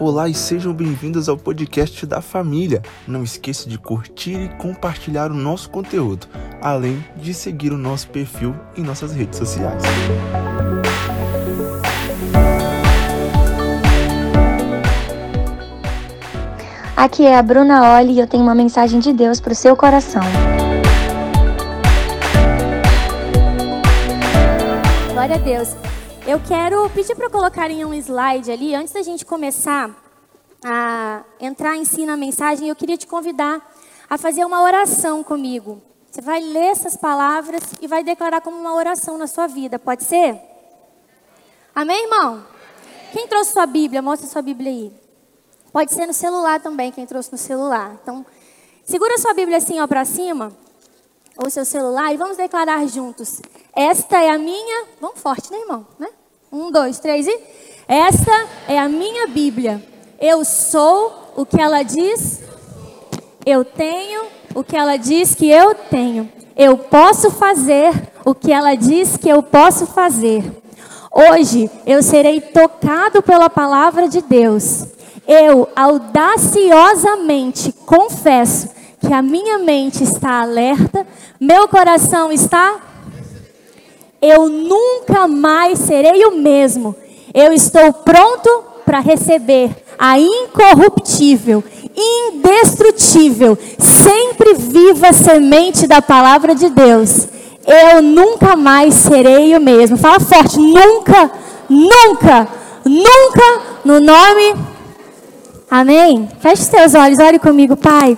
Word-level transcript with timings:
Olá 0.00 0.28
e 0.28 0.34
sejam 0.34 0.72
bem-vindos 0.72 1.28
ao 1.28 1.36
podcast 1.36 2.06
da 2.06 2.20
família. 2.20 2.82
Não 3.04 3.24
esqueça 3.24 3.68
de 3.68 3.76
curtir 3.76 4.44
e 4.44 4.48
compartilhar 4.50 5.28
o 5.32 5.34
nosso 5.34 5.68
conteúdo, 5.70 6.28
além 6.62 7.04
de 7.16 7.34
seguir 7.34 7.72
o 7.72 7.76
nosso 7.76 8.08
perfil 8.08 8.54
em 8.76 8.84
nossas 8.84 9.12
redes 9.12 9.36
sociais. 9.36 9.82
Aqui 16.96 17.26
é 17.26 17.36
a 17.36 17.42
Bruna 17.42 17.98
Oli 17.98 18.12
e 18.12 18.20
eu 18.20 18.28
tenho 18.28 18.44
uma 18.44 18.54
mensagem 18.54 19.00
de 19.00 19.12
Deus 19.12 19.40
para 19.40 19.52
o 19.52 19.56
seu 19.56 19.74
coração. 19.74 20.22
Glória 25.12 25.34
a 25.34 25.38
Deus. 25.38 25.87
Eu 26.28 26.38
quero 26.46 26.90
pedir 26.90 27.16
para 27.16 27.30
colocarem 27.30 27.86
um 27.86 27.94
slide 27.94 28.52
ali, 28.52 28.74
antes 28.74 28.92
da 28.92 29.00
gente 29.00 29.24
começar 29.24 29.90
a 30.62 31.24
entrar 31.40 31.74
em 31.74 31.86
si 31.86 32.04
na 32.04 32.18
mensagem, 32.18 32.68
eu 32.68 32.76
queria 32.76 32.98
te 32.98 33.06
convidar 33.06 33.66
a 34.10 34.18
fazer 34.18 34.44
uma 34.44 34.60
oração 34.60 35.24
comigo. 35.24 35.80
Você 36.10 36.20
vai 36.20 36.38
ler 36.40 36.66
essas 36.66 36.98
palavras 36.98 37.62
e 37.80 37.86
vai 37.86 38.04
declarar 38.04 38.42
como 38.42 38.58
uma 38.58 38.74
oração 38.74 39.16
na 39.16 39.26
sua 39.26 39.46
vida, 39.46 39.78
pode 39.78 40.04
ser? 40.04 40.38
Amém, 41.74 42.02
irmão? 42.02 42.44
Quem 43.10 43.26
trouxe 43.26 43.54
sua 43.54 43.64
Bíblia? 43.64 44.02
Mostra 44.02 44.28
sua 44.28 44.42
Bíblia 44.42 44.70
aí. 44.70 44.92
Pode 45.72 45.94
ser 45.94 46.04
no 46.04 46.12
celular 46.12 46.60
também, 46.60 46.92
quem 46.92 47.06
trouxe 47.06 47.32
no 47.32 47.38
celular. 47.38 47.98
Então, 48.02 48.26
segura 48.84 49.16
sua 49.16 49.32
Bíblia 49.32 49.56
assim, 49.56 49.80
ó, 49.80 49.86
para 49.86 50.04
cima, 50.04 50.52
ou 51.42 51.48
seu 51.48 51.64
celular, 51.64 52.12
e 52.12 52.18
vamos 52.18 52.36
declarar 52.36 52.86
juntos. 52.86 53.40
Esta 53.74 54.22
é 54.22 54.28
a 54.28 54.36
minha. 54.36 54.88
Vamos 55.00 55.18
forte, 55.20 55.50
né, 55.50 55.60
irmão? 55.60 55.86
Né? 55.98 56.08
Um, 56.50 56.70
dois, 56.70 56.98
três 56.98 57.26
e. 57.26 57.40
Esta 57.86 58.46
é 58.66 58.78
a 58.78 58.88
minha 58.88 59.26
Bíblia. 59.26 59.84
Eu 60.18 60.46
sou 60.46 61.32
o 61.36 61.44
que 61.44 61.60
ela 61.60 61.82
diz. 61.82 62.40
Eu 63.44 63.66
tenho 63.66 64.22
o 64.54 64.64
que 64.64 64.74
ela 64.74 64.96
diz 64.96 65.34
que 65.34 65.46
eu 65.46 65.74
tenho. 65.74 66.32
Eu 66.56 66.78
posso 66.78 67.30
fazer 67.30 67.92
o 68.24 68.34
que 68.34 68.50
ela 68.50 68.74
diz 68.74 69.18
que 69.18 69.28
eu 69.28 69.42
posso 69.42 69.86
fazer. 69.86 70.42
Hoje 71.12 71.70
eu 71.86 72.02
serei 72.02 72.40
tocado 72.40 73.22
pela 73.22 73.50
palavra 73.50 74.08
de 74.08 74.22
Deus. 74.22 74.86
Eu 75.26 75.68
audaciosamente 75.76 77.72
confesso 77.84 78.70
que 79.00 79.12
a 79.12 79.20
minha 79.20 79.58
mente 79.58 80.02
está 80.02 80.40
alerta, 80.40 81.06
meu 81.38 81.68
coração 81.68 82.32
está 82.32 82.87
eu 84.20 84.48
nunca 84.48 85.28
mais 85.28 85.78
serei 85.78 86.24
o 86.24 86.36
mesmo. 86.36 86.94
Eu 87.32 87.52
estou 87.52 87.92
pronto 87.92 88.64
para 88.84 89.00
receber 89.00 89.70
a 89.98 90.18
incorruptível, 90.18 91.62
indestrutível, 91.94 93.58
sempre 93.78 94.54
viva 94.54 95.12
semente 95.12 95.86
da 95.86 96.00
palavra 96.00 96.54
de 96.54 96.68
Deus. 96.68 97.28
Eu 97.66 98.00
nunca 98.00 98.56
mais 98.56 98.94
serei 98.94 99.54
o 99.54 99.60
mesmo. 99.60 99.96
Fala 99.96 100.18
forte, 100.18 100.58
nunca, 100.58 101.30
nunca, 101.68 102.48
nunca, 102.84 103.62
no 103.84 104.00
nome. 104.00 104.54
Amém? 105.70 106.28
Feche 106.40 106.62
seus 106.62 106.94
olhos, 106.94 107.18
ore 107.18 107.38
comigo, 107.38 107.76
Pai. 107.76 108.16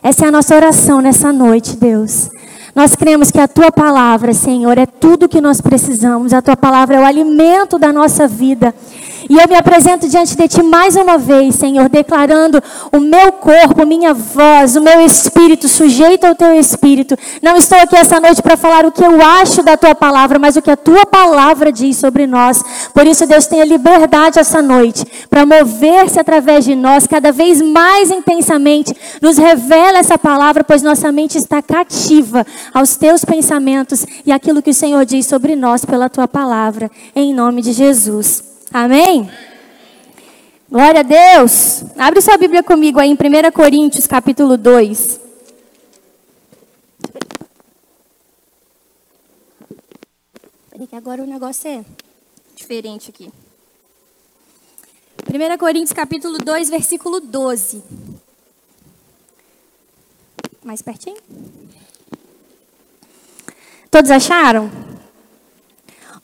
Essa 0.00 0.26
é 0.26 0.28
a 0.28 0.30
nossa 0.30 0.54
oração 0.54 1.00
nessa 1.00 1.32
noite, 1.32 1.76
Deus. 1.76 2.30
Nós 2.74 2.96
cremos 2.96 3.30
que 3.30 3.38
a 3.38 3.46
tua 3.46 3.70
palavra, 3.70 4.34
Senhor, 4.34 4.76
é 4.78 4.84
tudo 4.84 5.28
que 5.28 5.40
nós 5.40 5.60
precisamos. 5.60 6.32
A 6.32 6.42
tua 6.42 6.56
palavra 6.56 6.96
é 6.96 7.00
o 7.00 7.04
alimento 7.04 7.78
da 7.78 7.92
nossa 7.92 8.26
vida. 8.26 8.74
E 9.28 9.36
eu 9.38 9.48
me 9.48 9.54
apresento 9.54 10.08
diante 10.08 10.36
de 10.36 10.48
ti 10.48 10.62
mais 10.62 10.96
uma 10.96 11.16
vez, 11.16 11.54
Senhor, 11.54 11.88
declarando 11.88 12.62
o 12.92 13.00
meu 13.00 13.32
corpo, 13.32 13.86
minha 13.86 14.12
voz, 14.12 14.76
o 14.76 14.80
meu 14.80 15.00
espírito 15.00 15.68
sujeito 15.68 16.24
ao 16.24 16.34
teu 16.34 16.58
espírito. 16.58 17.16
Não 17.42 17.56
estou 17.56 17.78
aqui 17.78 17.96
essa 17.96 18.20
noite 18.20 18.42
para 18.42 18.56
falar 18.56 18.84
o 18.84 18.92
que 18.92 19.04
eu 19.04 19.22
acho 19.22 19.62
da 19.62 19.76
tua 19.76 19.94
palavra, 19.94 20.38
mas 20.38 20.56
o 20.56 20.62
que 20.62 20.70
a 20.70 20.76
tua 20.76 21.06
palavra 21.06 21.72
diz 21.72 21.96
sobre 21.96 22.26
nós. 22.26 22.62
Por 22.92 23.06
isso, 23.06 23.26
Deus 23.26 23.46
tenha 23.46 23.64
liberdade 23.64 24.38
essa 24.38 24.60
noite 24.60 25.04
para 25.30 25.46
mover-se 25.46 26.20
através 26.20 26.64
de 26.64 26.74
nós 26.74 27.06
cada 27.06 27.32
vez 27.32 27.60
mais 27.62 28.10
intensamente. 28.10 28.94
Nos 29.22 29.38
revela 29.38 29.98
essa 29.98 30.18
palavra, 30.18 30.62
pois 30.62 30.82
nossa 30.82 31.10
mente 31.10 31.38
está 31.38 31.62
cativa 31.62 32.46
aos 32.72 32.96
teus 32.96 33.24
pensamentos 33.24 34.04
e 34.24 34.32
aquilo 34.32 34.62
que 34.62 34.70
o 34.70 34.74
Senhor 34.74 35.04
diz 35.04 35.26
sobre 35.26 35.56
nós 35.56 35.84
pela 35.84 36.08
tua 36.08 36.28
palavra. 36.28 36.90
Em 37.14 37.32
nome 37.32 37.62
de 37.62 37.72
Jesus. 37.72 38.53
Amém? 38.74 39.30
Glória 40.68 40.98
a 40.98 41.04
Deus. 41.04 41.84
Abre 41.96 42.20
sua 42.20 42.36
Bíblia 42.36 42.60
comigo 42.60 42.98
aí 42.98 43.08
em 43.08 43.14
1 43.14 43.52
Coríntios, 43.52 44.04
capítulo 44.04 44.56
2. 44.56 45.20
Peraí 50.70 50.88
que 50.88 50.96
agora 50.96 51.22
o 51.22 51.26
negócio 51.26 51.70
é 51.70 51.84
diferente 52.56 53.10
aqui. 53.10 53.30
1 55.22 55.56
Coríntios, 55.56 55.92
capítulo 55.92 56.38
2, 56.38 56.68
versículo 56.68 57.20
12. 57.20 57.80
Mais 60.64 60.82
pertinho? 60.82 61.18
Todos 63.88 64.10
acharam? 64.10 64.68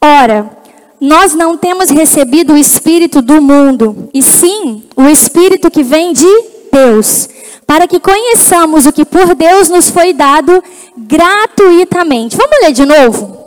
Ora, 0.00 0.59
nós 1.00 1.34
não 1.34 1.56
temos 1.56 1.88
recebido 1.88 2.52
o 2.52 2.58
Espírito 2.58 3.22
do 3.22 3.40
mundo, 3.40 4.10
e 4.12 4.22
sim 4.22 4.82
o 4.94 5.08
Espírito 5.08 5.70
que 5.70 5.82
vem 5.82 6.12
de 6.12 6.28
Deus, 6.70 7.28
para 7.66 7.88
que 7.88 7.98
conheçamos 7.98 8.84
o 8.84 8.92
que 8.92 9.04
por 9.04 9.34
Deus 9.34 9.68
nos 9.68 9.88
foi 9.88 10.12
dado 10.12 10.62
gratuitamente. 10.96 12.36
Vamos 12.36 12.58
ler 12.60 12.72
de 12.72 12.84
novo? 12.84 13.38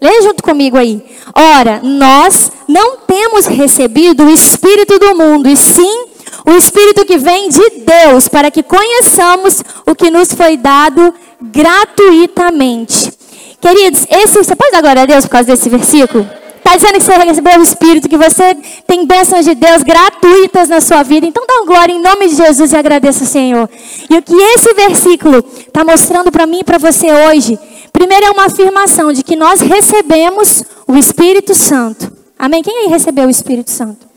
Lê 0.00 0.22
junto 0.22 0.42
comigo 0.42 0.76
aí. 0.76 1.04
Ora, 1.34 1.80
nós 1.82 2.50
não 2.66 2.98
temos 2.98 3.46
recebido 3.46 4.24
o 4.24 4.30
Espírito 4.30 4.98
do 4.98 5.14
mundo, 5.14 5.48
e 5.48 5.56
sim 5.56 6.06
o 6.46 6.52
Espírito 6.52 7.04
que 7.04 7.18
vem 7.18 7.48
de 7.48 7.70
Deus, 7.84 8.28
para 8.28 8.50
que 8.50 8.62
conheçamos 8.62 9.62
o 9.86 9.94
que 9.94 10.10
nos 10.10 10.32
foi 10.32 10.56
dado 10.56 11.14
gratuitamente. 11.40 13.12
Queridos, 13.60 14.06
esse, 14.10 14.36
você 14.36 14.54
pode 14.54 14.72
dar 14.72 14.82
glória 14.82 15.02
a 15.02 15.06
Deus 15.06 15.24
por 15.24 15.32
causa 15.32 15.46
desse 15.46 15.68
versículo? 15.68 16.28
Está 16.64 16.76
dizendo 16.76 16.94
que 16.94 17.04
você 17.04 17.12
recebeu 17.18 17.60
o 17.60 17.62
Espírito, 17.62 18.08
que 18.08 18.16
você 18.16 18.56
tem 18.86 19.06
bênçãos 19.06 19.44
de 19.44 19.54
Deus 19.54 19.82
gratuitas 19.82 20.66
na 20.70 20.80
sua 20.80 21.02
vida. 21.02 21.26
Então 21.26 21.44
dá 21.46 21.66
glória 21.66 21.92
em 21.92 22.00
nome 22.00 22.26
de 22.26 22.36
Jesus 22.36 22.72
e 22.72 22.76
agradeça 22.76 23.22
o 23.22 23.26
Senhor. 23.26 23.68
E 24.08 24.16
o 24.16 24.22
que 24.22 24.34
esse 24.34 24.72
versículo 24.72 25.44
está 25.58 25.84
mostrando 25.84 26.32
para 26.32 26.46
mim 26.46 26.60
e 26.60 26.64
para 26.64 26.78
você 26.78 27.12
hoje, 27.12 27.58
primeiro 27.92 28.24
é 28.24 28.30
uma 28.30 28.46
afirmação 28.46 29.12
de 29.12 29.22
que 29.22 29.36
nós 29.36 29.60
recebemos 29.60 30.64
o 30.88 30.96
Espírito 30.96 31.54
Santo. 31.54 32.10
Amém? 32.38 32.62
Quem 32.62 32.84
aí 32.84 32.88
recebeu 32.88 33.26
o 33.26 33.30
Espírito 33.30 33.70
Santo? 33.70 34.13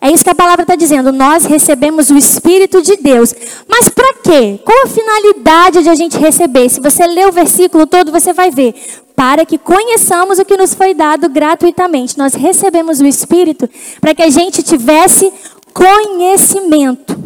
É 0.00 0.10
isso 0.10 0.22
que 0.22 0.30
a 0.30 0.34
palavra 0.34 0.62
está 0.62 0.76
dizendo. 0.76 1.12
Nós 1.12 1.44
recebemos 1.44 2.10
o 2.10 2.16
Espírito 2.16 2.80
de 2.80 2.96
Deus. 2.96 3.34
Mas 3.68 3.88
para 3.88 4.14
quê? 4.22 4.60
Qual 4.64 4.84
a 4.84 4.86
finalidade 4.86 5.82
de 5.82 5.88
a 5.88 5.94
gente 5.94 6.16
receber? 6.18 6.68
Se 6.68 6.80
você 6.80 7.06
ler 7.06 7.26
o 7.26 7.32
versículo 7.32 7.86
todo, 7.86 8.12
você 8.12 8.32
vai 8.32 8.50
ver. 8.50 8.74
Para 9.16 9.44
que 9.44 9.58
conheçamos 9.58 10.38
o 10.38 10.44
que 10.44 10.56
nos 10.56 10.74
foi 10.74 10.94
dado 10.94 11.28
gratuitamente. 11.28 12.16
Nós 12.16 12.34
recebemos 12.34 13.00
o 13.00 13.06
Espírito 13.06 13.68
para 14.00 14.14
que 14.14 14.22
a 14.22 14.30
gente 14.30 14.62
tivesse 14.62 15.32
conhecimento. 15.72 17.18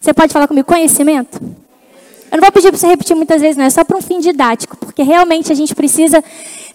Você 0.00 0.12
pode 0.12 0.32
falar 0.32 0.46
comigo? 0.46 0.66
Conhecimento? 0.66 1.40
Eu 2.30 2.36
não 2.36 2.40
vou 2.40 2.52
pedir 2.52 2.68
para 2.68 2.78
você 2.78 2.86
repetir 2.86 3.14
muitas 3.14 3.40
vezes, 3.40 3.56
não. 3.56 3.64
É 3.64 3.70
só 3.70 3.84
para 3.84 3.96
um 3.96 4.00
fim 4.00 4.20
didático. 4.20 4.76
Porque 4.76 5.02
realmente 5.02 5.50
a 5.50 5.54
gente 5.54 5.74
precisa 5.74 6.22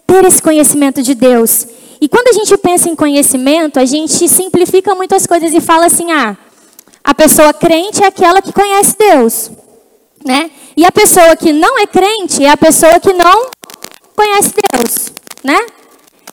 ter 0.06 0.26
esse 0.26 0.42
conhecimento 0.42 1.02
de 1.02 1.16
Deus. 1.16 1.66
E 2.00 2.08
quando 2.08 2.28
a 2.28 2.34
gente 2.34 2.56
pensa 2.58 2.90
em 2.90 2.96
conhecimento, 2.96 3.80
a 3.80 3.86
gente 3.86 4.28
simplifica 4.28 4.94
muitas 4.94 5.26
coisas 5.26 5.54
e 5.54 5.60
fala 5.60 5.86
assim: 5.86 6.12
ah, 6.12 6.38
a 7.04 7.14
pessoa 7.14 7.54
crente 7.54 8.04
é 8.04 8.08
aquela 8.08 8.42
que 8.42 8.52
conhece 8.52 8.96
Deus, 8.98 9.52
né? 10.26 10.52
E 10.76 10.86
a 10.86 10.92
pessoa 10.92 11.36
que 11.36 11.52
não 11.52 11.80
é 11.80 11.88
crente 11.88 12.46
é 12.46 12.50
a 12.50 12.58
pessoa 12.58 13.00
que 13.00 13.14
não 13.14 13.50
conhece 14.16 14.54
Deus, 14.72 15.12
né? 15.44 15.60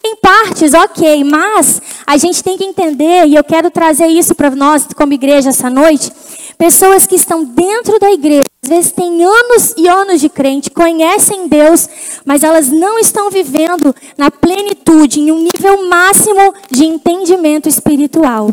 Em 0.07 0.17
partes, 0.17 0.75
ok, 0.75 1.25
mas 1.25 1.81
a 2.07 2.19
gente 2.19 2.45
tem 2.45 2.59
que 2.59 2.65
entender, 2.65 3.27
e 3.27 3.35
eu 3.35 3.43
quero 3.43 3.71
trazer 3.71 4.07
isso 4.07 4.35
para 4.35 4.51
nós 4.51 4.87
como 4.95 5.15
igreja 5.15 5.49
essa 5.49 5.71
noite, 5.71 6.13
pessoas 6.59 7.07
que 7.07 7.15
estão 7.15 7.43
dentro 7.43 7.99
da 7.99 8.11
igreja, 8.13 8.45
às 8.65 8.69
vezes 8.69 8.93
têm 8.93 9.23
anos 9.23 9.75
e 9.77 9.87
anos 9.87 10.23
de 10.23 10.31
crente, 10.31 10.71
conhecem 10.71 11.49
Deus, 11.49 11.87
mas 12.25 12.43
elas 12.43 12.69
não 12.69 12.99
estão 12.99 13.31
vivendo 13.31 13.95
na 14.17 14.31
plenitude, 14.31 15.21
em 15.21 15.31
um 15.31 15.39
nível 15.39 15.87
máximo 15.87 16.55
de 16.71 16.87
entendimento 16.87 17.69
espiritual. 17.69 18.51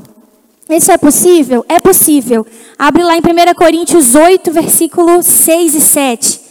Isso 0.70 0.92
é 0.92 0.98
possível? 0.98 1.66
É 1.70 1.80
possível. 1.80 2.46
Abre 2.78 3.04
lá 3.04 3.16
em 3.16 3.22
1 3.22 3.54
Coríntios 3.56 4.14
8, 4.14 4.52
versículos 4.52 5.26
6 5.26 5.76
e 5.76 5.82
7. 5.82 6.42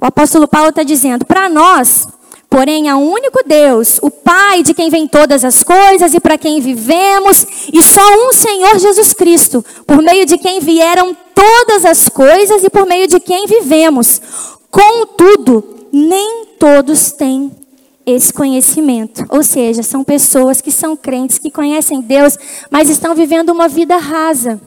O 0.00 0.06
apóstolo 0.06 0.48
Paulo 0.48 0.70
está 0.70 0.82
dizendo: 0.82 1.24
para 1.24 1.48
nós, 1.48 2.08
porém 2.54 2.88
a 2.88 2.96
um 2.96 3.10
único 3.10 3.42
Deus, 3.44 3.98
o 4.00 4.08
Pai 4.08 4.62
de 4.62 4.72
quem 4.72 4.88
vem 4.88 5.08
todas 5.08 5.44
as 5.44 5.64
coisas 5.64 6.14
e 6.14 6.20
para 6.20 6.38
quem 6.38 6.60
vivemos, 6.60 7.44
e 7.72 7.82
só 7.82 8.00
um 8.28 8.32
Senhor 8.32 8.78
Jesus 8.78 9.12
Cristo, 9.12 9.64
por 9.84 10.00
meio 10.00 10.24
de 10.24 10.38
quem 10.38 10.60
vieram 10.60 11.16
todas 11.34 11.84
as 11.84 12.08
coisas 12.08 12.62
e 12.62 12.70
por 12.70 12.86
meio 12.86 13.08
de 13.08 13.18
quem 13.18 13.48
vivemos. 13.48 14.22
Contudo, 14.70 15.88
nem 15.92 16.46
todos 16.56 17.10
têm 17.10 17.50
esse 18.06 18.32
conhecimento. 18.32 19.26
Ou 19.30 19.42
seja, 19.42 19.82
são 19.82 20.04
pessoas 20.04 20.60
que 20.60 20.70
são 20.70 20.96
crentes, 20.96 21.38
que 21.38 21.50
conhecem 21.50 22.00
Deus, 22.00 22.38
mas 22.70 22.88
estão 22.88 23.16
vivendo 23.16 23.50
uma 23.50 23.66
vida 23.66 23.96
rasa. 23.96 24.60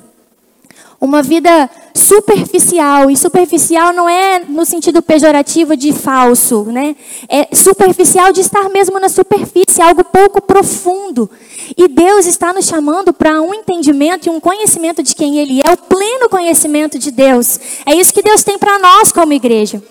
Uma 0.99 1.21
vida 1.21 1.69
superficial. 1.93 3.11
E 3.11 3.17
superficial 3.17 3.93
não 3.93 4.09
é 4.09 4.39
no 4.39 4.65
sentido 4.65 5.01
pejorativo 5.01 5.77
de 5.77 5.93
falso, 5.93 6.63
né? 6.63 6.95
É 7.29 7.55
superficial 7.55 8.31
de 8.31 8.41
estar 8.41 8.69
mesmo 8.69 8.99
na 8.99 9.09
superfície, 9.09 9.81
algo 9.81 10.03
pouco 10.03 10.41
profundo. 10.41 11.29
E 11.75 11.87
Deus 11.87 12.25
está 12.25 12.53
nos 12.53 12.65
chamando 12.65 13.13
para 13.13 13.41
um 13.41 13.53
entendimento 13.53 14.27
e 14.27 14.29
um 14.29 14.39
conhecimento 14.39 15.03
de 15.03 15.13
quem 15.13 15.37
Ele 15.37 15.61
é, 15.61 15.71
o 15.71 15.77
pleno 15.77 16.29
conhecimento 16.29 16.97
de 16.97 17.11
Deus. 17.11 17.59
É 17.85 17.93
isso 17.93 18.13
que 18.13 18.23
Deus 18.23 18.43
tem 18.43 18.57
para 18.57 18.79
nós 18.79 19.11
como 19.11 19.33
igreja. 19.33 19.81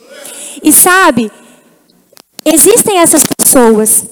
E 0.62 0.72
sabe, 0.72 1.30
existem 2.44 2.98
essas 2.98 3.22
pessoas. 3.24 4.06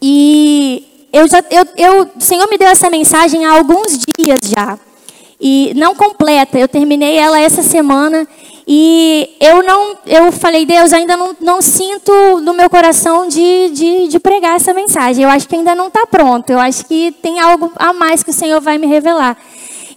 E 0.00 1.08
eu 1.12 1.28
já, 1.28 1.42
eu, 1.50 1.66
eu, 1.76 2.10
o 2.16 2.20
Senhor 2.20 2.48
me 2.48 2.58
deu 2.58 2.68
essa 2.68 2.90
mensagem 2.90 3.44
há 3.44 3.52
alguns 3.52 3.98
dias 4.18 4.40
já. 4.44 4.78
E 5.40 5.72
não 5.76 5.94
completa, 5.94 6.58
eu 6.58 6.66
terminei 6.66 7.16
ela 7.16 7.38
essa 7.38 7.62
semana. 7.62 8.26
E 8.66 9.36
eu 9.40 9.62
não, 9.62 9.96
eu 10.06 10.32
falei, 10.32 10.66
Deus, 10.66 10.92
ainda 10.92 11.16
não, 11.16 11.36
não 11.40 11.62
sinto 11.62 12.12
no 12.40 12.52
meu 12.52 12.68
coração 12.68 13.28
de, 13.28 13.70
de, 13.70 14.08
de 14.08 14.18
pregar 14.18 14.56
essa 14.56 14.74
mensagem. 14.74 15.22
Eu 15.22 15.30
acho 15.30 15.46
que 15.46 15.54
ainda 15.54 15.74
não 15.74 15.86
está 15.86 16.04
pronto. 16.06 16.50
Eu 16.50 16.58
acho 16.58 16.84
que 16.86 17.12
tem 17.22 17.38
algo 17.38 17.70
a 17.76 17.92
mais 17.92 18.22
que 18.22 18.30
o 18.30 18.34
Senhor 18.34 18.60
vai 18.60 18.76
me 18.76 18.86
revelar. 18.86 19.36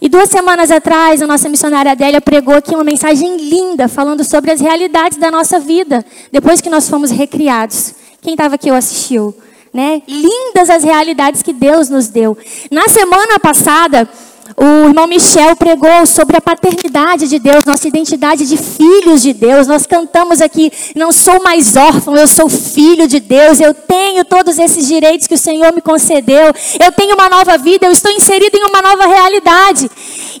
E 0.00 0.08
duas 0.08 0.30
semanas 0.30 0.70
atrás, 0.70 1.20
a 1.20 1.26
nossa 1.26 1.48
missionária 1.48 1.92
Adélia 1.92 2.20
pregou 2.20 2.54
aqui 2.54 2.74
uma 2.74 2.84
mensagem 2.84 3.36
linda, 3.36 3.86
falando 3.86 4.24
sobre 4.24 4.50
as 4.50 4.60
realidades 4.60 5.18
da 5.18 5.30
nossa 5.30 5.58
vida, 5.58 6.04
depois 6.32 6.60
que 6.60 6.70
nós 6.70 6.88
fomos 6.88 7.10
recriados. 7.10 7.94
Quem 8.22 8.32
estava 8.32 8.54
aqui 8.54 8.70
ou 8.70 8.76
assistiu? 8.76 9.34
Né? 9.74 10.00
Lindas 10.08 10.70
as 10.70 10.84
realidades 10.84 11.42
que 11.42 11.52
Deus 11.52 11.90
nos 11.90 12.08
deu. 12.08 12.36
Na 12.70 12.88
semana 12.88 13.38
passada, 13.38 14.08
o 14.56 14.88
irmão 14.88 15.06
Michel 15.06 15.54
pregou 15.56 16.06
sobre 16.06 16.36
a 16.36 16.40
paternidade 16.40 17.28
de 17.28 17.38
Deus, 17.38 17.64
nossa 17.64 17.86
identidade 17.86 18.46
de 18.46 18.56
filhos 18.56 19.22
de 19.22 19.32
Deus. 19.32 19.66
Nós 19.66 19.86
cantamos 19.86 20.40
aqui: 20.40 20.72
não 20.94 21.12
sou 21.12 21.42
mais 21.42 21.76
órfão, 21.76 22.16
eu 22.16 22.26
sou 22.26 22.48
filho 22.48 23.06
de 23.06 23.20
Deus. 23.20 23.60
Eu 23.60 23.74
tenho 23.74 24.24
todos 24.24 24.58
esses 24.58 24.86
direitos 24.86 25.26
que 25.26 25.34
o 25.34 25.38
Senhor 25.38 25.72
me 25.72 25.80
concedeu. 25.80 26.52
Eu 26.78 26.92
tenho 26.92 27.14
uma 27.14 27.28
nova 27.28 27.56
vida, 27.58 27.86
eu 27.86 27.92
estou 27.92 28.10
inserido 28.10 28.56
em 28.56 28.64
uma 28.64 28.82
nova 28.82 29.06
realidade. 29.06 29.90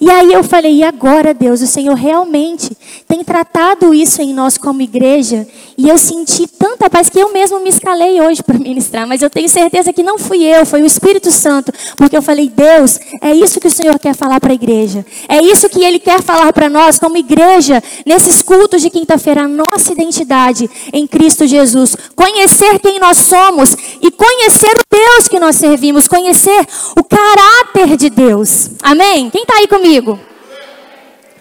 E 0.00 0.10
aí 0.10 0.32
eu 0.32 0.42
falei: 0.42 0.76
e 0.76 0.84
agora, 0.84 1.32
Deus, 1.34 1.60
o 1.60 1.66
Senhor 1.66 1.94
realmente 1.94 2.76
tem 3.10 3.24
tratado 3.24 3.92
isso 3.92 4.22
em 4.22 4.32
nós 4.32 4.56
como 4.56 4.80
igreja? 4.80 5.44
E 5.76 5.88
eu 5.88 5.98
senti 5.98 6.46
tanta 6.46 6.88
paz 6.88 7.10
que 7.10 7.18
eu 7.18 7.32
mesmo 7.32 7.58
me 7.58 7.68
escalei 7.68 8.20
hoje 8.20 8.40
para 8.40 8.56
ministrar, 8.56 9.04
mas 9.04 9.20
eu 9.20 9.28
tenho 9.28 9.48
certeza 9.48 9.92
que 9.92 10.00
não 10.00 10.16
fui 10.16 10.44
eu, 10.44 10.64
foi 10.64 10.80
o 10.80 10.86
Espírito 10.86 11.28
Santo, 11.32 11.72
porque 11.96 12.16
eu 12.16 12.22
falei: 12.22 12.48
Deus, 12.48 13.00
é 13.20 13.34
isso 13.34 13.58
que 13.58 13.66
o 13.66 13.70
Senhor 13.70 13.98
quer 13.98 14.14
falar 14.14 14.38
para 14.38 14.52
a 14.52 14.54
igreja. 14.54 15.04
É 15.28 15.42
isso 15.42 15.68
que 15.68 15.82
Ele 15.82 15.98
quer 15.98 16.22
falar 16.22 16.52
para 16.52 16.68
nós, 16.68 17.00
como 17.00 17.16
igreja, 17.16 17.82
nesses 18.06 18.42
cultos 18.42 18.80
de 18.80 18.90
quinta-feira, 18.90 19.42
a 19.42 19.48
nossa 19.48 19.90
identidade 19.90 20.70
em 20.92 21.04
Cristo 21.04 21.48
Jesus. 21.48 21.96
Conhecer 22.14 22.78
quem 22.78 23.00
nós 23.00 23.18
somos 23.18 23.74
e 24.00 24.08
conhecer 24.12 24.70
o 24.70 24.84
Deus 24.88 25.26
que 25.26 25.40
nós 25.40 25.56
servimos, 25.56 26.06
conhecer 26.06 26.64
o 26.96 27.02
caráter 27.02 27.96
de 27.96 28.08
Deus. 28.08 28.70
Amém? 28.80 29.30
Quem 29.30 29.42
está 29.42 29.56
aí 29.56 29.66
comigo? 29.66 30.29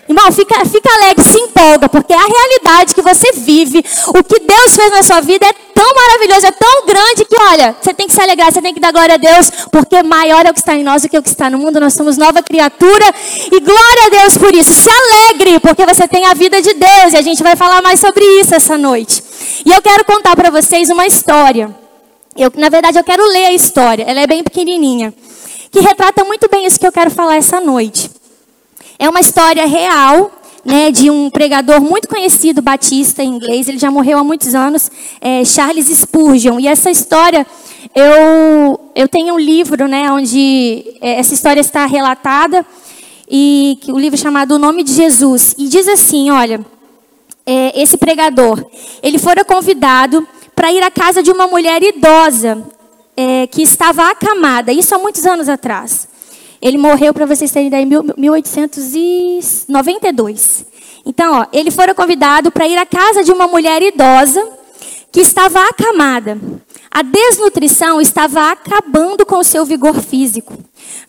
Irmão, 0.10 0.32
fica, 0.32 0.66
fica 0.66 0.90
alegre, 0.96 1.24
se 1.24 1.38
empolga, 1.38 1.88
porque 1.88 2.12
a 2.12 2.26
realidade 2.26 2.96
que 2.96 3.02
você 3.02 3.32
vive, 3.32 3.86
o 4.08 4.24
que 4.24 4.40
Deus 4.40 4.76
fez 4.76 4.90
na 4.90 5.04
sua 5.04 5.22
vida 5.22 5.46
é 5.46 5.54
tão 5.72 5.94
maravilhoso, 5.94 6.48
é 6.48 6.52
tão 6.52 6.86
grande 6.88 7.26
que, 7.26 7.36
olha, 7.40 7.76
você 7.80 7.94
tem 7.94 8.08
que 8.08 8.14
se 8.14 8.20
alegrar, 8.20 8.52
você 8.52 8.60
tem 8.60 8.74
que 8.74 8.80
dar 8.80 8.92
glória 8.92 9.14
a 9.14 9.18
Deus, 9.20 9.52
porque 9.72 10.02
maior 10.02 10.48
é 10.48 10.50
o 10.50 10.54
que 10.54 10.62
está 10.62 10.76
em 10.76 10.84
nós 10.84 11.04
do 11.04 11.10
que 11.10 11.18
o 11.18 11.22
que 11.22 11.30
está 11.30 11.48
no 11.48 11.60
mundo. 11.60 11.80
Nós 11.80 11.94
somos 11.94 12.18
nova 12.18 12.42
criatura 12.42 13.06
e 13.52 13.60
glória 13.60 14.06
a 14.08 14.10
Deus 14.10 14.36
por 14.36 14.52
isso. 14.56 14.74
Se 14.74 14.90
alegre, 14.90 15.60
porque 15.60 15.86
você 15.86 16.08
tem 16.08 16.26
a 16.26 16.34
vida 16.34 16.60
de 16.60 16.74
Deus 16.74 17.14
e 17.14 17.18
a 17.18 17.22
gente 17.22 17.44
vai 17.44 17.56
falar 17.56 17.80
mais 17.84 18.00
sobre 18.00 18.26
isso 18.42 18.56
essa 18.56 18.80
noite. 18.80 19.24
E 19.64 19.72
eu 19.72 19.80
quero 19.80 20.04
contar 20.06 20.36
para 20.36 20.50
vocês 20.50 20.90
uma 20.90 21.06
história. 21.06 21.70
Eu, 22.36 22.52
na 22.56 22.70
verdade, 22.70 22.98
eu 22.98 23.04
quero 23.04 23.24
ler 23.28 23.46
a 23.46 23.54
história, 23.54 24.06
ela 24.08 24.22
é 24.22 24.26
bem 24.26 24.44
pequenininha, 24.44 25.14
que 25.70 25.82
retrata 25.82 26.24
muito 26.24 26.50
bem 26.50 26.66
isso 26.66 26.80
que 26.80 26.88
eu 26.88 26.92
quero 26.92 27.12
falar 27.12 27.36
essa 27.36 27.62
noite. 27.62 28.10
É 29.02 29.08
uma 29.08 29.22
história 29.22 29.66
real, 29.66 30.30
né, 30.66 30.92
de 30.92 31.10
um 31.10 31.30
pregador 31.30 31.80
muito 31.80 32.10
conhecido, 32.10 32.62
batista 32.62 33.24
em 33.24 33.36
inglês, 33.36 33.70
ele 33.70 33.78
já 33.78 33.90
morreu 33.90 34.20
há 34.20 34.24
muitos 34.26 34.54
anos, 34.54 34.92
é 35.22 35.46
Charles 35.46 35.88
Spurgeon. 35.88 36.60
E 36.60 36.68
essa 36.68 36.92
história, 36.92 37.48
eu, 37.96 38.92
eu 38.94 39.08
tenho 39.08 39.36
um 39.36 39.40
livro 39.40 39.88
né, 39.88 40.12
onde 40.12 40.98
é, 41.00 41.18
essa 41.18 41.34
história 41.34 41.62
está 41.62 41.86
relatada, 41.86 42.66
e 43.32 43.80
o 43.88 43.98
livro 43.98 44.20
é 44.20 44.22
chamado 44.22 44.56
O 44.56 44.60
Nome 44.60 44.84
de 44.84 44.92
Jesus. 44.92 45.56
E 45.58 45.70
diz 45.70 45.88
assim: 45.88 46.30
olha, 46.30 46.60
é, 47.46 47.82
esse 47.82 47.96
pregador, 47.96 48.66
ele 49.02 49.18
fora 49.18 49.46
convidado 49.46 50.28
para 50.54 50.74
ir 50.74 50.84
à 50.84 50.92
casa 50.92 51.24
de 51.24 51.32
uma 51.32 51.48
mulher 51.48 51.82
idosa 51.82 52.66
é, 53.16 53.48
que 53.48 53.62
estava 53.62 54.10
acamada, 54.10 54.74
isso 54.74 54.94
há 54.94 55.00
muitos 55.00 55.26
anos 55.26 55.48
atrás. 55.48 56.10
Ele 56.62 56.78
morreu, 56.78 57.14
para 57.14 57.26
vocês 57.26 57.52
terem 57.52 57.68
ideia, 57.68 57.84
em 57.84 57.90
1892. 58.18 60.66
Então, 61.06 61.40
ó, 61.40 61.46
ele 61.54 61.72
foi 61.72 61.94
convidado 61.94 62.52
para 62.52 62.68
ir 62.68 62.78
à 62.78 62.86
casa 62.86 63.24
de 63.24 63.32
uma 63.32 63.48
mulher 63.48 63.82
idosa 63.82 64.46
que 65.12 65.22
estava 65.22 65.64
acamada. 65.66 66.38
A 66.92 67.02
desnutrição 67.02 68.02
estava 68.02 68.52
acabando 68.52 69.26
com 69.26 69.38
o 69.38 69.44
seu 69.44 69.66
vigor 69.66 70.02
físico. 70.02 70.58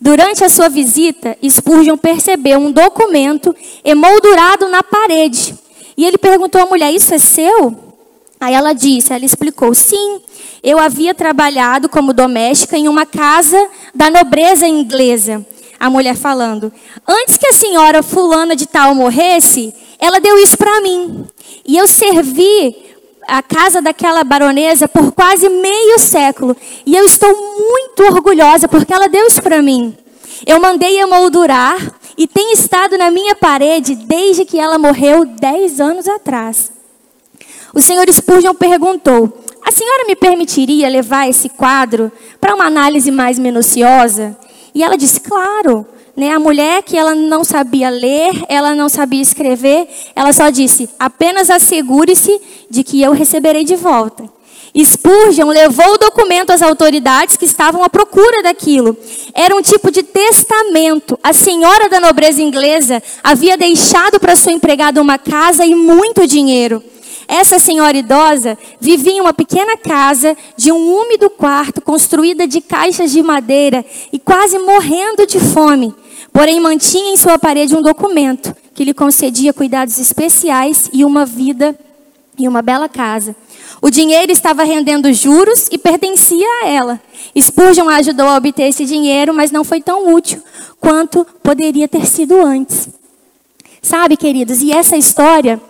Durante 0.00 0.44
a 0.44 0.48
sua 0.48 0.68
visita, 0.68 1.36
Spurgeon 1.46 1.96
percebeu 1.96 2.58
um 2.58 2.70
documento 2.70 3.54
emoldurado 3.84 4.68
na 4.68 4.82
parede. 4.82 5.54
E 5.96 6.04
ele 6.04 6.18
perguntou 6.18 6.60
à 6.60 6.66
mulher: 6.66 6.92
Isso 6.92 7.14
é 7.14 7.18
seu? 7.18 7.76
Aí 8.40 8.54
ela 8.54 8.72
disse, 8.72 9.12
ela 9.12 9.24
explicou: 9.24 9.74
sim, 9.74 10.20
eu 10.62 10.78
havia 10.78 11.14
trabalhado 11.14 11.88
como 11.88 12.12
doméstica 12.12 12.76
em 12.76 12.88
uma 12.88 13.06
casa 13.06 13.68
da 13.94 14.10
nobreza 14.10 14.66
inglesa. 14.66 15.44
A 15.78 15.88
mulher 15.88 16.16
falando: 16.16 16.72
antes 17.08 17.36
que 17.36 17.46
a 17.46 17.52
senhora 17.52 18.02
fulana 18.02 18.54
de 18.54 18.66
tal 18.66 18.94
morresse, 18.94 19.74
ela 19.98 20.20
deu 20.20 20.38
isso 20.38 20.56
para 20.56 20.80
mim. 20.80 21.24
E 21.66 21.76
eu 21.76 21.86
servi 21.88 22.76
a 23.26 23.42
casa 23.42 23.80
daquela 23.80 24.24
baronesa 24.24 24.88
por 24.88 25.12
quase 25.12 25.48
meio 25.48 25.98
século. 25.98 26.56
E 26.84 26.94
eu 26.94 27.04
estou 27.04 27.30
muito 27.30 28.02
orgulhosa 28.02 28.68
porque 28.68 28.92
ela 28.92 29.08
deu 29.08 29.26
isso 29.26 29.40
para 29.40 29.62
mim. 29.62 29.96
Eu 30.46 30.60
mandei 30.60 31.00
emoldurar 31.00 31.78
e 32.16 32.26
tem 32.26 32.52
estado 32.52 32.98
na 32.98 33.10
minha 33.10 33.34
parede 33.34 33.94
desde 33.94 34.44
que 34.44 34.58
ela 34.58 34.78
morreu 34.78 35.24
dez 35.24 35.80
anos 35.80 36.08
atrás. 36.08 36.72
O 37.72 37.80
senhor 37.80 38.10
Spurgeon 38.12 38.54
perguntou: 38.54 39.44
A 39.70 39.72
senhora 39.72 40.04
me 40.04 40.16
permitiria 40.16 40.88
levar 40.88 41.28
esse 41.28 41.48
quadro 41.48 42.10
para 42.40 42.56
uma 42.56 42.64
análise 42.64 43.08
mais 43.12 43.38
minuciosa? 43.38 44.36
E 44.74 44.82
ela 44.82 44.96
disse: 44.96 45.20
Claro. 45.20 45.86
Né, 46.16 46.32
a 46.32 46.40
mulher 46.40 46.82
que 46.82 46.98
ela 46.98 47.14
não 47.14 47.44
sabia 47.44 47.88
ler, 47.88 48.32
ela 48.48 48.74
não 48.74 48.88
sabia 48.88 49.22
escrever, 49.22 49.88
ela 50.14 50.32
só 50.32 50.50
disse: 50.50 50.90
apenas 50.98 51.48
assegure-se 51.48 52.38
de 52.68 52.82
que 52.82 53.00
eu 53.00 53.12
receberei 53.12 53.62
de 53.62 53.76
volta. 53.76 54.24
Spurgeon 54.76 55.48
levou 55.48 55.94
o 55.94 55.98
documento 55.98 56.50
às 56.50 56.62
autoridades 56.62 57.36
que 57.36 57.44
estavam 57.44 57.84
à 57.84 57.88
procura 57.88 58.42
daquilo. 58.42 58.96
Era 59.32 59.54
um 59.54 59.62
tipo 59.62 59.90
de 59.90 60.02
testamento. 60.02 61.16
A 61.22 61.32
senhora 61.32 61.88
da 61.88 62.00
nobreza 62.00 62.42
inglesa 62.42 63.00
havia 63.22 63.56
deixado 63.56 64.18
para 64.18 64.34
sua 64.34 64.52
empregada 64.52 65.00
uma 65.00 65.16
casa 65.16 65.64
e 65.64 65.76
muito 65.76 66.26
dinheiro. 66.26 66.82
Essa 67.30 67.60
senhora 67.60 67.96
idosa 67.96 68.58
vivia 68.80 69.12
em 69.12 69.20
uma 69.20 69.32
pequena 69.32 69.76
casa 69.76 70.36
de 70.56 70.72
um 70.72 71.00
úmido 71.00 71.30
quarto 71.30 71.80
construída 71.80 72.44
de 72.44 72.60
caixas 72.60 73.12
de 73.12 73.22
madeira 73.22 73.84
e 74.12 74.18
quase 74.18 74.58
morrendo 74.58 75.24
de 75.24 75.38
fome. 75.38 75.94
Porém, 76.32 76.58
mantinha 76.58 77.12
em 77.12 77.16
sua 77.16 77.38
parede 77.38 77.76
um 77.76 77.82
documento 77.82 78.52
que 78.74 78.82
lhe 78.82 78.92
concedia 78.92 79.52
cuidados 79.52 79.96
especiais 80.00 80.90
e 80.92 81.04
uma 81.04 81.24
vida 81.24 81.78
e 82.36 82.48
uma 82.48 82.62
bela 82.62 82.88
casa. 82.88 83.36
O 83.80 83.90
dinheiro 83.90 84.32
estava 84.32 84.64
rendendo 84.64 85.12
juros 85.12 85.68
e 85.70 85.78
pertencia 85.78 86.48
a 86.64 86.66
ela. 86.66 87.00
Spurgeon 87.38 87.88
a 87.88 87.98
ajudou 87.98 88.26
a 88.26 88.38
obter 88.38 88.64
esse 88.64 88.84
dinheiro, 88.84 89.32
mas 89.32 89.52
não 89.52 89.62
foi 89.62 89.80
tão 89.80 90.12
útil 90.12 90.42
quanto 90.80 91.24
poderia 91.44 91.86
ter 91.86 92.06
sido 92.06 92.34
antes. 92.44 92.88
Sabe, 93.80 94.16
queridos, 94.16 94.60
e 94.62 94.72
essa 94.72 94.96
história 94.96 95.60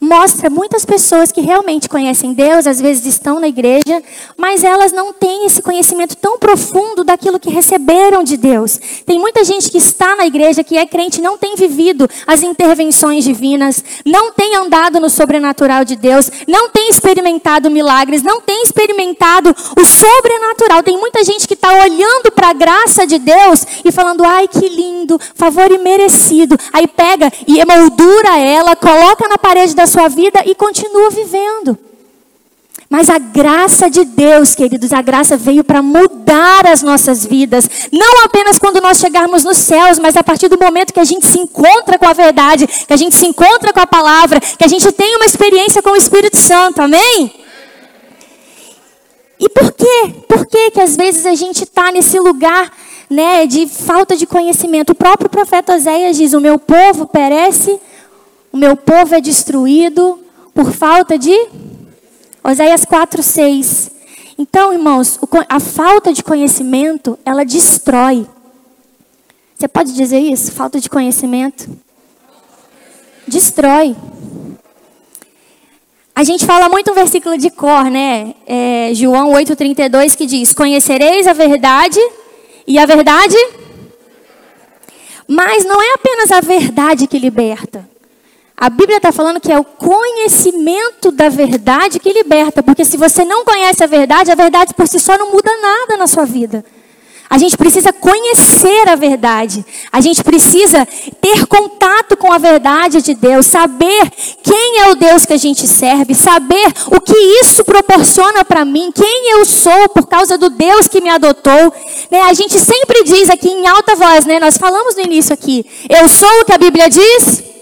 mostra 0.00 0.50
muitas 0.50 0.84
pessoas 0.84 1.32
que 1.32 1.40
realmente 1.40 1.88
conhecem 1.88 2.32
Deus, 2.32 2.66
às 2.66 2.80
vezes 2.80 3.06
estão 3.06 3.40
na 3.40 3.48
igreja, 3.48 4.02
mas 4.36 4.62
elas 4.62 4.92
não 4.92 5.12
têm 5.12 5.46
esse 5.46 5.62
conhecimento 5.62 6.16
tão 6.16 6.38
profundo 6.38 7.02
daquilo 7.02 7.40
que 7.40 7.50
receberam 7.50 8.22
de 8.22 8.36
Deus. 8.36 8.78
Tem 9.04 9.18
muita 9.18 9.44
gente 9.44 9.70
que 9.70 9.78
está 9.78 10.16
na 10.16 10.26
igreja, 10.26 10.62
que 10.62 10.76
é 10.76 10.86
crente, 10.86 11.20
não 11.20 11.38
tem 11.38 11.54
vivido 11.56 12.08
as 12.26 12.42
intervenções 12.42 13.24
divinas, 13.24 13.82
não 14.04 14.32
tem 14.32 14.54
andado 14.56 15.00
no 15.00 15.08
sobrenatural 15.08 15.84
de 15.84 15.96
Deus, 15.96 16.30
não 16.46 16.68
tem 16.68 16.88
experimentado 16.88 17.70
milagres, 17.70 18.22
não 18.22 18.40
tem 18.40 18.62
experimentado 18.62 19.54
o 19.78 19.84
sobrenatural. 19.84 20.82
Tem 20.82 20.98
muita 20.98 21.24
gente 21.24 21.48
que 21.48 21.54
está 21.54 21.72
olhando 21.72 22.30
para 22.32 22.50
a 22.50 22.52
graça 22.52 23.06
de 23.06 23.18
Deus 23.18 23.66
e 23.84 23.90
falando, 23.90 24.24
ai 24.24 24.46
que 24.48 24.68
lindo, 24.68 25.18
favor 25.34 25.70
imerecido. 25.70 26.58
Aí 26.72 26.86
pega 26.86 27.32
e 27.46 27.58
emoldura 27.58 28.38
ela, 28.38 28.76
coloca 28.76 29.28
na 29.28 29.38
parede 29.38 29.74
da 29.74 29.85
sua 29.86 30.08
vida 30.08 30.42
e 30.44 30.54
continua 30.54 31.10
vivendo. 31.10 31.78
Mas 32.88 33.10
a 33.10 33.18
graça 33.18 33.90
de 33.90 34.04
Deus, 34.04 34.54
queridos, 34.54 34.92
a 34.92 35.02
graça 35.02 35.36
veio 35.36 35.64
para 35.64 35.82
mudar 35.82 36.66
as 36.66 36.82
nossas 36.82 37.26
vidas. 37.26 37.68
Não 37.92 38.24
apenas 38.24 38.58
quando 38.58 38.80
nós 38.80 38.98
chegarmos 38.98 39.42
nos 39.42 39.56
céus, 39.56 39.98
mas 39.98 40.16
a 40.16 40.22
partir 40.22 40.48
do 40.48 40.58
momento 40.58 40.92
que 40.92 41.00
a 41.00 41.04
gente 41.04 41.26
se 41.26 41.38
encontra 41.38 41.98
com 41.98 42.06
a 42.06 42.12
verdade, 42.12 42.66
que 42.66 42.92
a 42.92 42.96
gente 42.96 43.16
se 43.16 43.26
encontra 43.26 43.72
com 43.72 43.80
a 43.80 43.86
palavra, 43.86 44.40
que 44.40 44.64
a 44.64 44.68
gente 44.68 44.90
tem 44.92 45.16
uma 45.16 45.26
experiência 45.26 45.82
com 45.82 45.90
o 45.90 45.96
Espírito 45.96 46.36
Santo. 46.36 46.80
Amém? 46.80 47.32
E 49.38 49.48
por 49.48 49.72
quê? 49.72 50.14
Por 50.28 50.46
que 50.46 50.70
que 50.70 50.80
às 50.80 50.96
vezes 50.96 51.26
a 51.26 51.34
gente 51.34 51.64
está 51.64 51.90
nesse 51.90 52.18
lugar 52.20 52.72
né, 53.10 53.46
de 53.46 53.66
falta 53.66 54.16
de 54.16 54.26
conhecimento? 54.26 54.90
O 54.90 54.94
próprio 54.94 55.28
profeta 55.28 55.74
Oséias 55.74 56.16
diz: 56.16 56.32
O 56.32 56.40
meu 56.40 56.56
povo 56.58 57.06
perece 57.06 57.78
o 58.56 58.58
meu 58.58 58.74
povo 58.74 59.14
é 59.14 59.20
destruído 59.20 60.18
por 60.54 60.72
falta 60.72 61.18
de. 61.18 61.36
Oséias 62.42 62.86
4, 62.86 63.22
6. 63.22 63.90
Então, 64.38 64.72
irmãos, 64.72 65.20
a 65.46 65.60
falta 65.60 66.10
de 66.10 66.22
conhecimento, 66.22 67.18
ela 67.22 67.44
destrói. 67.44 68.26
Você 69.54 69.68
pode 69.68 69.92
dizer 69.92 70.20
isso? 70.20 70.52
Falta 70.52 70.80
de 70.80 70.88
conhecimento? 70.88 71.68
Destrói. 73.28 73.94
A 76.14 76.24
gente 76.24 76.46
fala 76.46 76.70
muito 76.70 76.92
um 76.92 76.94
versículo 76.94 77.36
de 77.36 77.50
cor, 77.50 77.90
né? 77.90 78.34
É, 78.46 78.90
João 78.94 79.32
8,32, 79.32 80.16
que 80.16 80.24
diz: 80.24 80.54
Conhecereis 80.54 81.26
a 81.26 81.34
verdade, 81.34 82.00
e 82.66 82.78
a 82.78 82.86
verdade. 82.86 83.36
Mas 85.28 85.62
não 85.66 85.82
é 85.82 85.92
apenas 85.92 86.32
a 86.32 86.40
verdade 86.40 87.06
que 87.06 87.18
liberta. 87.18 87.95
A 88.58 88.70
Bíblia 88.70 88.96
está 88.96 89.12
falando 89.12 89.38
que 89.38 89.52
é 89.52 89.58
o 89.58 89.64
conhecimento 89.64 91.10
da 91.12 91.28
verdade 91.28 92.00
que 92.00 92.10
liberta, 92.10 92.62
porque 92.62 92.86
se 92.86 92.96
você 92.96 93.22
não 93.22 93.44
conhece 93.44 93.84
a 93.84 93.86
verdade, 93.86 94.30
a 94.30 94.34
verdade 94.34 94.72
por 94.72 94.88
si 94.88 94.98
só 94.98 95.18
não 95.18 95.30
muda 95.30 95.50
nada 95.60 95.98
na 95.98 96.06
sua 96.06 96.24
vida. 96.24 96.64
A 97.28 97.36
gente 97.38 97.56
precisa 97.56 97.92
conhecer 97.92 98.88
a 98.88 98.94
verdade. 98.94 99.66
A 99.92 100.00
gente 100.00 100.22
precisa 100.22 100.86
ter 101.20 101.44
contato 101.46 102.16
com 102.16 102.32
a 102.32 102.38
verdade 102.38 103.02
de 103.02 103.14
Deus, 103.14 103.46
saber 103.46 104.10
quem 104.42 104.78
é 104.78 104.90
o 104.90 104.94
Deus 104.94 105.26
que 105.26 105.32
a 105.32 105.36
gente 105.36 105.66
serve, 105.66 106.14
saber 106.14 106.72
o 106.86 107.00
que 107.00 107.16
isso 107.42 107.64
proporciona 107.64 108.44
para 108.44 108.64
mim, 108.64 108.92
quem 108.94 109.32
eu 109.32 109.44
sou 109.44 109.88
por 109.88 110.06
causa 110.06 110.38
do 110.38 110.48
Deus 110.48 110.86
que 110.86 111.00
me 111.00 111.10
adotou. 111.10 111.74
Né? 112.10 112.22
A 112.22 112.32
gente 112.32 112.58
sempre 112.60 113.02
diz 113.04 113.28
aqui 113.28 113.48
em 113.48 113.66
alta 113.66 113.96
voz, 113.96 114.24
né? 114.24 114.38
nós 114.38 114.56
falamos 114.56 114.94
no 114.94 115.02
início 115.02 115.34
aqui, 115.34 115.66
eu 115.90 116.08
sou 116.08 116.40
o 116.40 116.44
que 116.44 116.52
a 116.52 116.58
Bíblia 116.58 116.88
diz. 116.88 117.55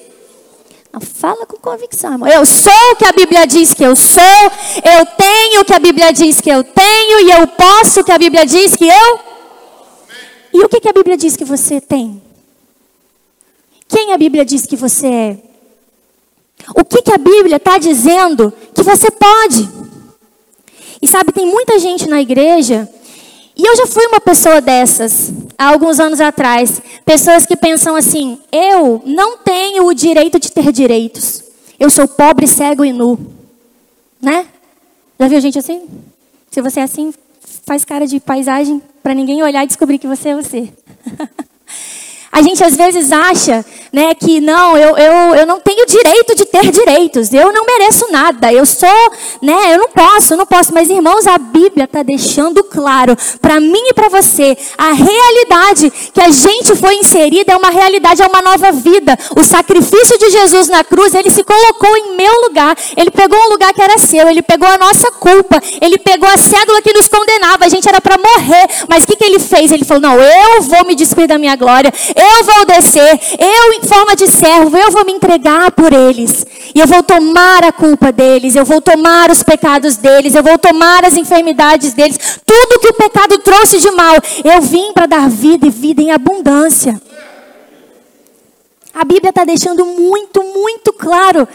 Fala 1.01 1.45
com 1.47 1.57
convicção, 1.57 2.13
irmão. 2.13 2.29
Eu 2.29 2.47
sou 2.47 2.73
o 2.93 2.97
que 2.97 3.05
a 3.05 3.13
Bíblia 3.13 3.47
diz 3.47 3.75
que 3.75 3.85
eu 3.85 3.97
sou, 3.97 4.23
eu 4.85 5.07
tenho 5.17 5.61
o 5.61 5.65
que 5.65 5.73
a 5.73 5.79
Bíblia 5.79 6.13
diz 6.13 6.41
que 6.41 6.51
eu 6.51 6.63
tenho, 6.63 7.21
e 7.21 7.31
eu 7.33 7.47
posso 7.49 8.01
o 8.01 8.05
que 8.05 8.13
a 8.13 8.19
Bíblia 8.19 8.47
diz 8.47 8.75
que 8.77 8.87
eu. 8.89 9.21
E 10.53 10.61
o 10.65 10.69
que, 10.69 10.81
que 10.81 10.89
a 10.89 10.93
Bíblia 10.93 11.17
diz 11.17 11.37
que 11.37 11.45
você 11.45 11.81
tem? 11.81 12.23
Quem 13.89 14.13
a 14.13 14.19
Bíblia 14.19 14.45
diz 14.45 14.67
que 14.67 14.77
você 14.77 15.07
é? 15.07 15.39
O 16.75 16.85
que, 16.85 17.03
que 17.03 17.13
a 17.13 17.19
Bíblia 17.19 17.57
está 17.57 17.77
dizendo 17.77 18.53
que 18.75 18.83
você 18.83 19.11
pode? 19.11 19.69
E 21.03 21.09
sabe, 21.09 21.33
tem 21.33 21.45
muita 21.45 21.79
gente 21.79 22.09
na 22.09 22.21
igreja 22.21 22.89
e 23.57 23.65
eu 23.65 23.77
já 23.77 23.87
fui 23.87 24.05
uma 24.07 24.21
pessoa 24.21 24.61
dessas, 24.61 25.33
há 25.57 25.69
alguns 25.69 26.01
anos 26.01 26.21
atrás. 26.21 26.83
Pessoas 27.05 27.47
que 27.47 27.57
pensam 27.57 27.95
assim: 27.95 28.39
eu 28.51 29.03
não 29.07 29.39
tenho 29.39 29.87
o 29.87 29.95
direito 29.95 30.39
de 30.41 30.51
ter 30.51 30.73
direitos. 30.73 31.43
Eu 31.79 31.89
sou 31.89 32.09
pobre, 32.09 32.47
cego 32.47 32.85
e 32.85 32.93
nu. 32.93 33.19
Né? 34.21 34.47
Já 35.19 35.29
viu 35.29 35.41
gente 35.41 35.59
assim? 35.59 35.89
Se 36.51 36.61
você 36.61 36.81
é 36.81 36.83
assim, 36.83 37.13
faz 37.65 37.85
cara 37.85 38.07
de 38.07 38.19
paisagem 38.19 38.83
para 39.03 39.15
ninguém 39.15 39.43
olhar 39.43 39.63
e 39.63 39.67
descobrir 39.67 39.99
que 39.99 40.07
você 40.07 40.31
é 40.31 40.37
você. 40.37 40.73
A 42.35 42.43
gente 42.43 42.65
às 42.65 42.77
vezes 42.77 43.13
acha 43.13 43.65
né, 43.93 44.13
que 44.13 44.41
não, 44.41 44.77
eu, 44.77 44.97
eu, 44.99 45.35
eu 45.37 45.47
não 45.47 45.61
tenho 45.61 45.87
direito 45.87 46.35
de 46.35 46.45
ter 46.45 46.69
direitos, 46.73 47.33
eu 47.33 47.53
não 47.53 47.65
mereço 47.65 48.11
nada, 48.11 48.53
eu 48.53 48.67
sou, 48.67 48.89
né, 49.41 49.73
eu 49.73 49.79
não 49.79 49.89
posso, 49.89 50.33
eu 50.33 50.37
não 50.37 50.45
posso. 50.45 50.75
Mas 50.75 50.91
irmãos, 50.91 51.29
a 51.29 51.39
Bíblia 51.39 51.85
está 51.85 52.03
deixando 52.03 52.65
claro 52.65 53.17
para 53.41 53.61
mim 53.61 53.89
e 53.91 53.95
para 53.95 54.09
você 54.09 54.59
a 54.77 54.91
realidade 54.93 55.93
que 56.13 56.21
a 56.21 56.29
gente 56.29 56.75
foi 56.75 56.97
inserida 56.97 57.53
é 57.53 57.57
uma 57.57 57.71
realidade, 57.71 58.21
é 58.21 58.27
uma 58.27 58.43
nova 58.43 58.73
vida. 58.73 59.17
O 59.39 59.45
sacrifício 59.45 60.19
de 60.19 60.29
Jesus 60.29 60.69
na 60.69 60.83
cruz, 60.83 61.15
ele 61.15 61.31
se 61.31 61.45
colocou 61.45 61.97
em 61.97 62.17
meu 62.17 62.33
lugar, 62.49 62.77
ele 62.97 63.13
pegou 63.13 63.39
um 63.39 63.51
lugar 63.51 63.73
que 63.73 63.81
era 63.81 63.97
seu, 63.97 64.29
ele 64.29 64.43
pegou 64.43 64.67
a 64.67 64.77
nossa 64.77 65.09
culpa, 65.13 65.63
ele 65.81 65.99
pegou 65.99 66.29
a 66.29 66.37
cédula 66.37 66.83
que 66.83 66.93
nos 66.93 67.07
condenava, 67.07 67.65
a 67.65 67.69
gente 67.69 67.89
era 67.89 68.01
para 68.01 68.19
morrer, 68.19 68.67
mas 68.89 69.05
o 69.05 69.07
que, 69.07 69.15
que 69.15 69.25
ele 69.25 69.39
fez? 69.39 69.71
Ele 69.71 69.85
falou: 69.85 70.03
não, 70.03 70.21
eu 70.21 70.63
vou 70.63 70.85
me 70.85 70.97
despir 70.97 71.29
da 71.29 71.39
minha 71.39 71.55
glória, 71.55 71.93
eu 72.25 72.45
vou 72.45 72.67
descer, 72.67 73.21
eu, 73.39 73.73
em 73.75 73.83
forma 73.83 74.17
de 74.17 74.27
servo, 74.27 74.77
eu 74.77 74.91
vou 74.91 75.05
me 75.05 75.13
entregar 75.13 75.71
por 75.73 75.93
eles. 75.93 76.47
E 76.75 76.81
eu 76.81 76.87
vou 76.87 77.03
tomar 77.03 77.63
a 77.65 77.73
culpa 77.73 78.11
deles, 78.11 78.57
eu 78.57 78.65
vou 78.65 78.81
tomar 78.81 79.31
os 79.31 79.43
pecados 79.43 79.97
deles, 79.97 80.35
eu 80.35 80.43
vou 80.43 80.59
tomar 80.59 81.05
as 81.05 81.15
enfermidades 81.15 81.93
deles. 81.93 82.41
Tudo 82.45 82.81
que 82.81 82.89
o 82.89 82.95
pecado 82.95 83.39
trouxe 83.39 83.79
de 83.79 83.91
mal, 83.91 84.17
eu 84.45 84.61
vim 84.63 84.93
para 84.93 85.07
dar 85.07 85.29
vida 85.29 85.67
e 85.67 85.71
vida 85.71 86.03
em 86.03 86.13
abundância. 86.13 87.01
A 88.95 89.05
Bíblia 89.05 89.31
está 89.31 89.45
deixando 89.45 89.85
muito, 89.85 90.43
muito 90.43 90.93
claro 90.93 91.47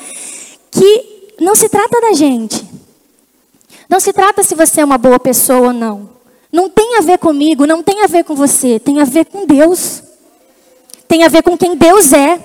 que 0.69 1.33
não 1.39 1.55
se 1.55 1.69
trata 1.69 2.01
da 2.01 2.13
gente. 2.13 2.65
Não 3.89 3.99
se 3.99 4.13
trata 4.13 4.43
se 4.43 4.53
você 4.55 4.81
é 4.81 4.85
uma 4.85 4.97
boa 4.97 5.19
pessoa 5.19 5.67
ou 5.67 5.73
não. 5.73 6.09
Não 6.51 6.69
tem 6.69 6.97
a 6.97 7.01
ver 7.01 7.17
comigo, 7.17 7.65
não 7.65 7.81
tem 7.81 8.03
a 8.03 8.07
ver 8.07 8.23
com 8.23 8.35
você, 8.35 8.79
tem 8.79 8.99
a 8.99 9.05
ver 9.05 9.25
com 9.25 9.45
Deus 9.45 10.08
tem 11.09 11.23
a 11.23 11.27
ver 11.27 11.41
com 11.41 11.57
quem 11.57 11.75
Deus 11.75 12.13
é. 12.13 12.39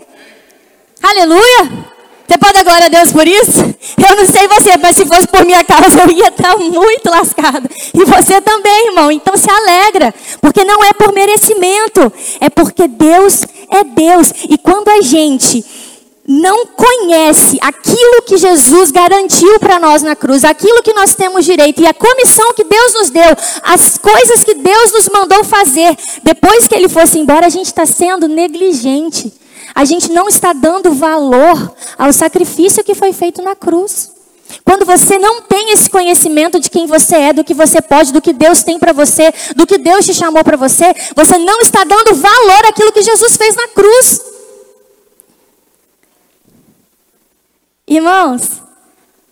Aleluia! 1.03 1.93
Você 2.27 2.39
pode 2.39 2.55
dar 2.55 2.65
glória 2.65 2.87
a 2.87 2.89
Deus 2.89 3.13
por 3.13 3.29
isso? 3.29 3.61
Eu 3.61 4.17
não 4.17 4.27
sei 4.27 4.49
você, 4.49 4.79
mas 4.79 4.97
se 4.97 5.05
fosse 5.05 5.29
por 5.29 5.45
minha 5.45 5.63
causa, 5.63 6.01
eu 6.01 6.11
ia 6.11 6.29
estar 6.29 6.57
muito 6.57 7.11
lascado. 7.11 7.69
E 7.93 8.05
você 8.07 8.41
também, 8.41 8.89
irmão. 8.89 9.13
Então 9.13 9.37
se 9.37 9.51
alegra, 9.51 10.15
porque 10.41 10.65
não 10.65 10.83
é 10.83 10.95
por 10.95 11.13
merecimento, 11.13 12.11
é 12.41 12.49
porque 12.49 12.89
Deus 12.89 13.43
é 13.69 13.85
Deus. 13.85 14.33
E 14.49 14.57
quando 14.57 14.89
a 14.89 15.03
gente 15.03 15.63
não 16.27 16.67
conhece 16.67 17.59
aquilo 17.61 18.23
que 18.27 18.39
Jesus 18.39 18.91
garantiu 18.91 19.59
para 19.59 19.79
nós 19.79 20.03
na 20.03 20.17
cruz, 20.17 20.43
aquilo 20.43 20.83
que 20.83 20.95
nós 20.95 21.15
temos 21.15 21.45
direito 21.45 21.83
e 21.83 21.87
a 21.87 21.93
comissão 21.93 22.55
que 22.55 22.65
Deus 22.65 22.95
nos 22.95 23.11
deu, 23.11 23.37
as 23.63 23.99
coisas 23.99 24.43
que 24.43 24.55
Deus 24.55 24.93
nos 24.93 25.09
mandou 25.09 25.45
fazer, 25.45 25.97
depois 26.23 26.67
que 26.67 26.75
Ele 26.75 26.89
fosse 26.89 27.19
embora, 27.19 27.47
a 27.47 27.51
gente 27.51 27.67
está 27.67 27.85
sendo 27.85 28.27
negligente. 28.27 29.33
A 29.75 29.85
gente 29.85 30.13
não 30.13 30.29
está 30.29 30.53
dando 30.53 30.93
valor 30.93 31.75
ao 31.99 32.13
sacrifício 32.13 32.85
que 32.85 32.95
foi 32.95 33.13
feito 33.13 33.43
na 33.43 33.57
cruz. 33.57 34.13
Quando 34.65 34.85
você 34.85 35.19
não 35.19 35.43
tem 35.43 35.73
esse 35.73 35.91
conhecimento 35.91 36.61
de 36.61 36.71
quem 36.71 36.87
você 36.87 37.17
é, 37.17 37.33
do 37.33 37.43
que 37.43 37.55
você 37.55 37.83
pode, 37.83 38.13
do 38.13 38.21
que 38.21 38.33
Deus 38.33 38.63
tem 38.63 38.79
para 38.79 38.93
você, 38.93 39.33
do 39.57 39.67
que 39.67 39.79
Deus 39.79 40.07
te 40.07 40.15
chamou 40.15 40.45
para 40.45 40.57
você, 40.57 40.95
você 41.17 41.39
não 41.39 41.61
está 41.61 41.83
dando 41.83 42.15
valor 42.15 42.67
àquilo 42.67 42.93
que 42.93 43.03
Jesus 43.03 43.37
fez 43.37 43.57
na 43.57 43.69
cruz. 43.69 44.34
Irmãos, 47.87 48.63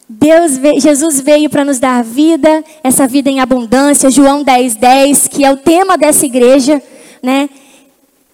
Deus 0.06 0.52
Jesus 0.78 1.21
veio 1.21 1.49
para 1.49 1.64
nos 1.64 1.78
dar 1.78 2.04
vida, 2.04 2.62
essa 2.85 3.06
vida 3.06 3.30
em 3.30 3.40
abundância, 3.40 4.11
João 4.11 4.42
10, 4.42 4.75
10, 4.75 5.28
que 5.28 5.44
é 5.44 5.50
o 5.50 5.56
tema 5.56 5.97
dessa 5.97 6.26
igreja, 6.26 6.82
né? 7.23 7.49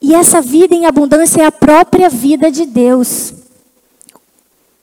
E 0.02 0.14
essa 0.14 0.40
vida 0.40 0.74
em 0.74 0.86
abundância 0.86 1.42
é 1.42 1.46
a 1.46 1.52
própria 1.52 2.08
vida 2.08 2.50
de 2.50 2.66
Deus. 2.66 3.32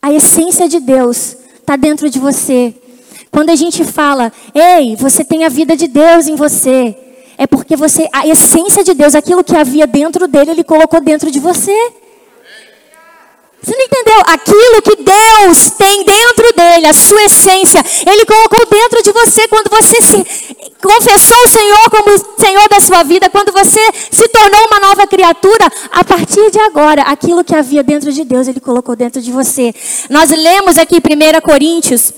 A 0.01 0.13
essência 0.13 0.69
de 0.69 0.79
Deus 0.79 1.35
está 1.59 1.75
dentro 1.75 2.09
de 2.09 2.19
você. 2.19 2.73
Quando 3.29 3.49
a 3.49 3.55
gente 3.55 3.83
fala, 3.83 4.31
ei, 4.53 4.95
você 4.95 5.23
tem 5.23 5.43
a 5.43 5.49
vida 5.49 5.75
de 5.75 5.87
Deus 5.87 6.27
em 6.27 6.35
você, 6.35 6.95
é 7.37 7.45
porque 7.45 7.75
você, 7.75 8.07
a 8.13 8.25
essência 8.25 8.83
de 8.83 8.93
Deus, 8.93 9.15
aquilo 9.15 9.43
que 9.43 9.55
havia 9.55 9.85
dentro 9.85 10.27
dele, 10.27 10.51
ele 10.51 10.63
colocou 10.63 11.01
dentro 11.01 11.29
de 11.29 11.39
você. 11.39 11.75
Você 13.65 13.75
não 13.75 13.83
entendeu? 13.83 14.21
Aquilo 14.27 14.81
que 14.83 14.95
Deus 14.97 15.71
tem 15.71 16.03
dentro 16.05 16.53
dele, 16.55 16.85
a 16.85 16.93
sua 16.93 17.23
essência, 17.23 17.83
Ele 18.05 18.23
colocou 18.25 18.63
dentro 18.67 19.01
de 19.01 19.11
você 19.11 19.47
quando 19.47 19.69
você 19.71 20.01
se 20.03 20.17
confessou 20.79 21.37
o 21.43 21.47
Senhor 21.47 21.89
como 21.89 22.37
Senhor 22.37 22.69
da 22.69 22.79
sua 22.79 23.01
vida, 23.01 23.27
quando 23.27 23.51
você 23.51 23.79
se 24.11 24.27
tornou 24.27 24.67
uma 24.67 24.79
nova 24.79 25.07
criatura. 25.07 25.67
A 25.91 26.03
partir 26.03 26.51
de 26.51 26.59
agora, 26.59 27.01
aquilo 27.01 27.43
que 27.43 27.55
havia 27.55 27.81
dentro 27.81 28.13
de 28.13 28.23
Deus, 28.23 28.47
Ele 28.47 28.59
colocou 28.59 28.95
dentro 28.95 29.19
de 29.19 29.31
você. 29.31 29.73
Nós 30.11 30.29
lemos 30.29 30.77
aqui 30.77 30.97
1 30.97 31.41
Coríntios 31.41 32.13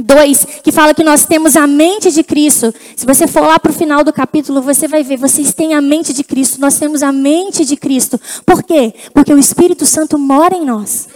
2, 0.00 0.46
que 0.62 0.72
fala 0.72 0.94
que 0.94 1.04
nós 1.04 1.24
temos 1.24 1.56
a 1.56 1.66
mente 1.66 2.10
de 2.10 2.22
Cristo. 2.22 2.74
Se 2.96 3.06
você 3.06 3.26
for 3.26 3.42
lá 3.42 3.58
para 3.58 3.70
o 3.70 3.74
final 3.74 4.02
do 4.02 4.12
capítulo, 4.12 4.62
você 4.62 4.88
vai 4.88 5.02
ver, 5.02 5.16
vocês 5.16 5.52
têm 5.54 5.74
a 5.74 5.80
mente 5.80 6.12
de 6.12 6.24
Cristo, 6.24 6.60
nós 6.60 6.78
temos 6.78 7.02
a 7.02 7.12
mente 7.12 7.64
de 7.64 7.76
Cristo. 7.76 8.20
Por 8.44 8.62
quê? 8.62 8.94
Porque 9.12 9.32
o 9.32 9.38
Espírito 9.38 9.86
Santo 9.86 10.18
mora 10.18 10.54
em 10.54 10.64
nós. 10.64 11.08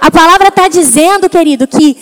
A 0.00 0.10
palavra 0.10 0.48
está 0.48 0.66
dizendo, 0.66 1.28
querido, 1.28 1.66
que 1.66 1.96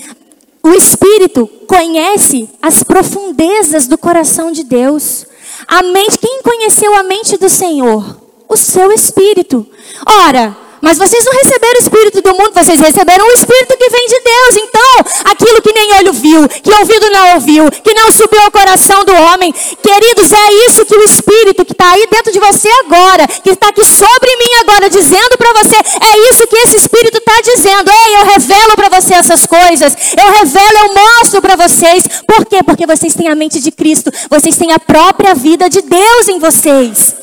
o 0.63 0.71
Espírito 0.71 1.47
conhece 1.67 2.49
as 2.61 2.83
profundezas 2.83 3.87
do 3.87 3.99
coração 3.99 4.53
de 4.53 4.65
Deus. 4.65 5.27
A 5.67 5.83
mente, 5.83 6.19
quem 6.19 6.43
conheceu 6.43 6.95
a 6.95 7.03
mente 7.03 7.37
do 7.37 7.49
Senhor? 7.49 8.21
O 8.49 8.57
seu 8.57 8.93
Espírito. 8.93 9.67
Ora, 10.07 10.57
mas 10.81 10.99
vocês 10.99 11.25
não 11.25 11.33
receberam 11.33 11.75
o 11.75 11.83
Espírito 11.83 12.23
do 12.23 12.31
mundo, 12.35 12.53
vocês 12.55 12.81
receberam 12.81 13.27
o 13.27 13.33
Espírito 13.33 13.77
que 13.77 13.91
vem 13.91 14.07
de 14.07 14.21
Deus. 14.21 14.57
Então, 14.57 15.31
aquilo 15.33 15.63
que 15.63 15.73
nem 15.73 15.95
olho 15.95 16.13
viu, 16.13 16.49
que 16.49 16.73
ouvido 16.73 17.11
não 17.11 17.35
ouviu, 17.35 17.71
que 17.71 17.95
não 17.95 18.11
subiu 18.13 18.41
ao 18.41 18.51
coração 18.51 19.05
do 19.05 19.13
homem. 19.15 19.53
Queridos, 19.53 20.33
é 20.33 20.53
isso 20.69 20.85
que 20.85 20.95
o 20.95 21.05
Espírito 21.05 21.65
que 21.65 21.73
está 21.73 21.93
aí 21.93 22.07
dentro 22.11 22.33
de 22.33 22.39
você 22.39 22.69
agora, 22.85 23.27
que 23.27 23.51
está 23.51 23.69
aqui 23.69 23.85
sobre 23.85 24.37
mim 24.37 24.53
agora, 24.61 24.91
dizendo 24.91 25.37
para 25.37 25.53
você, 25.63 25.77
é 25.77 26.31
isso 26.31 26.47
que 26.47 26.57
esse 26.57 26.77
Espírito 26.77 27.19
está 27.19 27.41
dizendo. 27.41 27.91
Ei, 27.91 28.17
eu 28.17 28.25
revelo 28.25 28.77
para 28.77 29.01
você 29.01 29.15
essas 29.15 29.47
coisas. 29.47 29.97
Eu 30.17 30.31
revelo, 30.33 30.79
eu 30.79 30.95
mostro 30.95 31.41
para 31.41 31.57
vocês. 31.57 32.05
Por 32.27 32.45
quê? 32.47 32.63
Porque 32.63 32.87
vocês 32.87 33.15
têm 33.15 33.29
a 33.29 33.35
mente 33.35 33.61
de 33.61 33.71
Cristo. 33.71 34.13
Vocês 34.31 34.57
têm 34.57 34.73
a 34.73 34.79
própria 34.79 35.35
vida 35.35 35.69
de 35.69 35.83
Deus 35.83 36.29
em 36.29 36.39
vocês. 36.39 37.15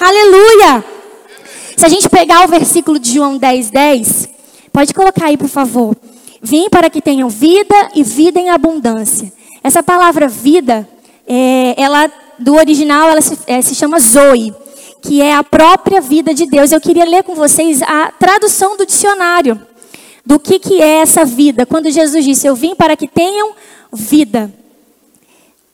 Aleluia! 0.00 0.95
Se 1.76 1.84
a 1.84 1.88
gente 1.88 2.08
pegar 2.08 2.44
o 2.44 2.48
versículo 2.48 2.98
de 2.98 3.12
João 3.12 3.36
10, 3.36 3.70
10, 3.70 4.28
pode 4.72 4.94
colocar 4.94 5.26
aí, 5.26 5.36
por 5.36 5.48
favor. 5.48 5.94
Vim 6.40 6.68
para 6.70 6.88
que 6.88 7.02
tenham 7.02 7.28
vida 7.28 7.90
e 7.94 8.02
vida 8.02 8.40
em 8.40 8.50
abundância. 8.50 9.30
Essa 9.62 9.82
palavra 9.82 10.26
vida, 10.26 10.88
é, 11.26 11.74
ela 11.76 12.10
do 12.38 12.54
original, 12.54 13.10
ela 13.10 13.20
se, 13.20 13.38
é, 13.46 13.60
se 13.60 13.74
chama 13.74 14.00
Zoe, 14.00 14.54
que 15.02 15.20
é 15.20 15.34
a 15.34 15.44
própria 15.44 16.00
vida 16.00 16.32
de 16.32 16.46
Deus. 16.46 16.72
Eu 16.72 16.80
queria 16.80 17.04
ler 17.04 17.22
com 17.22 17.34
vocês 17.34 17.82
a 17.82 18.10
tradução 18.10 18.76
do 18.76 18.86
dicionário 18.86 19.60
do 20.24 20.38
que, 20.38 20.58
que 20.58 20.80
é 20.80 21.00
essa 21.00 21.24
vida. 21.24 21.66
Quando 21.66 21.90
Jesus 21.90 22.24
disse: 22.24 22.46
Eu 22.46 22.56
vim 22.56 22.74
para 22.74 22.96
que 22.96 23.06
tenham 23.06 23.52
vida. 23.92 24.52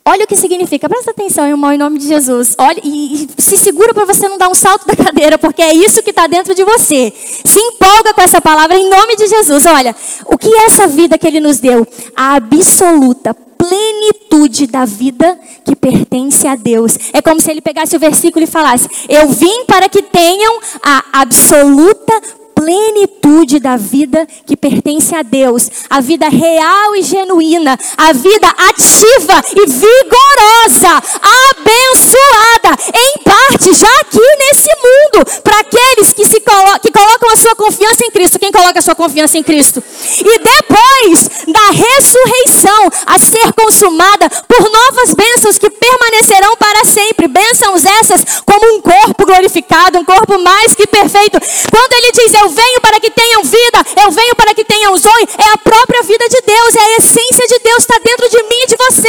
Olha 0.04 0.24
o 0.24 0.26
que 0.26 0.36
significa, 0.36 0.88
presta 0.88 1.12
atenção, 1.12 1.46
irmão, 1.46 1.72
em 1.72 1.78
nome 1.78 1.98
de 1.98 2.08
Jesus. 2.08 2.56
Olha, 2.58 2.80
e, 2.82 3.28
e 3.38 3.42
se 3.42 3.56
segura 3.56 3.94
para 3.94 4.04
você 4.04 4.28
não 4.28 4.36
dar 4.36 4.48
um 4.48 4.54
salto 4.54 4.84
da 4.86 4.96
cadeira, 4.98 5.38
porque 5.38 5.62
é 5.62 5.72
isso 5.72 6.02
que 6.02 6.10
está 6.10 6.26
dentro 6.26 6.54
de 6.54 6.64
você. 6.64 7.12
Se 7.44 7.58
empolga 7.58 8.12
com 8.12 8.20
essa 8.20 8.40
palavra 8.40 8.76
em 8.76 8.90
nome 8.90 9.14
de 9.16 9.28
Jesus. 9.28 9.64
Olha, 9.64 9.94
o 10.26 10.36
que 10.36 10.48
é 10.48 10.64
essa 10.66 10.88
vida 10.88 11.16
que 11.16 11.26
Ele 11.26 11.38
nos 11.38 11.60
deu? 11.60 11.86
A 12.16 12.34
absoluta 12.34 13.32
plenitude 13.62 14.66
da 14.66 14.84
vida 14.84 15.38
que 15.64 15.76
pertence 15.76 16.48
a 16.48 16.56
Deus. 16.56 16.98
É 17.12 17.22
como 17.22 17.40
se 17.40 17.48
ele 17.48 17.60
pegasse 17.60 17.94
o 17.94 18.00
versículo 18.00 18.44
e 18.44 18.48
falasse: 18.48 18.88
Eu 19.08 19.28
vim 19.28 19.64
para 19.66 19.88
que 19.88 20.02
tenham 20.02 20.58
a 20.82 21.04
absoluta 21.12 22.20
plenitude 22.54 23.58
da 23.58 23.76
vida 23.76 24.26
que 24.46 24.56
pertence 24.56 25.14
a 25.14 25.22
Deus, 25.22 25.70
a 25.90 26.00
vida 26.00 26.28
real 26.28 26.96
e 26.96 27.02
genuína, 27.02 27.78
a 27.96 28.12
vida 28.12 28.48
ativa 28.48 29.42
e 29.54 29.66
vigorosa, 29.66 31.02
abençoada, 31.50 32.78
em 32.94 33.22
parte 33.22 33.72
já 33.74 33.92
aqui 34.00 34.20
nesse 34.38 34.70
mundo, 34.76 35.42
para 35.42 35.60
aqueles 35.60 36.12
que, 36.12 36.24
se 36.24 36.40
colo 36.40 36.78
que 36.80 36.90
colocam 36.90 37.30
a 37.30 37.36
sua 37.36 37.54
confiança 37.54 38.04
em 38.04 38.10
Cristo. 38.10 38.38
Quem 38.38 38.52
coloca 38.52 38.78
a 38.78 38.82
sua 38.82 38.94
confiança 38.94 39.38
em 39.38 39.42
Cristo? 39.42 39.82
E 40.18 40.38
depois 40.38 41.30
da 41.48 41.70
ressurreição 41.70 42.90
a 43.06 43.18
ser 43.18 43.52
consumada 43.52 44.28
por 44.48 44.60
novas 44.60 45.14
bênçãos 45.14 45.58
que 45.58 45.70
permanecerão 45.70 46.56
para 46.56 46.84
sempre. 46.84 47.28
Bênçãos 47.28 47.84
essas 47.84 48.42
como 48.44 48.76
um 48.76 48.80
corpo 48.80 49.26
glorificado, 49.26 49.98
um 49.98 50.04
corpo 50.04 50.38
mais 50.38 50.74
que 50.74 50.86
perfeito. 50.86 51.38
Quando 51.70 51.92
ele 51.92 52.12
diz, 52.12 52.34
Eu 52.42 52.48
venho 52.48 52.80
para 52.80 52.98
que 52.98 53.08
tenham 53.08 53.44
vida, 53.44 53.86
eu 54.04 54.10
venho 54.10 54.34
para 54.34 54.52
que 54.52 54.64
tenham 54.64 54.98
zoe, 54.98 55.28
é 55.38 55.48
a 55.54 55.58
própria 55.58 56.02
vida 56.02 56.28
de 56.28 56.40
Deus, 56.44 56.74
é 56.74 56.80
a 56.80 56.96
essência 56.96 57.46
de 57.46 57.58
Deus 57.62 57.78
está 57.78 57.96
dentro 58.04 58.28
de 58.28 58.42
mim 58.42 58.62
e 58.62 58.66
de 58.66 58.76
você. 58.76 59.08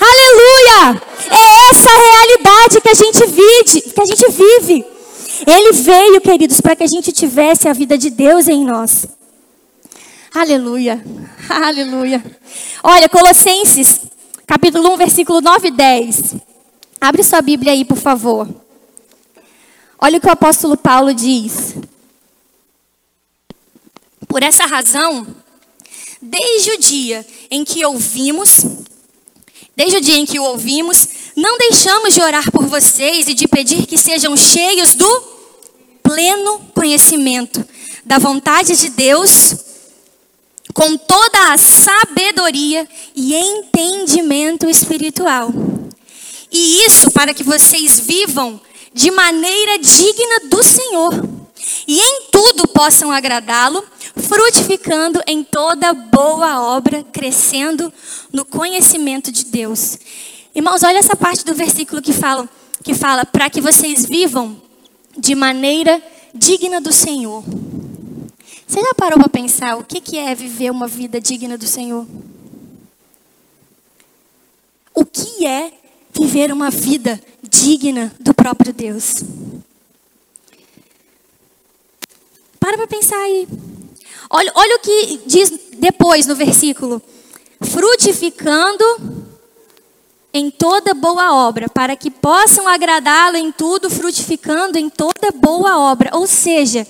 Aleluia! 0.00 1.02
É 1.28 1.70
essa 1.70 1.90
realidade 1.90 2.80
que 2.80 2.88
a 2.88 2.94
gente 2.94 3.26
vive, 3.26 3.92
que 3.92 4.00
a 4.00 4.06
gente 4.06 4.30
vive. 4.30 4.86
Ele 5.46 5.72
veio, 5.72 6.20
queridos, 6.22 6.62
para 6.62 6.74
que 6.74 6.82
a 6.82 6.86
gente 6.86 7.12
tivesse 7.12 7.68
a 7.68 7.74
vida 7.74 7.98
de 7.98 8.08
Deus 8.08 8.48
em 8.48 8.64
nós. 8.64 9.06
Aleluia. 10.34 11.04
Aleluia. 11.46 12.24
Olha, 12.82 13.06
Colossenses, 13.10 14.00
capítulo 14.46 14.94
1, 14.94 14.96
versículo 14.96 15.42
9 15.42 15.68
e 15.68 15.70
10. 15.72 16.36
Abre 16.98 17.22
sua 17.22 17.42
Bíblia 17.42 17.72
aí, 17.72 17.84
por 17.84 17.98
favor. 17.98 18.48
Olha 19.98 20.16
o 20.16 20.20
que 20.22 20.26
o 20.26 20.32
apóstolo 20.32 20.78
Paulo 20.78 21.12
diz. 21.12 21.74
Por 24.30 24.44
essa 24.44 24.64
razão, 24.64 25.26
desde 26.22 26.70
o 26.70 26.78
dia 26.78 27.26
em 27.50 27.64
que 27.64 27.84
ouvimos, 27.84 28.64
desde 29.76 29.96
o 29.96 30.00
dia 30.00 30.14
em 30.14 30.24
que 30.24 30.38
o 30.38 30.44
ouvimos, 30.44 31.08
não 31.34 31.58
deixamos 31.58 32.14
de 32.14 32.22
orar 32.22 32.48
por 32.52 32.64
vocês 32.64 33.26
e 33.26 33.34
de 33.34 33.48
pedir 33.48 33.86
que 33.86 33.98
sejam 33.98 34.36
cheios 34.36 34.94
do 34.94 35.22
pleno 36.00 36.60
conhecimento 36.72 37.66
da 38.04 38.18
vontade 38.18 38.76
de 38.76 38.90
Deus, 38.90 39.56
com 40.72 40.96
toda 40.96 41.52
a 41.52 41.58
sabedoria 41.58 42.88
e 43.16 43.34
entendimento 43.34 44.70
espiritual. 44.70 45.52
E 46.52 46.86
isso 46.86 47.10
para 47.10 47.34
que 47.34 47.42
vocês 47.42 47.98
vivam 47.98 48.60
de 48.94 49.10
maneira 49.10 49.76
digna 49.76 50.40
do 50.48 50.62
Senhor 50.62 51.40
e 51.86 51.98
em 51.98 52.22
tudo 52.30 52.68
possam 52.68 53.10
agradá-lo, 53.10 53.84
frutificando 54.30 55.20
em 55.26 55.42
toda 55.42 55.92
boa 55.92 56.62
obra, 56.76 57.02
crescendo 57.02 57.92
no 58.32 58.44
conhecimento 58.44 59.32
de 59.32 59.46
Deus. 59.46 59.98
Irmãos, 60.54 60.84
olha 60.84 60.98
essa 60.98 61.16
parte 61.16 61.44
do 61.44 61.52
versículo 61.52 62.00
que 62.00 62.12
fala, 62.12 62.48
que 62.84 62.94
fala 62.94 63.26
para 63.26 63.50
que 63.50 63.60
vocês 63.60 64.06
vivam 64.06 64.56
de 65.18 65.34
maneira 65.34 66.00
digna 66.32 66.80
do 66.80 66.92
Senhor. 66.92 67.42
Você 68.68 68.80
já 68.80 68.94
parou 68.94 69.18
para 69.18 69.28
pensar 69.28 69.76
o 69.76 69.82
que 69.82 70.16
é 70.16 70.32
viver 70.32 70.70
uma 70.70 70.86
vida 70.86 71.20
digna 71.20 71.58
do 71.58 71.66
Senhor? 71.66 72.06
O 74.94 75.04
que 75.04 75.44
é 75.44 75.72
viver 76.14 76.52
uma 76.52 76.70
vida 76.70 77.20
digna 77.42 78.14
do 78.20 78.32
próprio 78.32 78.72
Deus? 78.72 79.24
Para 82.60 82.76
para 82.76 82.86
pensar 82.86 83.16
aí. 83.16 83.48
Olha, 84.30 84.52
olha 84.54 84.76
o 84.76 84.78
que 84.78 85.20
diz 85.26 85.52
depois 85.76 86.26
no 86.26 86.36
versículo: 86.36 87.02
frutificando 87.60 88.84
em 90.32 90.50
toda 90.50 90.94
boa 90.94 91.34
obra, 91.34 91.68
para 91.68 91.96
que 91.96 92.10
possam 92.10 92.68
agradá-lo 92.68 93.36
em 93.36 93.50
tudo, 93.50 93.90
frutificando 93.90 94.78
em 94.78 94.88
toda 94.88 95.32
boa 95.34 95.78
obra. 95.78 96.10
Ou 96.16 96.26
seja, 96.26 96.86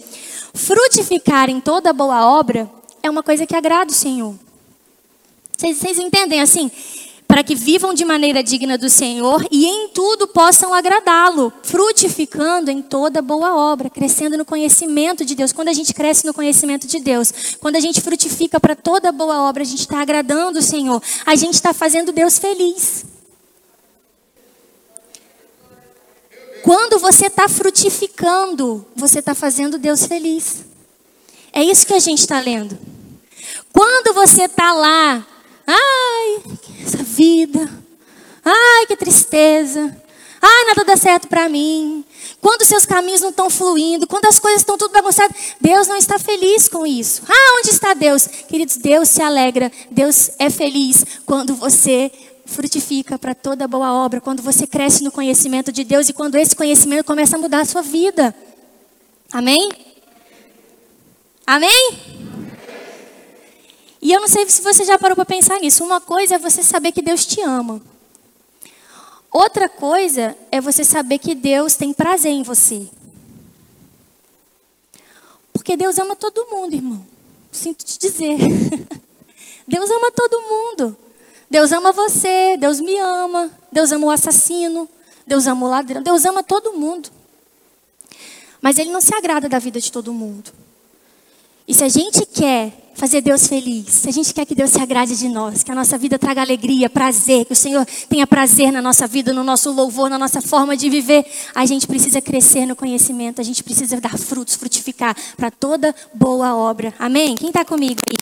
frutificar 0.52 1.48
em 1.48 1.60
toda 1.60 1.92
boa 1.94 2.26
obra 2.26 2.70
é 3.02 3.08
uma 3.08 3.22
coisa 3.22 3.46
que 3.46 3.56
agrada 3.56 3.90
o 3.90 3.94
Senhor. 3.94 4.34
Vocês, 5.56 5.78
vocês 5.78 5.98
entendem 5.98 6.40
assim? 6.40 6.70
Para 7.30 7.44
que 7.44 7.54
vivam 7.54 7.94
de 7.94 8.04
maneira 8.04 8.42
digna 8.42 8.76
do 8.76 8.90
Senhor 8.90 9.46
e 9.52 9.64
em 9.64 9.86
tudo 9.90 10.26
possam 10.26 10.74
agradá-lo, 10.74 11.52
frutificando 11.62 12.72
em 12.72 12.82
toda 12.82 13.22
boa 13.22 13.54
obra, 13.54 13.88
crescendo 13.88 14.36
no 14.36 14.44
conhecimento 14.44 15.24
de 15.24 15.36
Deus. 15.36 15.52
Quando 15.52 15.68
a 15.68 15.72
gente 15.72 15.94
cresce 15.94 16.26
no 16.26 16.34
conhecimento 16.34 16.88
de 16.88 16.98
Deus, 16.98 17.32
quando 17.60 17.76
a 17.76 17.80
gente 17.80 18.00
frutifica 18.00 18.58
para 18.58 18.74
toda 18.74 19.12
boa 19.12 19.48
obra, 19.48 19.62
a 19.62 19.64
gente 19.66 19.78
está 19.78 20.00
agradando 20.00 20.58
o 20.58 20.62
Senhor, 20.62 21.00
a 21.24 21.36
gente 21.36 21.54
está 21.54 21.72
fazendo 21.72 22.10
Deus 22.10 22.36
feliz. 22.36 23.04
Quando 26.64 26.98
você 26.98 27.26
está 27.26 27.48
frutificando, 27.48 28.84
você 28.96 29.20
está 29.20 29.36
fazendo 29.36 29.78
Deus 29.78 30.04
feliz. 30.04 30.64
É 31.52 31.62
isso 31.62 31.86
que 31.86 31.94
a 31.94 32.00
gente 32.00 32.18
está 32.18 32.40
lendo. 32.40 32.76
Quando 33.72 34.12
você 34.14 34.46
está 34.46 34.72
lá 34.72 35.24
Ai, 35.72 36.42
essa 36.84 37.02
vida. 37.02 37.70
Ai, 38.44 38.86
que 38.86 38.96
tristeza. 38.96 39.96
Ai, 40.42 40.64
nada 40.66 40.84
dá 40.84 40.96
certo 40.96 41.28
para 41.28 41.48
mim. 41.48 42.04
quando 42.40 42.64
seus 42.64 42.86
caminhos 42.86 43.20
não 43.20 43.28
estão 43.28 43.50
fluindo, 43.50 44.06
quando 44.06 44.24
as 44.24 44.38
coisas 44.38 44.62
estão 44.62 44.78
tudo 44.78 44.92
bagunçadas, 44.92 45.36
Deus 45.60 45.86
não 45.86 45.96
está 45.96 46.18
feliz 46.18 46.68
com 46.68 46.86
isso. 46.86 47.22
Ah, 47.28 47.58
onde 47.58 47.70
está 47.70 47.92
Deus? 47.92 48.26
Queridos, 48.26 48.78
Deus 48.78 49.08
se 49.10 49.22
alegra, 49.22 49.70
Deus 49.90 50.30
é 50.38 50.48
feliz 50.48 51.04
quando 51.26 51.54
você 51.54 52.10
frutifica 52.46 53.18
para 53.18 53.34
toda 53.34 53.68
boa 53.68 53.92
obra, 53.92 54.20
quando 54.20 54.42
você 54.42 54.66
cresce 54.66 55.04
no 55.04 55.12
conhecimento 55.12 55.70
de 55.70 55.84
Deus 55.84 56.08
e 56.08 56.12
quando 56.12 56.36
esse 56.36 56.56
conhecimento 56.56 57.04
começa 57.04 57.36
a 57.36 57.38
mudar 57.38 57.60
a 57.60 57.66
sua 57.66 57.82
vida. 57.82 58.34
Amém? 59.30 59.70
Amém? 61.46 62.29
E 64.00 64.12
eu 64.12 64.20
não 64.20 64.28
sei 64.28 64.48
se 64.48 64.62
você 64.62 64.84
já 64.84 64.98
parou 64.98 65.14
para 65.14 65.24
pensar 65.24 65.58
nisso. 65.60 65.84
Uma 65.84 66.00
coisa 66.00 66.36
é 66.36 66.38
você 66.38 66.62
saber 66.62 66.92
que 66.92 67.02
Deus 67.02 67.26
te 67.26 67.40
ama. 67.42 67.80
Outra 69.30 69.68
coisa 69.68 70.36
é 70.50 70.60
você 70.60 70.82
saber 70.82 71.18
que 71.18 71.34
Deus 71.34 71.76
tem 71.76 71.92
prazer 71.92 72.32
em 72.32 72.42
você. 72.42 72.88
Porque 75.52 75.76
Deus 75.76 75.98
ama 75.98 76.16
todo 76.16 76.46
mundo, 76.46 76.74
irmão. 76.74 77.06
Sinto 77.52 77.84
te 77.84 77.98
dizer. 77.98 78.38
Deus 79.68 79.90
ama 79.90 80.10
todo 80.10 80.40
mundo. 80.40 80.96
Deus 81.50 81.72
ama 81.72 81.92
você, 81.92 82.56
Deus 82.56 82.80
me 82.80 82.96
ama, 82.98 83.50
Deus 83.72 83.90
ama 83.90 84.06
o 84.06 84.10
assassino, 84.10 84.88
Deus 85.26 85.48
ama 85.48 85.66
o 85.66 85.68
ladrão, 85.68 86.00
Deus 86.00 86.24
ama 86.24 86.44
todo 86.44 86.74
mundo. 86.74 87.10
Mas 88.62 88.78
Ele 88.78 88.90
não 88.90 89.00
se 89.00 89.12
agrada 89.12 89.48
da 89.48 89.58
vida 89.58 89.80
de 89.80 89.90
todo 89.90 90.14
mundo. 90.14 90.52
E 91.70 91.72
se 91.72 91.84
a 91.84 91.88
gente 91.88 92.26
quer 92.26 92.72
fazer 92.94 93.20
Deus 93.20 93.46
feliz, 93.46 93.90
se 93.90 94.08
a 94.08 94.12
gente 94.12 94.34
quer 94.34 94.44
que 94.44 94.56
Deus 94.56 94.70
se 94.70 94.80
agrade 94.80 95.16
de 95.16 95.28
nós, 95.28 95.62
que 95.62 95.70
a 95.70 95.74
nossa 95.74 95.96
vida 95.96 96.18
traga 96.18 96.40
alegria, 96.40 96.90
prazer, 96.90 97.44
que 97.44 97.52
o 97.52 97.56
Senhor 97.56 97.86
tenha 98.08 98.26
prazer 98.26 98.72
na 98.72 98.82
nossa 98.82 99.06
vida, 99.06 99.32
no 99.32 99.44
nosso 99.44 99.70
louvor, 99.70 100.10
na 100.10 100.18
nossa 100.18 100.42
forma 100.42 100.76
de 100.76 100.90
viver, 100.90 101.24
a 101.54 101.64
gente 101.64 101.86
precisa 101.86 102.20
crescer 102.20 102.66
no 102.66 102.74
conhecimento, 102.74 103.40
a 103.40 103.44
gente 103.44 103.62
precisa 103.62 104.00
dar 104.00 104.18
frutos, 104.18 104.56
frutificar 104.56 105.16
para 105.36 105.48
toda 105.48 105.94
boa 106.12 106.56
obra. 106.56 106.92
Amém? 106.98 107.36
Quem 107.36 107.50
está 107.50 107.64
comigo 107.64 108.00
aí? 108.10 108.16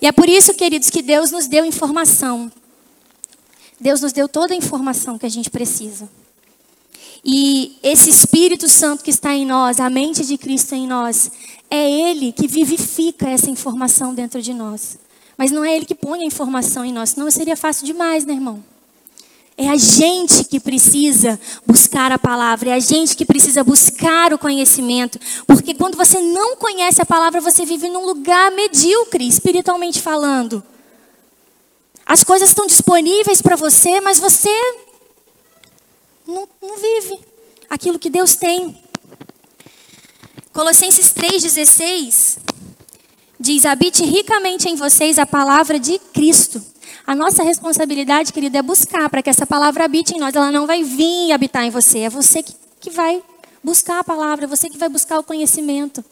E 0.00 0.06
é 0.06 0.10
por 0.10 0.26
isso, 0.26 0.54
queridos, 0.54 0.88
que 0.88 1.02
Deus 1.02 1.30
nos 1.30 1.46
deu 1.46 1.66
informação. 1.66 2.50
Deus 3.78 4.00
nos 4.00 4.14
deu 4.14 4.26
toda 4.26 4.54
a 4.54 4.56
informação 4.56 5.18
que 5.18 5.26
a 5.26 5.30
gente 5.30 5.50
precisa. 5.50 6.08
E 7.24 7.78
esse 7.82 8.10
Espírito 8.10 8.68
Santo 8.68 9.02
que 9.02 9.10
está 9.10 9.34
em 9.34 9.46
nós, 9.46 9.80
a 9.80 9.88
mente 9.88 10.26
de 10.26 10.36
Cristo 10.36 10.74
em 10.74 10.86
nós, 10.86 11.30
é 11.70 11.90
Ele 11.90 12.32
que 12.32 12.46
vivifica 12.46 13.28
essa 13.28 13.50
informação 13.50 14.14
dentro 14.14 14.42
de 14.42 14.52
nós. 14.52 14.98
Mas 15.36 15.50
não 15.50 15.64
é 15.64 15.74
Ele 15.74 15.86
que 15.86 15.94
põe 15.94 16.20
a 16.20 16.26
informação 16.26 16.84
em 16.84 16.92
nós, 16.92 17.10
senão 17.10 17.30
seria 17.30 17.56
fácil 17.56 17.86
demais, 17.86 18.26
né, 18.26 18.34
irmão? 18.34 18.62
É 19.56 19.68
a 19.68 19.76
gente 19.76 20.44
que 20.44 20.58
precisa 20.58 21.40
buscar 21.64 22.10
a 22.10 22.18
palavra, 22.18 22.70
é 22.70 22.72
a 22.72 22.80
gente 22.80 23.16
que 23.16 23.24
precisa 23.24 23.62
buscar 23.62 24.32
o 24.34 24.38
conhecimento. 24.38 25.18
Porque 25.46 25.74
quando 25.74 25.96
você 25.96 26.20
não 26.20 26.56
conhece 26.56 27.00
a 27.00 27.06
palavra, 27.06 27.40
você 27.40 27.64
vive 27.64 27.88
num 27.88 28.04
lugar 28.04 28.50
medíocre, 28.50 29.26
espiritualmente 29.26 30.02
falando. 30.02 30.62
As 32.04 32.24
coisas 32.24 32.48
estão 32.48 32.66
disponíveis 32.66 33.40
para 33.40 33.54
você, 33.54 34.00
mas 34.00 34.18
você 34.18 34.50
não, 36.26 36.48
não 36.60 36.76
vive 36.76 37.20
aquilo 37.68 37.98
que 37.98 38.10
Deus 38.10 38.34
tem. 38.34 38.76
Colossenses 40.52 41.12
3,16 41.12 42.38
diz: 43.38 43.64
Habite 43.64 44.04
ricamente 44.04 44.68
em 44.68 44.76
vocês 44.76 45.18
a 45.18 45.26
palavra 45.26 45.78
de 45.78 45.98
Cristo. 45.98 46.64
A 47.06 47.14
nossa 47.14 47.42
responsabilidade, 47.42 48.32
querida, 48.32 48.58
é 48.58 48.62
buscar 48.62 49.10
para 49.10 49.22
que 49.22 49.28
essa 49.28 49.46
palavra 49.46 49.84
habite 49.84 50.14
em 50.14 50.18
nós. 50.18 50.34
Ela 50.34 50.50
não 50.50 50.66
vai 50.66 50.82
vir 50.82 51.32
habitar 51.32 51.64
em 51.64 51.70
você. 51.70 52.00
É 52.00 52.08
você 52.08 52.42
que, 52.42 52.54
que 52.80 52.90
vai 52.90 53.22
buscar 53.62 53.98
a 53.98 54.04
palavra, 54.04 54.44
é 54.44 54.48
você 54.48 54.70
que 54.70 54.78
vai 54.78 54.88
buscar 54.88 55.18
o 55.18 55.22
conhecimento. 55.22 56.04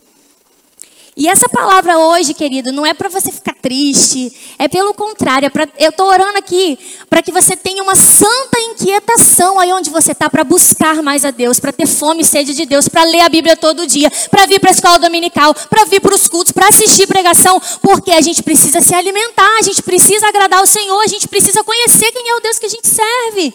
E 1.15 1.29
essa 1.29 1.47
palavra 1.47 1.99
hoje, 1.99 2.33
querido, 2.33 2.73
não 2.73 2.87
é 2.87 2.95
para 2.95 3.11
você 3.11 3.31
ficar 3.31 3.55
triste, 3.61 4.33
é 4.59 4.67
pelo 4.67 4.95
contrário, 4.95 5.45
é 5.45 5.51
pra, 5.51 5.69
eu 5.79 5.91
estou 5.91 6.07
orando 6.07 6.39
aqui 6.39 6.79
para 7.11 7.21
que 7.21 7.31
você 7.31 7.55
tenha 7.55 7.83
uma 7.83 7.95
santa 7.95 8.59
inquietação 8.59 9.61
aí 9.61 9.71
onde 9.75 9.91
você 9.91 10.13
está 10.13 10.31
para 10.31 10.43
buscar 10.43 11.03
mais 11.03 11.27
a 11.27 11.31
Deus, 11.31 11.61
para 11.61 11.71
ter 11.71 11.87
fome 11.87 12.23
e 12.23 12.25
sede 12.25 12.55
de 12.55 12.65
Deus, 12.65 12.89
para 12.89 13.05
ler 13.05 13.21
a 13.21 13.29
Bíblia 13.29 13.55
todo 13.59 13.87
dia, 13.87 14.11
para 14.31 14.47
vir 14.47 14.59
para 14.59 14.71
a 14.71 14.73
escola 14.73 14.99
dominical, 14.99 15.55
para 15.69 15.85
vir 15.85 16.01
para 16.01 16.15
os 16.15 16.27
cultos, 16.27 16.51
para 16.53 16.69
assistir 16.69 17.07
pregação, 17.07 17.61
porque 17.83 18.11
a 18.11 18.21
gente 18.23 18.43
precisa 18.43 18.81
se 18.81 18.95
alimentar, 18.95 19.59
a 19.59 19.63
gente 19.63 19.83
precisa 19.83 20.27
agradar 20.27 20.63
o 20.63 20.67
Senhor, 20.67 20.99
a 21.03 21.09
gente 21.09 21.29
precisa 21.29 21.63
conhecer 21.63 22.11
quem 22.11 22.27
é 22.31 22.37
o 22.37 22.41
Deus 22.41 22.59
que 22.59 22.67
a 22.67 22.71
gente 22.71 22.89
serve. 22.89 23.55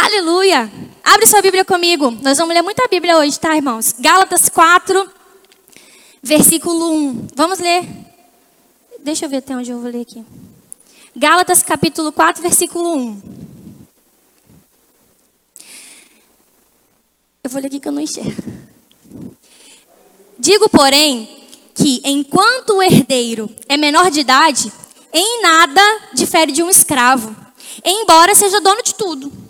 Aleluia! 0.00 0.70
Abre 1.02 1.26
sua 1.26 1.42
Bíblia 1.42 1.64
comigo. 1.64 2.12
Nós 2.22 2.38
vamos 2.38 2.54
ler 2.54 2.62
muita 2.62 2.86
Bíblia 2.86 3.18
hoje, 3.18 3.38
tá, 3.38 3.56
irmãos? 3.56 3.96
Gálatas 3.98 4.48
4, 4.48 5.10
versículo 6.22 6.92
1. 6.92 7.28
Vamos 7.34 7.58
ler. 7.58 7.84
Deixa 9.00 9.26
eu 9.26 9.28
ver 9.28 9.38
até 9.38 9.56
onde 9.56 9.72
eu 9.72 9.80
vou 9.80 9.90
ler 9.90 10.02
aqui. 10.02 10.24
Gálatas 11.16 11.64
capítulo 11.64 12.12
4, 12.12 12.40
versículo 12.40 12.94
1. 12.96 13.22
Eu 17.42 17.50
vou 17.50 17.60
ler 17.60 17.66
aqui 17.66 17.80
que 17.80 17.88
eu 17.88 17.92
não 17.92 18.00
enxergo. 18.00 18.40
Digo, 20.38 20.68
porém, 20.68 21.44
que 21.74 22.00
enquanto 22.04 22.76
o 22.76 22.82
herdeiro 22.82 23.50
é 23.68 23.76
menor 23.76 24.12
de 24.12 24.20
idade, 24.20 24.72
em 25.12 25.42
nada 25.42 25.82
difere 26.14 26.52
de 26.52 26.62
um 26.62 26.70
escravo, 26.70 27.34
embora 27.84 28.32
seja 28.36 28.60
dono 28.60 28.80
de 28.80 28.94
tudo. 28.94 29.47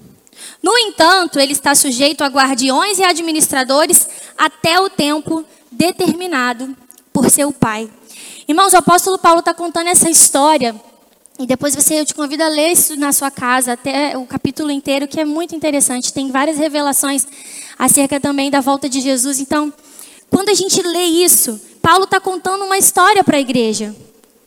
No 0.62 0.76
entanto, 0.76 1.38
ele 1.38 1.52
está 1.52 1.74
sujeito 1.74 2.22
a 2.22 2.28
guardiões 2.28 2.98
e 2.98 3.04
administradores 3.04 4.08
até 4.36 4.80
o 4.80 4.90
tempo 4.90 5.44
determinado 5.70 6.76
por 7.12 7.30
seu 7.30 7.52
pai. 7.52 7.88
Irmãos, 8.46 8.72
o 8.72 8.78
apóstolo 8.78 9.18
Paulo 9.18 9.40
está 9.40 9.54
contando 9.54 9.88
essa 9.88 10.10
história. 10.10 10.74
E 11.38 11.46
depois 11.46 11.74
você, 11.74 12.00
eu 12.00 12.04
te 12.04 12.14
convido 12.14 12.42
a 12.42 12.48
ler 12.48 12.72
isso 12.72 12.96
na 12.96 13.12
sua 13.12 13.30
casa, 13.30 13.74
até 13.74 14.18
o 14.18 14.26
capítulo 14.26 14.72
inteiro, 14.72 15.06
que 15.06 15.20
é 15.20 15.24
muito 15.24 15.54
interessante. 15.54 16.12
Tem 16.12 16.32
várias 16.32 16.58
revelações 16.58 17.26
acerca 17.78 18.18
também 18.18 18.50
da 18.50 18.60
volta 18.60 18.88
de 18.88 19.00
Jesus. 19.00 19.38
Então, 19.38 19.72
quando 20.28 20.48
a 20.48 20.54
gente 20.54 20.82
lê 20.82 21.04
isso, 21.04 21.60
Paulo 21.80 22.04
está 22.04 22.18
contando 22.18 22.64
uma 22.64 22.76
história 22.76 23.22
para 23.22 23.36
a 23.36 23.40
igreja. 23.40 23.94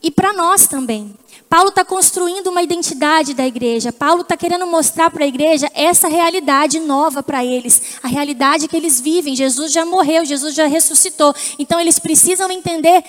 E 0.02 0.10
para 0.10 0.34
nós 0.34 0.66
também. 0.66 1.14
Paulo 1.52 1.68
está 1.68 1.84
construindo 1.84 2.46
uma 2.46 2.62
identidade 2.62 3.34
da 3.34 3.46
igreja. 3.46 3.92
Paulo 3.92 4.22
está 4.22 4.38
querendo 4.38 4.66
mostrar 4.66 5.10
para 5.10 5.22
a 5.22 5.28
igreja 5.28 5.70
essa 5.74 6.08
realidade 6.08 6.80
nova 6.80 7.22
para 7.22 7.44
eles, 7.44 7.98
a 8.02 8.08
realidade 8.08 8.66
que 8.66 8.74
eles 8.74 8.98
vivem. 8.98 9.36
Jesus 9.36 9.70
já 9.70 9.84
morreu, 9.84 10.24
Jesus 10.24 10.54
já 10.54 10.66
ressuscitou. 10.66 11.34
Então 11.58 11.78
eles 11.78 11.98
precisam 11.98 12.50
entender 12.50 13.04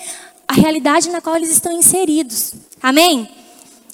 a 0.46 0.52
realidade 0.52 1.08
na 1.08 1.22
qual 1.22 1.36
eles 1.36 1.48
estão 1.48 1.72
inseridos. 1.72 2.52
Amém? 2.82 3.26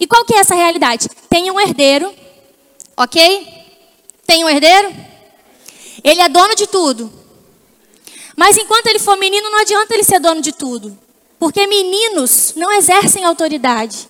E 0.00 0.06
qual 0.08 0.24
que 0.24 0.34
é 0.34 0.38
essa 0.38 0.56
realidade? 0.56 1.08
Tem 1.28 1.48
um 1.48 1.60
herdeiro, 1.60 2.12
ok? 2.96 3.46
Tem 4.26 4.44
um 4.44 4.48
herdeiro? 4.48 4.92
Ele 6.02 6.20
é 6.22 6.28
dono 6.28 6.56
de 6.56 6.66
tudo. 6.66 7.12
Mas 8.34 8.56
enquanto 8.56 8.88
ele 8.88 8.98
for 8.98 9.16
menino, 9.16 9.48
não 9.48 9.60
adianta 9.60 9.94
ele 9.94 10.02
ser 10.02 10.18
dono 10.18 10.40
de 10.40 10.50
tudo. 10.50 10.98
Porque 11.38 11.68
meninos 11.68 12.54
não 12.56 12.72
exercem 12.72 13.24
autoridade. 13.24 14.08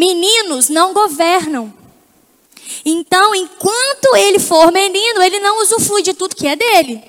Meninos 0.00 0.70
não 0.70 0.94
governam. 0.94 1.70
Então, 2.86 3.34
enquanto 3.34 4.16
ele 4.16 4.38
for 4.38 4.72
menino, 4.72 5.20
ele 5.20 5.38
não 5.40 5.60
usufrui 5.60 6.00
de 6.02 6.14
tudo 6.14 6.34
que 6.34 6.46
é 6.46 6.56
dele. 6.56 7.04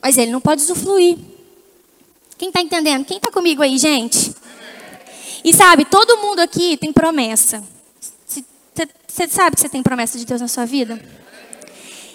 Mas 0.00 0.16
ele 0.16 0.32
não 0.32 0.40
pode 0.40 0.62
usufruir. 0.62 1.18
Quem 2.38 2.48
está 2.48 2.62
entendendo? 2.62 3.04
Quem 3.04 3.18
está 3.18 3.30
comigo 3.30 3.62
aí, 3.62 3.76
gente? 3.76 4.34
E 5.44 5.52
sabe, 5.52 5.84
todo 5.84 6.16
mundo 6.16 6.40
aqui 6.40 6.78
tem 6.78 6.90
promessa. 6.90 7.62
Você 8.26 9.28
sabe 9.28 9.56
que 9.56 9.60
você 9.60 9.68
tem 9.68 9.82
promessa 9.82 10.18
de 10.18 10.24
Deus 10.24 10.40
na 10.40 10.48
sua 10.48 10.64
vida? 10.64 10.98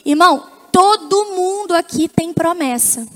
Irmão, 0.03 0.43
todo 0.71 1.25
mundo 1.35 1.75
aqui 1.75 2.07
tem 2.07 2.33
promessa. 2.33 3.07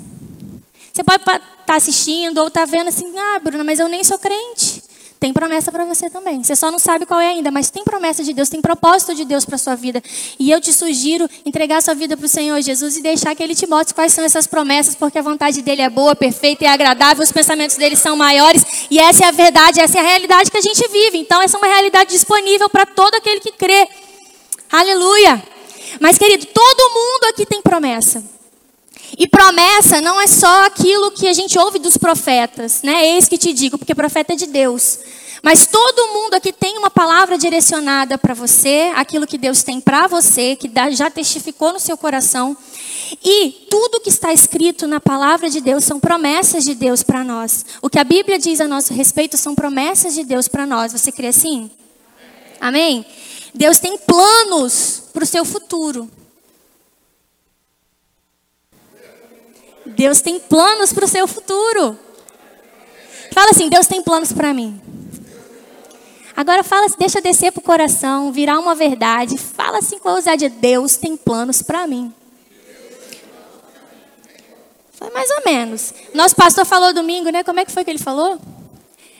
Você 0.94 1.04
pode 1.04 1.24
estar 1.24 1.40
tá 1.66 1.76
assistindo 1.76 2.38
ou 2.38 2.50
estar 2.50 2.68
tá 2.68 2.72
vendo 2.72 2.90
assim, 2.90 3.18
ah, 3.18 3.40
Bruna, 3.40 3.64
mas 3.64 3.80
eu 3.80 3.90
nem 3.90 4.04
sou 4.04 4.20
crente. 4.20 4.83
Tem 5.24 5.32
promessa 5.32 5.72
para 5.72 5.86
você 5.86 6.10
também. 6.10 6.44
Você 6.44 6.54
só 6.54 6.70
não 6.70 6.78
sabe 6.78 7.06
qual 7.06 7.18
é 7.18 7.30
ainda, 7.30 7.50
mas 7.50 7.70
tem 7.70 7.82
promessa 7.82 8.26
de 8.26 8.34
Deus, 8.34 8.50
tem 8.50 8.60
propósito 8.60 9.16
de 9.16 9.24
Deus 9.24 9.46
para 9.46 9.58
sua 9.58 9.74
vida. 9.74 10.04
E 10.38 10.52
eu 10.52 10.60
te 10.60 10.74
sugiro 10.74 11.30
entregar 11.46 11.82
sua 11.82 11.96
vida 11.96 12.18
para 12.18 12.26
o 12.26 12.28
Senhor 12.28 12.62
Jesus 12.62 12.98
e 12.98 13.02
deixar 13.02 13.34
que 13.34 13.42
Ele 13.42 13.56
te 13.56 13.66
mostre 13.66 13.96
quais 13.96 14.12
são 14.12 14.26
essas 14.26 14.48
promessas, 14.48 14.96
porque 14.96 15.18
a 15.18 15.22
vontade 15.22 15.62
dele 15.62 15.82
é 15.82 15.90
boa, 15.90 16.14
perfeita 16.14 16.66
e 16.66 16.68
agradável, 16.68 17.24
os 17.24 17.32
pensamentos 17.32 17.78
dele 17.78 17.96
são 17.96 18.18
maiores. 18.18 18.66
E 18.92 19.00
essa 19.00 19.24
é 19.24 19.28
a 19.30 19.32
verdade, 19.32 19.80
essa 19.80 19.98
é 19.98 20.02
a 20.02 20.04
realidade 20.04 20.52
que 20.52 20.58
a 20.58 20.62
gente 20.62 20.86
vive. 20.90 21.20
Então, 21.20 21.42
essa 21.42 21.56
é 21.56 21.58
uma 21.58 21.68
realidade 21.68 22.10
disponível 22.10 22.70
para 22.70 22.86
todo 22.86 23.16
aquele 23.16 23.40
que 23.40 23.54
crê. 23.54 23.88
Aleluia! 24.70 25.42
Mas, 26.02 26.18
querido, 26.18 26.46
todo 26.48 26.94
mundo 26.94 27.30
aqui 27.30 27.46
tem 27.46 27.62
promessa. 27.62 28.22
E 29.18 29.28
promessa 29.28 30.02
não 30.02 30.20
é 30.20 30.28
só 30.28 30.66
aquilo 30.66 31.12
que 31.12 31.28
a 31.28 31.34
gente 31.34 31.58
ouve 31.60 31.80
dos 31.80 31.98
profetas, 31.98 32.82
né? 32.82 33.06
Eis 33.10 33.28
que 33.28 33.38
te 33.38 33.54
digo, 33.54 33.78
porque 33.78 33.94
profeta 33.94 34.34
é 34.34 34.36
de 34.36 34.48
Deus. 34.48 35.00
Mas 35.44 35.68
todo 35.68 36.14
mundo 36.14 36.36
aqui 36.36 36.54
tem 36.54 36.78
uma 36.78 36.90
palavra 36.90 37.38
direcionada 37.38 38.18
para 38.18 38.34
você, 38.34 38.94
aquilo 38.96 39.28
que 39.28 39.38
Deus 39.38 39.62
tem 39.62 39.82
para 39.82 40.08
você, 40.08 40.56
que 40.56 40.72
já 40.92 41.10
testificou 41.10 41.74
no 41.74 41.82
seu 41.82 41.98
coração. 41.98 42.56
E 43.22 43.68
tudo 43.70 44.00
que 44.00 44.08
está 44.08 44.32
escrito 44.32 44.88
na 44.88 45.02
palavra 45.02 45.50
de 45.50 45.60
Deus 45.60 45.84
são 45.84 46.00
promessas 46.00 46.64
de 46.64 46.74
Deus 46.74 47.04
para 47.04 47.26
nós. 47.26 47.66
O 47.82 47.90
que 47.90 48.00
a 48.00 48.06
Bíblia 48.06 48.40
diz 48.40 48.62
a 48.62 48.68
nosso 48.70 48.94
respeito 48.94 49.36
são 49.36 49.54
promessas 49.54 50.16
de 50.16 50.24
Deus 50.24 50.48
para 50.48 50.66
nós. 50.66 50.94
Você 50.94 51.12
crê 51.12 51.28
assim? 51.28 51.70
Amém? 52.62 53.06
Deus 53.54 53.80
tem 53.80 53.98
planos 53.98 55.04
para 55.12 55.26
o 55.26 55.28
seu 55.28 55.44
futuro. 55.44 56.10
Deus 59.86 60.22
tem 60.22 60.40
planos 60.40 60.94
para 60.94 61.06
o 61.06 61.08
seu 61.08 61.28
futuro. 61.28 61.98
Fala 63.34 63.50
assim: 63.52 63.70
Deus 63.70 63.88
tem 63.88 64.02
planos 64.02 64.32
para 64.32 64.54
mim. 64.54 64.82
Agora 66.36 66.64
fala, 66.64 66.88
deixa 66.98 67.22
descer 67.22 67.52
para 67.52 67.60
o 67.60 67.64
coração, 67.64 68.32
virar 68.32 68.58
uma 68.60 68.74
verdade. 68.74 69.38
Fala 69.38 69.80
assim 69.80 70.00
com 70.00 70.10
a 70.10 70.16
ousadia: 70.16 70.50
Deus 70.50 70.96
tem 70.96 71.16
planos 71.16 71.62
para 71.62 71.86
mim. 71.86 72.14
Foi 74.94 75.10
mais 75.12 75.30
ou 75.32 75.42
menos. 75.46 75.94
Nosso 76.14 76.36
pastor 76.36 76.66
falou 76.66 76.94
domingo, 76.94 77.30
né? 77.30 77.44
Como 77.44 77.60
é 77.60 77.66
que 77.66 77.72
foi 77.72 77.84
que 77.84 77.92
ele 77.92 78.00
falou? 78.00 78.40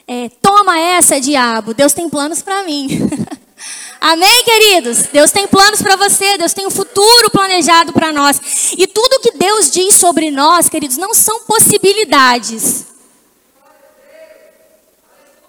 É, 0.08 0.30
Toma 0.42 0.80
essa, 0.80 1.20
diabo. 1.20 1.74
Deus 1.74 1.94
tem 1.94 2.10
planos 2.10 2.42
para 2.42 2.64
mim. 2.64 2.88
Amém, 4.00 4.44
queridos? 4.44 5.08
Deus 5.14 5.32
tem 5.32 5.48
planos 5.48 5.82
para 5.82 5.96
você, 5.96 6.38
Deus 6.38 6.52
tem 6.52 6.68
um 6.68 6.70
futuro 6.70 7.30
planejado 7.30 7.94
para 7.94 8.12
nós. 8.12 8.74
E 8.78 8.86
tudo 8.86 9.13
que 9.24 9.32
Deus 9.32 9.72
diz 9.72 9.96
sobre 9.96 10.30
nós, 10.30 10.68
queridos, 10.68 10.98
não 10.98 11.14
são 11.14 11.46
possibilidades. 11.46 12.86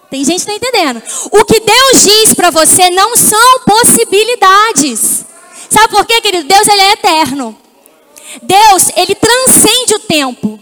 Tem 0.09 0.25
gente 0.25 0.45
que 0.45 0.53
está 0.53 0.55
entendendo. 0.55 1.03
O 1.33 1.45
que 1.45 1.59
Deus 1.59 2.05
diz 2.05 2.35
para 2.35 2.51
você 2.51 2.89
não 2.91 3.17
são 3.17 3.61
possibilidades. 3.67 5.25
Sabe 5.69 5.89
por 5.89 6.07
quê, 6.07 6.21
querido? 6.21 6.47
Deus 6.47 6.69
ele 6.69 6.83
é 6.83 6.93
eterno. 6.93 7.59
Deus, 8.41 8.91
ele 8.97 9.17
transcende 9.17 9.95
o 9.97 9.99
tempo. 9.99 10.61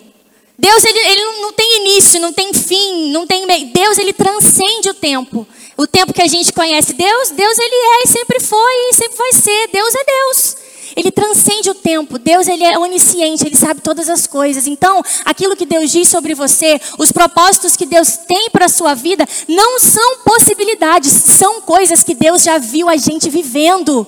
Deus, 0.57 0.85
ele, 0.85 0.99
ele 0.99 1.25
não 1.41 1.53
tem 1.53 1.81
início, 1.81 2.19
não 2.19 2.33
tem 2.33 2.55
fim, 2.55 3.13
não 3.13 3.27
tem 3.27 3.45
meio. 3.45 3.67
Deus, 3.75 3.99
ele 3.99 4.15
transcende 4.15 4.89
o 4.89 4.95
tempo. 4.95 5.47
O 5.77 5.87
tempo 5.87 6.15
que 6.15 6.23
a 6.23 6.27
gente 6.27 6.53
conhece 6.53 6.95
Deus, 6.95 7.31
Deus 7.31 7.59
ele 7.59 7.75
é 7.75 8.03
e 8.05 8.09
sempre 8.09 8.41
foi 8.41 8.75
e 8.91 8.95
sempre 8.95 9.19
vai 9.19 9.33
ser. 9.33 9.69
Deus 9.71 9.95
é 9.95 10.05
Deus. 10.05 10.57
Ele 10.97 11.11
transcende 11.11 11.71
o 11.71 11.75
tempo. 11.75 12.19
Deus 12.19 12.47
ele 12.47 12.65
é 12.65 12.79
onisciente, 12.79 13.47
ele 13.47 13.57
sabe 13.57 13.81
todas 13.81 14.09
as 14.09 14.27
coisas. 14.27 14.67
Então, 14.67 15.03
aquilo 15.25 15.57
que 15.57 15.67
Deus 15.67 15.91
diz 15.91 16.09
sobre 16.09 16.35
você, 16.35 16.81
os 16.99 17.13
propósitos 17.13 17.77
que 17.77 17.87
Deus 17.87 18.17
tem 18.29 18.51
para 18.51 18.67
a 18.67 18.69
sua 18.69 18.95
vida, 18.95 19.27
não 19.49 19.79
são 19.79 20.19
possibilidades, 20.19 21.13
são 21.13 21.61
coisas 21.61 22.03
que 22.03 22.15
Deus 22.15 22.43
já 22.43 22.59
viu 22.59 22.89
a 22.89 22.97
gente 22.97 23.29
vivendo. 23.31 24.07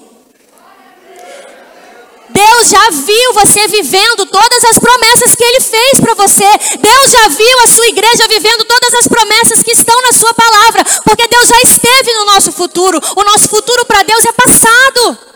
Deus 2.34 2.68
já 2.68 2.90
viu 2.90 3.32
você 3.34 3.68
vivendo 3.68 4.26
todas 4.26 4.64
as 4.64 4.78
promessas 4.78 5.36
que 5.36 5.44
Ele 5.44 5.60
fez 5.60 6.00
para 6.00 6.14
você. 6.14 6.44
Deus 6.80 7.10
já 7.12 7.28
viu 7.28 7.60
a 7.60 7.68
sua 7.68 7.86
igreja 7.86 8.26
vivendo 8.26 8.64
todas 8.64 8.94
as 8.94 9.06
promessas 9.06 9.62
que 9.62 9.70
estão 9.70 10.00
na 10.02 10.12
Sua 10.12 10.34
palavra. 10.34 10.84
Porque 11.04 11.28
Deus 11.28 11.48
já 11.48 11.60
esteve 11.62 12.12
no 12.14 12.24
nosso 12.24 12.50
futuro. 12.50 13.00
O 13.16 13.22
nosso 13.22 13.48
futuro 13.48 13.84
para 13.84 14.02
Deus 14.02 14.24
é 14.24 14.32
passado. 14.32 15.33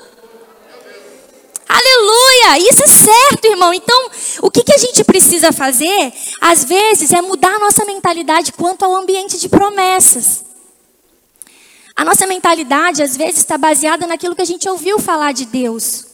Aleluia! 1.68 2.59
Isso 2.70 2.83
é 2.83 2.88
certo, 2.88 3.44
irmão. 3.44 3.74
Então, 3.74 4.11
o 4.42 4.50
que, 4.50 4.64
que 4.64 4.72
a 4.72 4.78
gente 4.78 5.04
precisa 5.04 5.52
fazer, 5.52 6.12
às 6.40 6.64
vezes, 6.64 7.12
é 7.12 7.20
mudar 7.20 7.54
a 7.57 7.59
nossa 7.59 7.85
mentalidade 7.85 8.52
quanto 8.52 8.85
ao 8.85 8.94
ambiente 8.94 9.38
de 9.38 9.48
promessas. 9.48 10.44
A 11.94 12.04
nossa 12.04 12.26
mentalidade, 12.26 13.02
às 13.02 13.16
vezes, 13.16 13.38
está 13.38 13.59
baseada 13.59 14.07
naquilo 14.07 14.35
que 14.35 14.42
a 14.42 14.46
gente 14.46 14.68
ouviu 14.68 14.98
falar 14.98 15.33
de 15.33 15.44
Deus. 15.44 16.07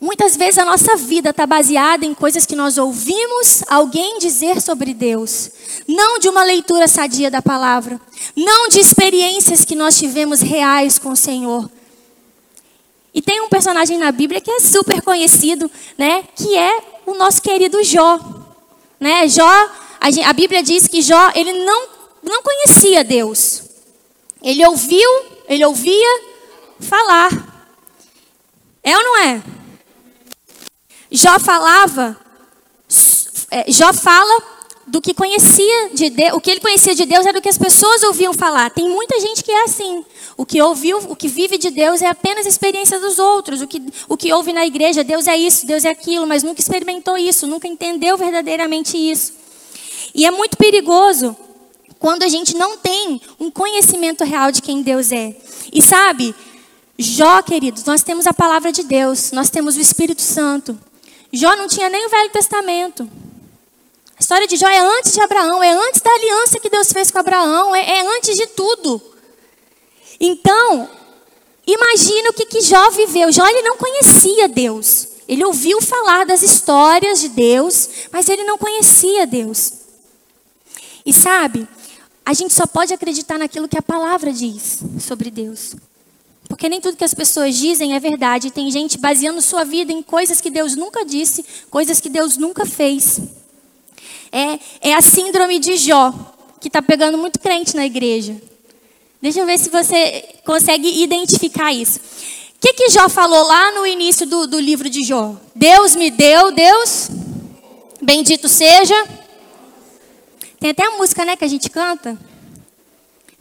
Muitas 0.00 0.36
vezes 0.36 0.58
a 0.58 0.64
nossa 0.64 0.96
vida 0.96 1.30
está 1.30 1.46
baseada 1.46 2.04
em 2.04 2.12
coisas 2.12 2.44
que 2.44 2.54
nós 2.54 2.76
ouvimos 2.76 3.62
alguém 3.66 4.18
dizer 4.18 4.60
sobre 4.60 4.92
Deus, 4.92 5.50
não 5.88 6.18
de 6.18 6.28
uma 6.28 6.44
leitura 6.44 6.86
sadia 6.86 7.30
da 7.30 7.40
palavra, 7.40 7.98
não 8.36 8.68
de 8.68 8.80
experiências 8.80 9.64
que 9.64 9.74
nós 9.74 9.98
tivemos 9.98 10.40
reais 10.40 10.98
com 10.98 11.10
o 11.12 11.16
Senhor. 11.16 11.70
E 13.14 13.22
tem 13.22 13.40
um 13.40 13.48
personagem 13.48 13.96
na 13.96 14.10
Bíblia 14.10 14.40
que 14.40 14.50
é 14.50 14.58
super 14.58 15.00
conhecido, 15.00 15.70
né, 15.96 16.24
que 16.34 16.58
é 16.58 16.82
o 17.06 17.14
nosso 17.14 17.40
querido 17.40 17.82
Jó. 17.84 18.18
Né? 18.98 19.28
Jó, 19.28 19.70
a, 20.00 20.32
Bíblia 20.32 20.62
diz 20.62 20.88
que 20.88 21.00
Jó, 21.00 21.30
ele 21.34 21.52
não, 21.64 21.88
não 22.22 22.42
conhecia 22.42 23.04
Deus. 23.04 23.62
Ele 24.42 24.66
ouviu, 24.66 25.10
ele 25.48 25.64
ouvia 25.64 26.20
falar. 26.80 27.30
É 28.82 28.96
ou 28.96 29.02
não 29.02 29.18
é? 29.18 29.42
Jó 31.10 31.38
falava, 31.38 32.18
é, 33.50 33.70
Jó 33.70 33.92
fala 33.92 34.42
do 34.86 35.00
que 35.00 35.14
conhecia 35.14 35.90
de 35.94 36.10
Deus, 36.10 36.32
o 36.34 36.40
que 36.40 36.50
ele 36.50 36.60
conhecia 36.60 36.94
de 36.94 37.06
Deus 37.06 37.24
era 37.24 37.38
o 37.38 37.42
que 37.42 37.48
as 37.48 37.56
pessoas 37.56 38.02
ouviam 38.02 38.34
falar. 38.34 38.70
Tem 38.70 38.88
muita 38.88 39.18
gente 39.20 39.42
que 39.42 39.50
é 39.50 39.62
assim. 39.62 40.04
O 40.36 40.44
que 40.44 40.60
ouviu, 40.60 40.98
o 41.08 41.14
que 41.14 41.28
vive 41.28 41.56
de 41.56 41.70
Deus 41.70 42.02
é 42.02 42.06
apenas 42.06 42.44
a 42.44 42.48
experiência 42.48 42.98
dos 42.98 43.18
outros. 43.18 43.60
O 43.62 43.68
que, 43.68 43.80
o 44.08 44.16
que 44.16 44.32
ouve 44.32 44.52
na 44.52 44.66
igreja, 44.66 45.04
Deus 45.04 45.28
é 45.28 45.36
isso, 45.36 45.66
Deus 45.66 45.84
é 45.84 45.90
aquilo, 45.90 46.26
mas 46.26 46.42
nunca 46.42 46.60
experimentou 46.60 47.16
isso, 47.16 47.46
nunca 47.46 47.68
entendeu 47.68 48.16
verdadeiramente 48.16 48.96
isso. 48.96 49.32
E 50.14 50.26
é 50.26 50.30
muito 50.30 50.56
perigoso 50.56 51.36
quando 51.98 52.24
a 52.24 52.28
gente 52.28 52.56
não 52.56 52.76
tem 52.76 53.20
um 53.38 53.50
conhecimento 53.50 54.24
real 54.24 54.50
de 54.50 54.60
quem 54.60 54.82
Deus 54.82 55.12
é. 55.12 55.36
E 55.72 55.80
sabe, 55.80 56.34
Jó, 56.98 57.42
queridos, 57.42 57.84
nós 57.84 58.02
temos 58.02 58.26
a 58.26 58.34
palavra 58.34 58.70
de 58.70 58.82
Deus, 58.82 59.32
nós 59.32 59.50
temos 59.50 59.76
o 59.76 59.80
Espírito 59.80 60.22
Santo. 60.22 60.78
Jó 61.32 61.56
não 61.56 61.66
tinha 61.66 61.88
nem 61.88 62.06
o 62.06 62.08
Velho 62.10 62.30
Testamento. 62.30 63.08
A 64.16 64.20
história 64.20 64.46
de 64.46 64.56
Jó 64.56 64.68
é 64.68 64.78
antes 64.80 65.12
de 65.12 65.20
Abraão, 65.20 65.62
é 65.62 65.72
antes 65.72 66.00
da 66.00 66.10
aliança 66.10 66.60
que 66.60 66.70
Deus 66.70 66.92
fez 66.92 67.10
com 67.10 67.18
Abraão, 67.18 67.74
é, 67.74 67.98
é 67.98 68.16
antes 68.16 68.36
de 68.36 68.46
tudo. 68.48 69.13
Então, 70.20 70.88
imagina 71.66 72.30
o 72.30 72.32
que, 72.32 72.46
que 72.46 72.60
Jó 72.60 72.90
viveu. 72.90 73.32
Jó 73.32 73.46
ele 73.46 73.62
não 73.62 73.76
conhecia 73.76 74.48
Deus. 74.48 75.08
Ele 75.26 75.44
ouviu 75.44 75.80
falar 75.80 76.26
das 76.26 76.42
histórias 76.42 77.20
de 77.20 77.28
Deus, 77.28 77.88
mas 78.12 78.28
ele 78.28 78.44
não 78.44 78.58
conhecia 78.58 79.26
Deus. 79.26 79.72
E 81.04 81.12
sabe, 81.12 81.66
a 82.24 82.32
gente 82.32 82.52
só 82.52 82.66
pode 82.66 82.92
acreditar 82.92 83.38
naquilo 83.38 83.68
que 83.68 83.78
a 83.78 83.82
palavra 83.82 84.32
diz 84.32 84.80
sobre 85.00 85.30
Deus. 85.30 85.74
Porque 86.48 86.68
nem 86.68 86.80
tudo 86.80 86.96
que 86.96 87.04
as 87.04 87.14
pessoas 87.14 87.56
dizem 87.56 87.94
é 87.94 88.00
verdade. 88.00 88.50
Tem 88.50 88.70
gente 88.70 88.98
baseando 88.98 89.40
sua 89.40 89.64
vida 89.64 89.92
em 89.92 90.02
coisas 90.02 90.40
que 90.40 90.50
Deus 90.50 90.76
nunca 90.76 91.04
disse, 91.04 91.44
coisas 91.70 92.00
que 92.00 92.08
Deus 92.08 92.36
nunca 92.36 92.66
fez. 92.66 93.20
É, 94.30 94.90
é 94.90 94.94
a 94.94 95.00
síndrome 95.00 95.58
de 95.58 95.76
Jó, 95.76 96.12
que 96.60 96.68
está 96.68 96.82
pegando 96.82 97.16
muito 97.16 97.38
crente 97.38 97.76
na 97.76 97.86
igreja. 97.86 98.40
Deixa 99.24 99.40
eu 99.40 99.46
ver 99.46 99.58
se 99.58 99.70
você 99.70 100.22
consegue 100.44 101.02
identificar 101.02 101.72
isso. 101.72 101.98
O 101.98 102.60
que, 102.60 102.74
que 102.74 102.90
Jó 102.90 103.08
falou 103.08 103.42
lá 103.46 103.72
no 103.72 103.86
início 103.86 104.26
do, 104.26 104.46
do 104.46 104.60
livro 104.60 104.90
de 104.90 105.02
Jó? 105.02 105.34
Deus 105.54 105.96
me 105.96 106.10
deu, 106.10 106.52
Deus, 106.52 107.08
bendito 108.02 108.50
seja. 108.50 108.94
Tem 110.60 110.72
até 110.72 110.84
a 110.84 110.90
música, 110.98 111.24
né, 111.24 111.36
que 111.36 111.44
a 111.46 111.48
gente 111.48 111.70
canta. 111.70 112.18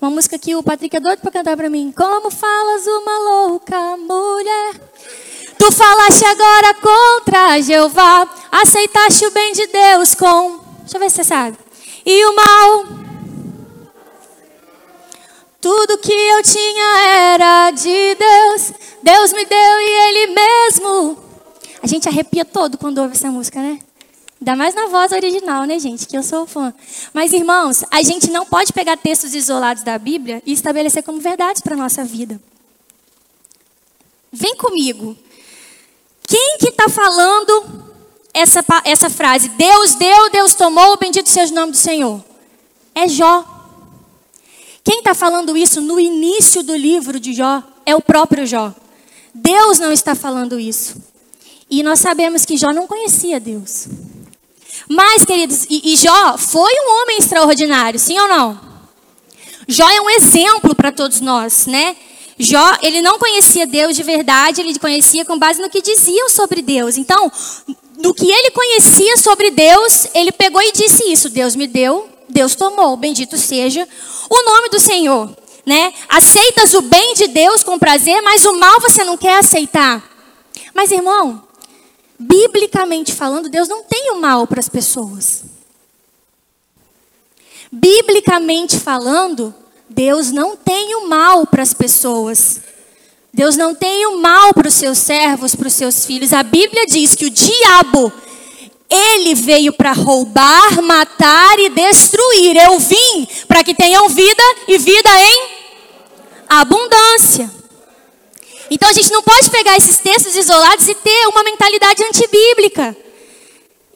Uma 0.02 0.10
música 0.10 0.40
que 0.40 0.56
o 0.56 0.64
Patrick 0.64 0.96
é 0.96 1.02
doido 1.02 1.20
para 1.20 1.32
cantar 1.32 1.58
para 1.58 1.70
mim. 1.70 1.94
Como 1.94 2.32
falas 2.32 2.88
uma 2.88 3.20
louca 3.20 3.98
mulher. 3.98 4.76
Tu 5.60 5.70
falaste 5.70 6.24
agora 6.24 6.74
contra 6.76 7.62
Jeová. 7.62 8.26
Aceitaste 8.54 9.26
o 9.26 9.32
bem 9.32 9.52
de 9.52 9.68
Deus 9.68 10.16
com. 10.16 10.62
Deixa 10.80 10.96
eu 10.96 11.00
ver 11.02 11.10
se 11.10 11.18
você 11.18 11.24
sabe. 11.26 11.58
E 12.06 12.26
o 12.26 12.36
mal. 12.38 13.03
Tudo 15.64 15.98
que 15.98 16.12
eu 16.12 16.44
tinha 16.44 17.08
era 17.32 17.72
de 17.72 18.16
Deus. 18.16 18.74
Deus 19.02 19.32
me 19.32 19.46
deu 19.46 19.80
e 19.80 20.10
Ele 20.10 20.34
mesmo. 20.34 21.18
A 21.82 21.88
gente 21.88 22.06
arrepia 22.10 22.44
todo 22.44 22.78
quando 22.78 22.98
ouve 22.98 23.16
essa 23.16 23.32
música, 23.32 23.62
né? 23.62 23.80
Ainda 24.42 24.58
mais 24.58 24.76
na 24.76 24.88
voz 24.88 25.14
original, 25.14 25.64
né, 25.64 25.80
gente? 25.80 26.06
Que 26.06 26.18
eu 26.18 26.22
sou 26.22 26.46
fã. 26.46 26.74
Mas, 27.14 27.32
irmãos, 27.32 27.86
a 27.90 28.04
gente 28.04 28.30
não 28.30 28.46
pode 28.46 28.74
pegar 28.74 28.98
textos 28.98 29.34
isolados 29.34 29.84
da 29.84 29.98
Bíblia 29.98 30.44
e 30.46 30.52
estabelecer 30.52 31.02
como 31.02 31.22
verdades 31.22 31.62
para 31.62 31.76
a 31.76 31.78
nossa 31.78 32.04
vida. 32.04 32.42
Vem 34.34 34.58
comigo. 34.58 35.16
Quem 36.28 36.58
que 36.58 36.72
está 36.72 36.90
falando 36.90 37.86
essa, 38.34 38.62
essa 38.84 39.10
frase? 39.10 39.48
Deus 39.48 39.96
deu, 39.96 40.30
Deus 40.30 40.56
tomou, 40.56 40.98
bendito 40.98 41.30
seja 41.30 41.54
o 41.54 41.56
nome 41.56 41.72
do 41.72 41.78
Senhor. 41.78 42.22
É 42.94 43.08
Jó. 43.08 43.53
Quem 44.84 45.00
está 45.00 45.14
falando 45.14 45.56
isso 45.56 45.80
no 45.80 46.00
início 46.00 46.62
do 46.62 46.76
livro 46.76 47.20
de 47.20 47.34
Jó 47.34 47.64
é 47.86 47.96
o 47.96 48.02
próprio 48.02 48.46
Jó. 48.46 48.74
Deus 49.34 49.80
não 49.80 49.92
está 49.92 50.14
falando 50.14 50.60
isso. 50.60 50.96
E 51.70 51.82
nós 51.82 52.00
sabemos 52.00 52.46
que 52.46 52.58
Jó 52.58 52.72
não 52.72 52.86
conhecia 52.86 53.40
Deus. 53.40 53.88
Mas, 54.88 55.24
queridos, 55.24 55.66
e, 55.70 55.94
e 55.94 55.96
Jó 55.96 56.38
foi 56.38 56.72
um 56.72 57.02
homem 57.02 57.18
extraordinário, 57.18 58.00
sim 58.00 58.20
ou 58.20 58.28
não? 58.28 58.60
Jó 59.68 59.90
é 59.90 60.02
um 60.02 60.10
exemplo 60.10 60.76
para 60.76 60.92
todos 60.92 61.22
nós, 61.22 61.66
né? 61.66 61.96
Jó, 62.38 62.78
ele 62.82 63.02
não 63.02 63.18
conhecia 63.18 63.66
Deus 63.66 63.96
de 63.96 64.04
verdade, 64.04 64.60
ele 64.60 64.78
conhecia 64.78 65.24
com 65.24 65.38
base 65.38 65.62
no 65.62 65.70
que 65.70 65.82
diziam 65.82 66.30
sobre 66.30 66.62
Deus. 66.62 66.98
Então, 66.98 67.32
do 68.00 68.14
que 68.14 68.30
ele 68.30 68.52
conhecia 68.52 69.18
sobre 69.18 69.52
Deus, 69.52 70.08
ele 70.14 70.32
pegou 70.32 70.62
e 70.62 70.72
disse 70.72 71.04
isso: 71.12 71.30
Deus 71.30 71.56
me 71.56 71.68
deu, 71.68 72.10
Deus 72.34 72.56
tomou, 72.56 72.98
bendito 72.98 73.38
seja 73.38 73.88
o 74.30 74.44
nome 74.44 74.70
do 74.70 74.80
Senhor. 74.80 75.36
Né? 75.66 75.94
Aceitas 76.10 76.74
o 76.74 76.82
bem 76.82 77.14
de 77.14 77.28
Deus 77.28 77.64
com 77.64 77.80
prazer, 77.80 78.22
mas 78.22 78.44
o 78.44 78.60
mal 78.60 78.82
você 78.82 79.04
não 79.06 79.16
quer 79.16 79.38
aceitar. 79.38 80.04
Mas, 80.74 80.92
irmão, 80.92 81.42
biblicamente 82.20 83.14
falando, 83.14 83.48
Deus 83.48 83.70
não 83.70 83.84
tem 83.84 84.12
o 84.12 84.20
mal 84.20 84.46
para 84.46 84.60
as 84.60 84.68
pessoas. 84.68 85.44
Biblicamente 87.72 88.78
falando, 88.78 89.54
Deus 89.90 90.32
não 90.32 90.58
tem 90.58 90.96
o 90.96 91.08
mal 91.08 91.48
para 91.48 91.64
as 91.64 91.74
pessoas. 91.74 92.60
Deus 93.34 93.56
não 93.56 93.74
tem 93.74 94.06
o 94.08 94.20
mal 94.20 94.54
para 94.54 94.68
os 94.68 94.74
seus 94.74 94.98
servos, 94.98 95.56
para 95.56 95.68
os 95.68 95.74
seus 95.74 96.06
filhos. 96.06 96.34
A 96.34 96.44
Bíblia 96.44 96.86
diz 96.86 97.16
que 97.16 97.26
o 97.26 97.30
diabo, 97.32 98.12
ele 98.94 99.34
veio 99.34 99.74
para 99.74 99.92
roubar, 99.92 100.82
matar 100.82 101.58
e 101.60 101.70
destruir. 101.70 102.56
Eu 102.56 102.78
vim 102.80 103.28
para 103.48 103.64
que 103.64 103.74
tenham 103.74 104.08
vida 104.10 104.44
e 104.68 104.78
vida 104.78 105.10
em 105.10 105.48
abundância. 106.48 107.52
Então 108.70 108.90
a 108.90 108.94
gente 108.94 109.12
não 109.12 109.22
pode 109.22 109.50
pegar 109.50 109.76
esses 109.78 109.98
textos 109.98 110.36
isolados 110.36 110.88
e 110.88 110.96
ter 110.96 111.28
uma 111.28 111.44
mentalidade 111.44 112.04
antibíblica. 112.04 112.96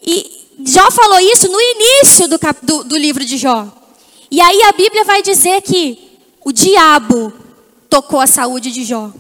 E 0.06 0.48
Jó 0.66 0.90
falou 0.92 1.20
isso 1.20 1.50
no 1.50 1.60
início 1.62 2.28
do, 2.28 2.40
do, 2.64 2.84
do 2.84 2.98
livro 2.98 3.24
de 3.24 3.38
Jó. 3.38 3.68
E 4.30 4.42
aí 4.42 4.64
a 4.64 4.72
Bíblia 4.72 5.04
vai 5.04 5.22
dizer 5.22 5.62
que 5.62 6.20
o 6.44 6.52
diabo 6.52 7.32
tocou 7.90 8.20
a 8.20 8.28
saúde 8.28 8.72
de 8.72 8.84
Jó. 8.84 9.12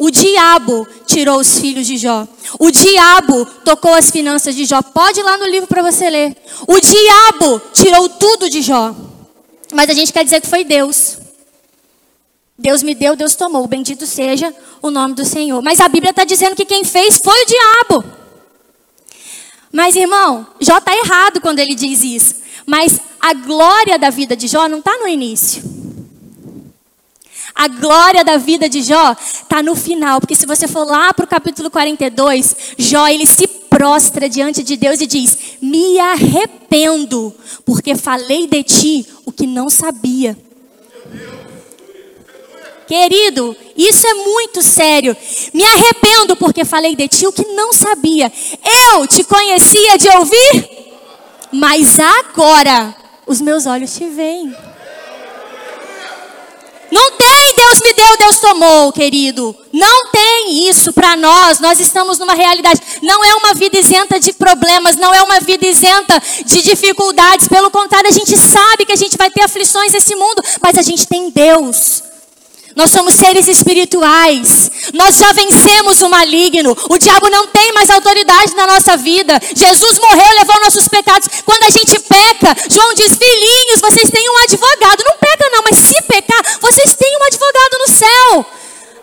O 0.00 0.12
diabo 0.12 0.86
tirou 1.06 1.40
os 1.40 1.58
filhos 1.58 1.84
de 1.84 1.96
Jó. 1.96 2.26
O 2.56 2.70
diabo 2.70 3.44
tocou 3.64 3.92
as 3.94 4.10
finanças 4.10 4.54
de 4.54 4.64
Jó. 4.64 4.80
Pode 4.80 5.18
ir 5.18 5.24
lá 5.24 5.36
no 5.36 5.46
livro 5.46 5.66
para 5.66 5.82
você 5.82 6.08
ler. 6.08 6.36
O 6.68 6.78
diabo 6.80 7.60
tirou 7.72 8.08
tudo 8.08 8.48
de 8.48 8.62
Jó. 8.62 8.94
Mas 9.72 9.90
a 9.90 9.94
gente 9.94 10.12
quer 10.12 10.22
dizer 10.22 10.40
que 10.40 10.46
foi 10.46 10.62
Deus. 10.62 11.18
Deus 12.56 12.82
me 12.84 12.94
deu, 12.94 13.16
Deus 13.16 13.34
tomou. 13.34 13.66
Bendito 13.66 14.06
seja 14.06 14.54
o 14.80 14.88
nome 14.88 15.14
do 15.14 15.24
Senhor. 15.24 15.60
Mas 15.62 15.80
a 15.80 15.88
Bíblia 15.88 16.10
está 16.10 16.24
dizendo 16.24 16.54
que 16.54 16.64
quem 16.64 16.84
fez 16.84 17.18
foi 17.18 17.42
o 17.42 17.46
diabo. 17.46 18.04
Mas 19.72 19.96
irmão, 19.96 20.46
Jó 20.60 20.78
está 20.78 20.94
errado 20.96 21.40
quando 21.40 21.58
ele 21.58 21.74
diz 21.74 22.04
isso. 22.04 22.36
Mas 22.64 23.00
a 23.20 23.34
glória 23.34 23.98
da 23.98 24.10
vida 24.10 24.36
de 24.36 24.46
Jó 24.46 24.68
não 24.68 24.78
está 24.78 24.96
no 24.98 25.08
início. 25.08 25.62
A 27.58 27.66
glória 27.66 28.22
da 28.22 28.36
vida 28.36 28.68
de 28.68 28.82
Jó 28.82 29.16
está 29.20 29.64
no 29.64 29.74
final, 29.74 30.20
porque 30.20 30.36
se 30.36 30.46
você 30.46 30.68
for 30.68 30.86
lá 30.86 31.12
para 31.12 31.24
o 31.24 31.28
capítulo 31.28 31.68
42, 31.68 32.54
Jó 32.78 33.08
ele 33.08 33.26
se 33.26 33.48
prostra 33.48 34.28
diante 34.28 34.62
de 34.62 34.76
Deus 34.76 35.00
e 35.00 35.08
diz: 35.08 35.36
Me 35.60 35.98
arrependo, 35.98 37.34
porque 37.64 37.96
falei 37.96 38.46
de 38.46 38.62
ti 38.62 39.06
o 39.26 39.32
que 39.32 39.44
não 39.44 39.68
sabia. 39.68 40.38
Querido, 42.86 43.56
isso 43.76 44.06
é 44.06 44.14
muito 44.14 44.62
sério. 44.62 45.16
Me 45.52 45.64
arrependo 45.64 46.36
porque 46.36 46.64
falei 46.64 46.94
de 46.94 47.08
ti 47.08 47.26
o 47.26 47.32
que 47.32 47.44
não 47.54 47.72
sabia. 47.72 48.32
Eu 48.92 49.04
te 49.08 49.24
conhecia 49.24 49.98
de 49.98 50.08
ouvir, 50.10 50.68
mas 51.50 51.98
agora 51.98 52.94
os 53.26 53.40
meus 53.40 53.66
olhos 53.66 53.92
te 53.96 54.06
veem. 54.06 54.54
Não 56.90 57.10
tem 57.12 57.37
Deus 57.58 57.80
me 57.80 57.92
deu, 57.92 58.18
Deus 58.18 58.38
tomou, 58.38 58.92
querido. 58.92 59.54
Não 59.72 60.06
tem 60.12 60.68
isso 60.68 60.92
para 60.92 61.16
nós. 61.16 61.58
Nós 61.58 61.80
estamos 61.80 62.16
numa 62.16 62.34
realidade. 62.34 62.80
Não 63.02 63.24
é 63.24 63.34
uma 63.34 63.52
vida 63.52 63.76
isenta 63.80 64.20
de 64.20 64.32
problemas, 64.32 64.94
não 64.94 65.12
é 65.12 65.20
uma 65.24 65.40
vida 65.40 65.66
isenta 65.66 66.22
de 66.44 66.62
dificuldades. 66.62 67.48
Pelo 67.48 67.68
contrário, 67.68 68.08
a 68.08 68.12
gente 68.12 68.36
sabe 68.36 68.86
que 68.86 68.92
a 68.92 68.96
gente 68.96 69.16
vai 69.16 69.28
ter 69.28 69.42
aflições 69.42 69.92
nesse 69.92 70.14
mundo, 70.14 70.40
mas 70.62 70.78
a 70.78 70.82
gente 70.82 71.04
tem 71.08 71.30
Deus. 71.30 72.07
Nós 72.78 72.92
somos 72.92 73.14
seres 73.14 73.48
espirituais. 73.48 74.70
Nós 74.94 75.16
já 75.16 75.32
vencemos 75.32 76.00
o 76.00 76.08
maligno. 76.08 76.76
O 76.88 76.96
diabo 76.96 77.28
não 77.28 77.48
tem 77.48 77.72
mais 77.72 77.90
autoridade 77.90 78.54
na 78.54 78.68
nossa 78.68 78.96
vida. 78.96 79.36
Jesus 79.52 79.98
morreu, 79.98 80.36
levou 80.38 80.60
nossos 80.60 80.86
pecados. 80.86 81.28
Quando 81.44 81.64
a 81.64 81.70
gente 81.70 81.98
peca, 81.98 82.54
João 82.70 82.94
diz: 82.94 83.18
Filhinhos, 83.18 83.80
vocês 83.80 84.08
têm 84.08 84.30
um 84.30 84.44
advogado. 84.44 85.02
Não 85.04 85.16
peca, 85.18 85.50
não, 85.50 85.62
mas 85.68 85.76
se 85.76 86.00
pecar, 86.02 86.40
vocês 86.60 86.94
têm 86.94 87.16
um 87.16 87.24
advogado 87.26 87.78
no 87.80 87.88
céu. 87.88 88.46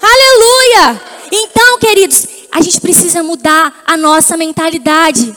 Aleluia. 0.02 1.02
Então, 1.34 1.78
queridos, 1.78 2.28
a 2.54 2.62
gente 2.62 2.80
precisa 2.80 3.24
mudar 3.24 3.84
a 3.86 3.98
nossa 3.98 4.38
mentalidade. 4.38 5.36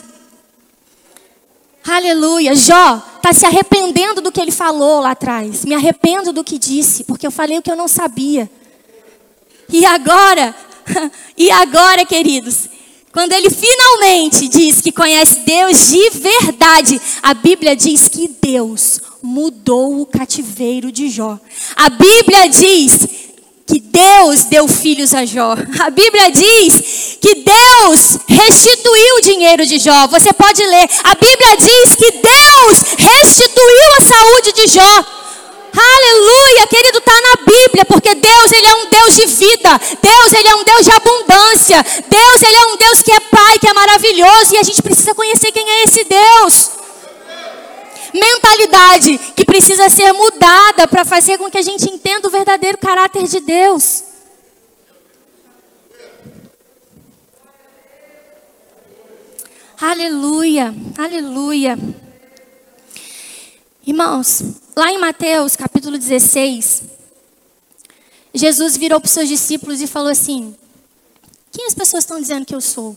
Aleluia. 1.91 2.53
Jó 2.53 3.01
está 3.17 3.33
se 3.33 3.45
arrependendo 3.45 4.21
do 4.21 4.31
que 4.31 4.39
ele 4.39 4.51
falou 4.51 5.01
lá 5.01 5.11
atrás. 5.11 5.65
Me 5.65 5.73
arrependo 5.73 6.31
do 6.31 6.43
que 6.43 6.59
disse, 6.59 7.03
porque 7.03 7.25
eu 7.25 7.31
falei 7.31 7.57
o 7.57 7.61
que 7.61 7.71
eu 7.71 7.75
não 7.75 7.87
sabia. 7.87 8.49
E 9.71 9.85
agora, 9.85 10.55
e 11.35 11.49
agora, 11.49 12.05
queridos, 12.05 12.69
quando 13.11 13.33
ele 13.33 13.49
finalmente 13.49 14.47
diz 14.47 14.81
que 14.81 14.91
conhece 14.91 15.39
Deus 15.39 15.89
de 15.89 16.09
verdade, 16.11 17.01
a 17.23 17.33
Bíblia 17.33 17.75
diz 17.75 18.07
que 18.07 18.27
Deus 18.39 19.01
mudou 19.21 20.01
o 20.01 20.05
cativeiro 20.05 20.91
de 20.91 21.09
Jó. 21.09 21.39
A 21.75 21.89
Bíblia 21.89 22.47
diz 22.47 23.07
que 23.69 23.79
Deus 23.79 24.45
deu 24.45 24.67
filhos 24.67 25.13
a 25.13 25.23
Jó. 25.25 25.53
A 25.79 25.89
Bíblia 25.91 26.31
diz 26.31 27.17
que 27.21 27.35
Deus 27.35 28.17
restituiu 28.27 29.15
o 29.17 29.21
dinheiro 29.21 29.63
de 29.63 29.77
Jó. 29.77 30.07
Você 30.07 30.33
pode 30.33 30.65
ler. 30.65 30.89
A 31.03 31.13
Bíblia 31.13 31.55
diz 31.55 31.95
que 31.95 32.11
Deus 32.11 32.75
restituiu 32.97 33.89
a 33.99 34.01
saúde 34.01 34.51
de 34.53 34.67
Jó. 34.67 35.05
Aleluia, 35.71 36.67
querido, 36.67 36.97
está 36.97 37.13
na 37.13 37.45
Bíblia, 37.45 37.85
porque 37.85 38.15
Deus 38.15 38.51
ele 38.51 38.67
é 38.67 38.75
um 38.75 38.89
Deus 38.89 39.15
de 39.15 39.25
vida, 39.27 39.79
Deus 40.01 40.33
ele 40.33 40.47
é 40.47 40.55
um 40.55 40.63
Deus 40.63 40.83
de 40.83 40.91
abundância, 40.91 41.85
Deus 42.09 42.41
ele 42.41 42.55
é 42.55 42.65
um 42.73 42.75
Deus 42.75 43.01
que 43.03 43.11
é 43.11 43.19
Pai, 43.19 43.59
que 43.59 43.67
é 43.67 43.73
maravilhoso, 43.73 44.55
e 44.55 44.57
a 44.57 44.63
gente 44.63 44.81
precisa 44.81 45.13
conhecer 45.13 45.51
quem 45.51 45.69
é 45.69 45.83
esse 45.83 46.03
Deus 46.05 46.78
mentalidade 48.13 49.17
que 49.35 49.45
precisa 49.45 49.89
ser 49.89 50.11
mudada 50.13 50.87
para 50.87 51.05
fazer 51.05 51.37
com 51.37 51.49
que 51.49 51.57
a 51.57 51.61
gente 51.61 51.89
entenda 51.89 52.27
o 52.27 52.31
verdadeiro 52.31 52.77
caráter 52.77 53.27
de 53.27 53.39
Deus. 53.39 54.03
Aleluia, 59.81 60.75
aleluia. 60.97 61.79
Irmãos, 63.87 64.43
lá 64.75 64.91
em 64.91 64.97
Mateus 64.97 65.55
capítulo 65.55 65.97
16, 65.97 66.83
Jesus 68.33 68.77
virou 68.77 68.99
para 68.99 69.07
os 69.07 69.13
seus 69.13 69.29
discípulos 69.29 69.81
e 69.81 69.87
falou 69.87 70.11
assim: 70.11 70.55
Quem 71.51 71.65
as 71.65 71.73
pessoas 71.73 72.03
estão 72.03 72.19
dizendo 72.19 72.45
que 72.45 72.53
eu 72.53 72.61
sou? 72.61 72.95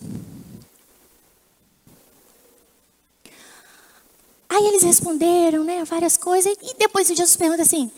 Aí 4.53 4.67
eles 4.67 4.83
responderam, 4.83 5.65
né, 5.65 5.83
várias 5.83 6.19
coisas. 6.19 6.55
E 6.63 6.75
depois 6.75 7.09
Jesus 7.09 7.37
pergunta 7.37 7.63
assim: 7.63 7.91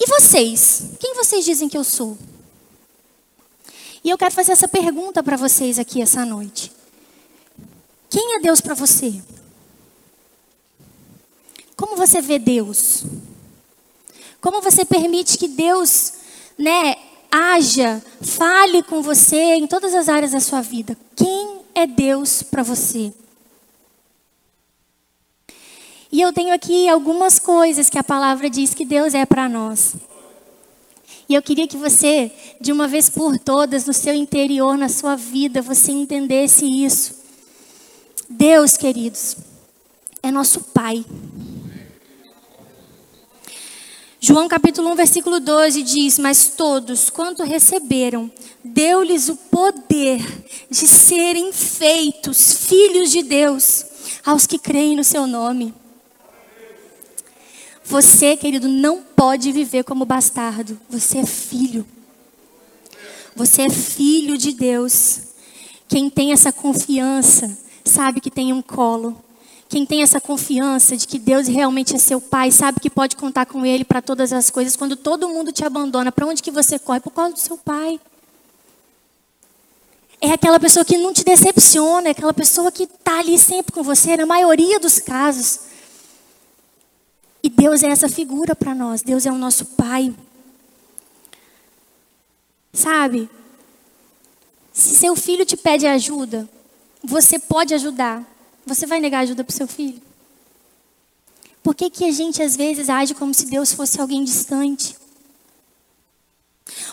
E 0.00 0.06
vocês? 0.06 0.84
Quem 0.98 1.14
vocês 1.14 1.44
dizem 1.44 1.68
que 1.68 1.76
eu 1.76 1.84
sou? 1.84 2.16
E 4.02 4.08
eu 4.08 4.16
quero 4.16 4.34
fazer 4.34 4.52
essa 4.52 4.66
pergunta 4.66 5.22
para 5.22 5.36
vocês 5.36 5.78
aqui 5.78 6.00
essa 6.00 6.24
noite. 6.24 6.72
Quem 8.08 8.36
é 8.36 8.40
Deus 8.40 8.62
para 8.62 8.72
você? 8.72 9.22
Como 11.76 11.96
você 11.96 12.22
vê 12.22 12.38
Deus? 12.38 13.04
Como 14.40 14.62
você 14.62 14.86
permite 14.86 15.36
que 15.36 15.48
Deus, 15.48 16.14
né, 16.56 16.96
haja, 17.30 18.02
fale 18.22 18.82
com 18.82 19.02
você 19.02 19.56
em 19.56 19.66
todas 19.66 19.94
as 19.94 20.08
áreas 20.08 20.32
da 20.32 20.40
sua 20.40 20.62
vida? 20.62 20.96
Quem 21.14 21.60
é 21.74 21.86
Deus 21.86 22.42
para 22.42 22.62
você? 22.62 23.12
E 26.14 26.20
eu 26.20 26.32
tenho 26.32 26.54
aqui 26.54 26.88
algumas 26.88 27.40
coisas 27.40 27.90
que 27.90 27.98
a 27.98 28.04
palavra 28.04 28.48
diz 28.48 28.72
que 28.72 28.84
Deus 28.84 29.14
é 29.14 29.26
para 29.26 29.48
nós. 29.48 29.96
E 31.28 31.34
eu 31.34 31.42
queria 31.42 31.66
que 31.66 31.76
você, 31.76 32.30
de 32.60 32.70
uma 32.70 32.86
vez 32.86 33.10
por 33.10 33.36
todas, 33.36 33.84
no 33.84 33.92
seu 33.92 34.14
interior, 34.14 34.78
na 34.78 34.88
sua 34.88 35.16
vida, 35.16 35.60
você 35.60 35.90
entendesse 35.90 36.66
isso. 36.66 37.16
Deus, 38.30 38.76
queridos, 38.76 39.36
é 40.22 40.30
nosso 40.30 40.60
Pai. 40.60 41.04
João 44.20 44.46
capítulo 44.46 44.92
1, 44.92 44.94
versículo 44.94 45.40
12 45.40 45.82
diz: 45.82 46.20
Mas 46.20 46.46
todos, 46.56 47.10
quanto 47.10 47.42
receberam, 47.42 48.30
deu-lhes 48.62 49.28
o 49.28 49.34
poder 49.34 50.24
de 50.70 50.86
serem 50.86 51.52
feitos 51.52 52.52
filhos 52.68 53.10
de 53.10 53.20
Deus, 53.20 53.84
aos 54.24 54.46
que 54.46 54.60
creem 54.60 54.94
no 54.94 55.02
seu 55.02 55.26
nome. 55.26 55.74
Você, 57.84 58.36
querido, 58.36 58.66
não 58.66 59.02
pode 59.02 59.52
viver 59.52 59.84
como 59.84 60.06
bastardo. 60.06 60.80
Você 60.88 61.18
é 61.18 61.26
filho. 61.26 61.86
Você 63.36 63.62
é 63.62 63.70
filho 63.70 64.38
de 64.38 64.52
Deus. 64.52 65.20
Quem 65.86 66.08
tem 66.08 66.32
essa 66.32 66.50
confiança 66.50 67.56
sabe 67.84 68.20
que 68.20 68.30
tem 68.30 68.52
um 68.52 68.62
colo. 68.62 69.22
Quem 69.68 69.84
tem 69.84 70.02
essa 70.02 70.20
confiança 70.20 70.96
de 70.96 71.06
que 71.06 71.18
Deus 71.18 71.46
realmente 71.46 71.94
é 71.94 71.98
seu 71.98 72.20
pai, 72.20 72.50
sabe 72.50 72.80
que 72.80 72.88
pode 72.88 73.16
contar 73.16 73.44
com 73.44 73.66
ele 73.66 73.84
para 73.84 74.00
todas 74.00 74.32
as 74.32 74.50
coisas. 74.50 74.76
Quando 74.76 74.96
todo 74.96 75.28
mundo 75.28 75.52
te 75.52 75.64
abandona, 75.64 76.12
para 76.12 76.26
onde 76.26 76.42
que 76.42 76.50
você 76.50 76.78
corre? 76.78 77.00
Por 77.00 77.10
causa 77.10 77.34
do 77.34 77.40
seu 77.40 77.58
pai. 77.58 78.00
É 80.20 80.30
aquela 80.30 80.58
pessoa 80.58 80.84
que 80.84 80.96
não 80.96 81.12
te 81.12 81.24
decepciona, 81.24 82.08
é 82.08 82.10
aquela 82.12 82.32
pessoa 82.32 82.72
que 82.72 82.84
está 82.84 83.18
ali 83.18 83.38
sempre 83.38 83.72
com 83.72 83.82
você, 83.82 84.16
na 84.16 84.24
maioria 84.24 84.80
dos 84.80 84.98
casos. 84.98 85.73
E 87.44 87.50
Deus 87.50 87.82
é 87.82 87.88
essa 87.88 88.08
figura 88.08 88.56
para 88.56 88.74
nós, 88.74 89.02
Deus 89.02 89.26
é 89.26 89.30
o 89.30 89.36
nosso 89.36 89.66
pai. 89.66 90.14
Sabe? 92.72 93.28
Se 94.72 94.96
seu 94.96 95.14
filho 95.14 95.44
te 95.44 95.54
pede 95.54 95.86
ajuda, 95.86 96.48
você 97.02 97.38
pode 97.38 97.74
ajudar. 97.74 98.24
Você 98.64 98.86
vai 98.86 98.98
negar 98.98 99.20
ajuda 99.20 99.44
para 99.44 99.54
seu 99.54 99.68
filho? 99.68 100.00
Por 101.62 101.74
que, 101.74 101.90
que 101.90 102.06
a 102.06 102.10
gente 102.10 102.42
às 102.42 102.56
vezes 102.56 102.88
age 102.88 103.14
como 103.14 103.34
se 103.34 103.44
Deus 103.44 103.74
fosse 103.74 104.00
alguém 104.00 104.24
distante? 104.24 104.96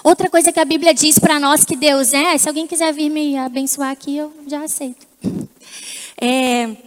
Outra 0.04 0.30
coisa 0.30 0.52
que 0.52 0.60
a 0.60 0.66
Bíblia 0.66 0.94
diz 0.94 1.18
para 1.18 1.40
nós 1.40 1.64
que 1.64 1.78
Deus 1.78 2.14
é, 2.14 2.38
se 2.38 2.50
alguém 2.50 2.68
quiser 2.68 2.92
vir 2.92 3.10
me 3.10 3.38
abençoar 3.38 3.92
aqui, 3.92 4.18
eu 4.18 4.34
já 4.46 4.66
aceito. 4.66 5.08
É, 6.24 6.78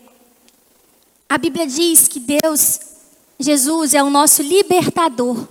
a 1.28 1.36
Bíblia 1.36 1.66
diz 1.66 2.06
que 2.06 2.20
Deus, 2.20 2.78
Jesus, 3.38 3.94
é 3.94 4.02
o 4.02 4.10
nosso 4.10 4.42
libertador. 4.42 5.46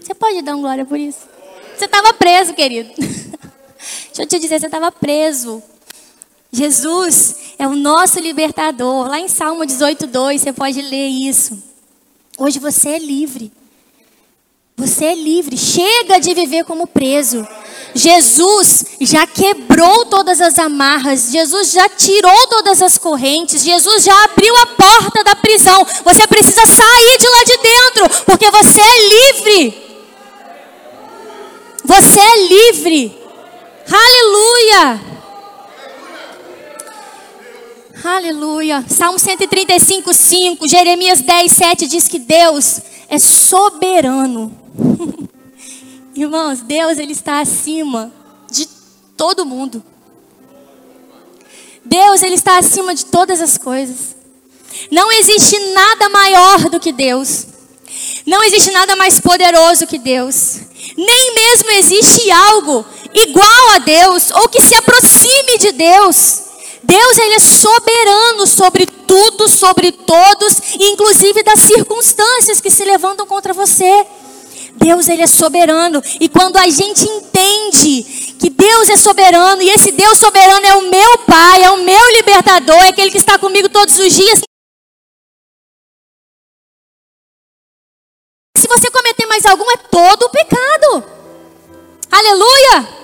Você 0.00 0.14
pode 0.14 0.42
dar 0.42 0.56
um 0.56 0.60
glória 0.60 0.84
por 0.84 0.98
isso? 0.98 1.28
Você 1.76 1.86
estava 1.86 2.12
preso, 2.12 2.52
querido. 2.54 2.90
Deixa 2.98 4.22
eu 4.22 4.26
te 4.26 4.38
dizer, 4.38 4.60
você 4.60 4.66
estava 4.66 4.92
preso. 4.92 5.62
Jesus 6.52 7.54
é 7.58 7.66
o 7.66 7.76
nosso 7.76 8.18
libertador. 8.18 9.08
Lá 9.08 9.20
em 9.20 9.28
Salmo 9.28 9.64
18:2 9.64 10.38
você 10.38 10.52
pode 10.52 10.82
ler 10.82 11.08
isso. 11.08 11.62
Hoje 12.36 12.58
você 12.58 12.90
é 12.90 12.98
livre. 12.98 13.52
Você 14.76 15.04
é 15.04 15.14
livre. 15.14 15.56
Chega 15.56 16.18
de 16.18 16.34
viver 16.34 16.64
como 16.64 16.86
preso. 16.86 17.46
Jesus 17.94 18.84
já 19.00 19.26
quebrou 19.26 20.06
todas 20.06 20.40
as 20.40 20.58
amarras. 20.58 21.30
Jesus 21.30 21.72
já 21.72 21.88
tirou 21.88 22.46
todas 22.48 22.82
as 22.82 22.96
correntes. 22.96 23.62
Jesus 23.62 24.04
já 24.04 24.24
abriu 24.24 24.54
a 24.56 24.66
porta 24.66 25.24
da 25.24 25.34
prisão. 25.34 25.86
Você 26.04 26.26
precisa 26.26 26.66
sair 26.66 27.18
de 27.18 27.28
lá 27.28 27.44
de 27.44 27.56
dentro, 27.58 28.24
porque 28.24 28.50
você 28.50 28.80
é 28.80 29.08
livre. 29.08 29.90
Você 31.84 32.20
é 32.20 32.48
livre. 32.48 33.18
Aleluia. 33.90 35.00
Aleluia. 38.02 38.84
Salmo 38.88 39.18
135, 39.18 40.14
5. 40.14 40.68
Jeremias 40.68 41.20
10, 41.20 41.52
7 41.52 41.86
diz 41.86 42.08
que 42.08 42.18
Deus 42.18 42.80
é 43.08 43.18
soberano. 43.18 44.56
Irmãos, 46.14 46.60
Deus 46.60 46.98
ele 46.98 47.12
está 47.12 47.40
acima 47.40 48.12
de 48.50 48.66
todo 49.16 49.46
mundo. 49.46 49.82
Deus 51.84 52.22
ele 52.22 52.34
está 52.34 52.58
acima 52.58 52.94
de 52.94 53.06
todas 53.06 53.40
as 53.40 53.56
coisas. 53.56 54.16
Não 54.90 55.10
existe 55.12 55.58
nada 55.72 56.08
maior 56.08 56.70
do 56.70 56.80
que 56.80 56.92
Deus. 56.92 57.46
Não 58.26 58.42
existe 58.44 58.70
nada 58.70 58.96
mais 58.96 59.20
poderoso 59.20 59.86
que 59.86 59.98
Deus. 59.98 60.60
Nem 60.96 61.34
mesmo 61.34 61.70
existe 61.72 62.30
algo 62.30 62.84
igual 63.14 63.70
a 63.74 63.78
Deus 63.78 64.30
ou 64.30 64.48
que 64.48 64.60
se 64.60 64.74
aproxime 64.74 65.58
de 65.58 65.72
Deus. 65.72 66.42
Deus 66.82 67.18
ele 67.18 67.34
é 67.34 67.38
soberano 67.38 68.46
sobre 68.46 68.86
tudo, 68.86 69.48
sobre 69.48 69.92
todos, 69.92 70.56
inclusive 70.78 71.42
das 71.42 71.60
circunstâncias 71.60 72.60
que 72.60 72.70
se 72.70 72.84
levantam 72.84 73.26
contra 73.26 73.52
você. 73.52 74.06
Deus 74.80 75.08
ele 75.08 75.22
é 75.22 75.26
soberano 75.26 76.02
e 76.18 76.28
quando 76.28 76.56
a 76.56 76.68
gente 76.68 77.04
entende 77.04 78.02
que 78.40 78.48
Deus 78.48 78.88
é 78.88 78.96
soberano 78.96 79.60
e 79.60 79.68
esse 79.68 79.92
Deus 79.92 80.18
soberano 80.18 80.66
é 80.66 80.74
o 80.74 80.90
meu 80.90 81.18
Pai, 81.18 81.62
é 81.62 81.70
o 81.70 81.84
meu 81.84 82.12
libertador, 82.16 82.82
é 82.82 82.88
aquele 82.88 83.10
que 83.10 83.18
está 83.18 83.38
comigo 83.38 83.68
todos 83.68 83.98
os 83.98 84.12
dias. 84.12 84.40
Se 88.56 88.66
você 88.66 88.90
cometer 88.90 89.26
mais 89.26 89.44
algum 89.44 89.70
é 89.70 89.76
todo 89.76 90.24
o 90.24 90.30
pecado. 90.30 91.04
Aleluia! 92.10 93.00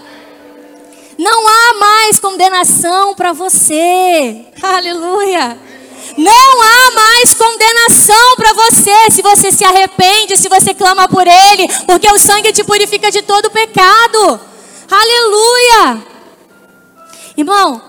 Não 1.18 1.48
há 1.48 1.74
mais 1.78 2.18
condenação 2.18 3.14
para 3.14 3.32
você. 3.32 4.46
Aleluia. 4.62 5.58
Não 6.16 6.62
há 6.62 6.90
mais 6.94 7.34
condenação 7.34 8.36
para 8.36 8.52
você 8.54 9.10
se 9.10 9.20
você 9.20 9.52
se 9.52 9.64
arrepende, 9.64 10.36
se 10.36 10.48
você 10.48 10.72
clama 10.72 11.06
por 11.08 11.26
Ele, 11.26 11.68
porque 11.86 12.10
o 12.10 12.18
sangue 12.18 12.52
te 12.52 12.64
purifica 12.64 13.10
de 13.10 13.22
todo 13.22 13.50
pecado. 13.50 14.40
Aleluia. 14.90 16.02
Irmão, 17.36 17.82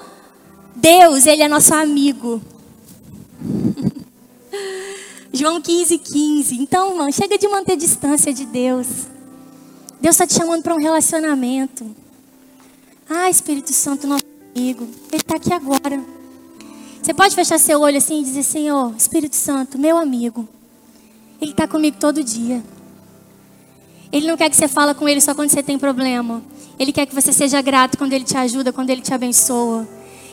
Deus, 0.76 1.26
Ele 1.26 1.42
é 1.42 1.48
nosso 1.48 1.74
amigo. 1.74 2.42
João 5.32 5.62
15, 5.62 5.98
15. 5.98 6.56
Então, 6.56 6.92
irmão, 6.92 7.12
chega 7.12 7.38
de 7.38 7.48
manter 7.48 7.78
distância 7.78 8.34
de 8.34 8.46
Deus. 8.46 8.88
Deus 10.02 10.16
está 10.16 10.28
te 10.28 10.34
chamando 10.34 10.64
para 10.64 10.76
um 10.76 10.80
relacionamento. 10.80 11.96
Ah, 13.10 13.30
Espírito 13.30 13.72
Santo, 13.72 14.06
nosso 14.06 14.26
amigo, 14.54 14.84
Ele 15.12 15.22
está 15.22 15.38
aqui 15.38 15.54
agora. 15.54 16.17
Você 17.08 17.14
pode 17.14 17.36
fechar 17.36 17.58
seu 17.58 17.80
olho 17.80 17.98
assim 17.98 18.20
e 18.20 18.24
dizer: 18.26 18.44
Senhor, 18.44 18.94
Espírito 18.98 19.38
Santo, 19.38 19.78
meu 19.78 19.96
amigo, 19.96 20.46
Ele 21.42 21.52
está 21.52 21.66
comigo 21.66 21.96
todo 21.98 22.22
dia. 22.22 22.62
Ele 24.12 24.28
não 24.28 24.36
quer 24.36 24.50
que 24.50 24.58
você 24.58 24.68
fale 24.68 24.94
com 24.94 25.08
Ele 25.08 25.22
só 25.22 25.34
quando 25.34 25.50
você 25.50 25.64
tem 25.64 25.80
problema. 25.80 26.44
Ele 26.78 26.92
quer 26.92 27.06
que 27.06 27.16
você 27.16 27.32
seja 27.32 27.62
grato 27.62 27.98
quando 27.98 28.12
Ele 28.12 28.26
te 28.26 28.36
ajuda, 28.36 28.74
quando 28.74 28.90
Ele 28.90 29.00
te 29.00 29.14
abençoa. 29.14 29.88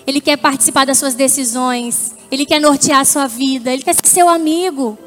Ele 0.04 0.20
quer 0.20 0.36
participar 0.36 0.84
das 0.84 0.98
suas 0.98 1.14
decisões. 1.14 2.12
Ele 2.28 2.44
quer 2.44 2.60
nortear 2.60 3.02
a 3.02 3.04
sua 3.04 3.28
vida. 3.28 3.72
Ele 3.72 3.84
quer 3.84 3.94
ser 3.94 4.08
seu 4.08 4.28
amigo. 4.28 4.98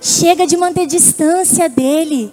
Chega 0.00 0.46
de 0.46 0.56
manter 0.56 0.86
distância 0.86 1.68
dele. 1.68 2.32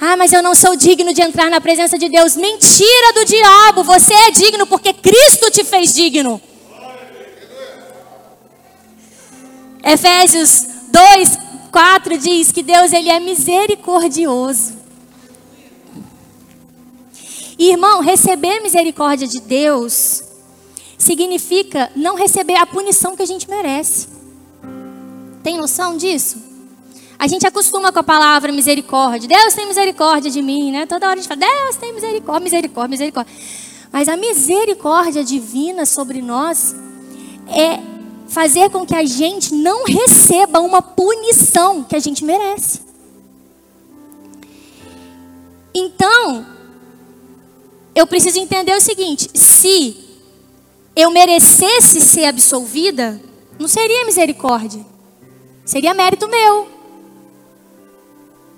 Ah, 0.00 0.16
mas 0.16 0.32
eu 0.32 0.42
não 0.42 0.54
sou 0.54 0.74
digno 0.74 1.12
de 1.12 1.20
entrar 1.20 1.50
na 1.50 1.60
presença 1.60 1.98
de 1.98 2.08
Deus. 2.08 2.34
Mentira 2.34 3.12
do 3.14 3.26
diabo. 3.26 3.84
Você 3.84 4.14
é 4.14 4.30
digno 4.30 4.66
porque 4.66 4.94
Cristo 4.94 5.50
te 5.50 5.62
fez 5.64 5.92
digno. 5.92 6.40
Efésios 9.82 10.66
2, 10.88 11.38
4 11.70 12.18
diz 12.18 12.52
que 12.52 12.62
Deus 12.62 12.92
ele 12.92 13.08
é 13.08 13.20
misericordioso. 13.20 14.78
irmão, 17.58 18.00
receber 18.00 18.60
misericórdia 18.60 19.26
de 19.26 19.40
Deus 19.40 20.22
significa 20.96 21.90
não 21.96 22.14
receber 22.14 22.56
a 22.56 22.66
punição 22.66 23.16
que 23.16 23.22
a 23.22 23.26
gente 23.26 23.48
merece. 23.48 24.08
Tem 25.42 25.56
noção 25.56 25.96
disso? 25.96 26.50
A 27.18 27.26
gente 27.26 27.46
acostuma 27.46 27.92
com 27.92 27.98
a 27.98 28.02
palavra 28.02 28.50
misericórdia. 28.50 29.28
Deus 29.28 29.54
tem 29.54 29.66
misericórdia 29.66 30.30
de 30.30 30.40
mim, 30.40 30.72
né? 30.72 30.86
Toda 30.86 31.06
hora 31.06 31.18
a 31.18 31.22
gente 31.22 31.28
fala, 31.28 31.40
Deus 31.40 31.76
tem 31.76 31.92
misericórdia, 31.92 32.44
misericórdia, 32.44 32.90
misericórdia. 32.90 33.32
Mas 33.92 34.08
a 34.08 34.16
misericórdia 34.16 35.22
divina 35.22 35.84
sobre 35.84 36.22
nós 36.22 36.74
é 37.48 37.80
fazer 38.30 38.70
com 38.70 38.86
que 38.86 38.94
a 38.94 39.04
gente 39.04 39.52
não 39.52 39.84
receba 39.84 40.60
uma 40.60 40.80
punição 40.80 41.82
que 41.82 41.96
a 41.96 41.98
gente 41.98 42.24
merece. 42.24 42.80
Então, 45.74 46.46
eu 47.94 48.06
preciso 48.06 48.38
entender 48.38 48.74
o 48.74 48.80
seguinte: 48.80 49.28
se 49.34 49.96
eu 50.94 51.10
merecesse 51.10 52.00
ser 52.00 52.26
absolvida, 52.26 53.20
não 53.58 53.68
seria 53.68 54.06
misericórdia, 54.06 54.84
seria 55.64 55.92
mérito 55.92 56.28
meu. 56.28 56.68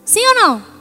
Sim 0.04 0.20
ou 0.20 0.34
não? 0.34 0.71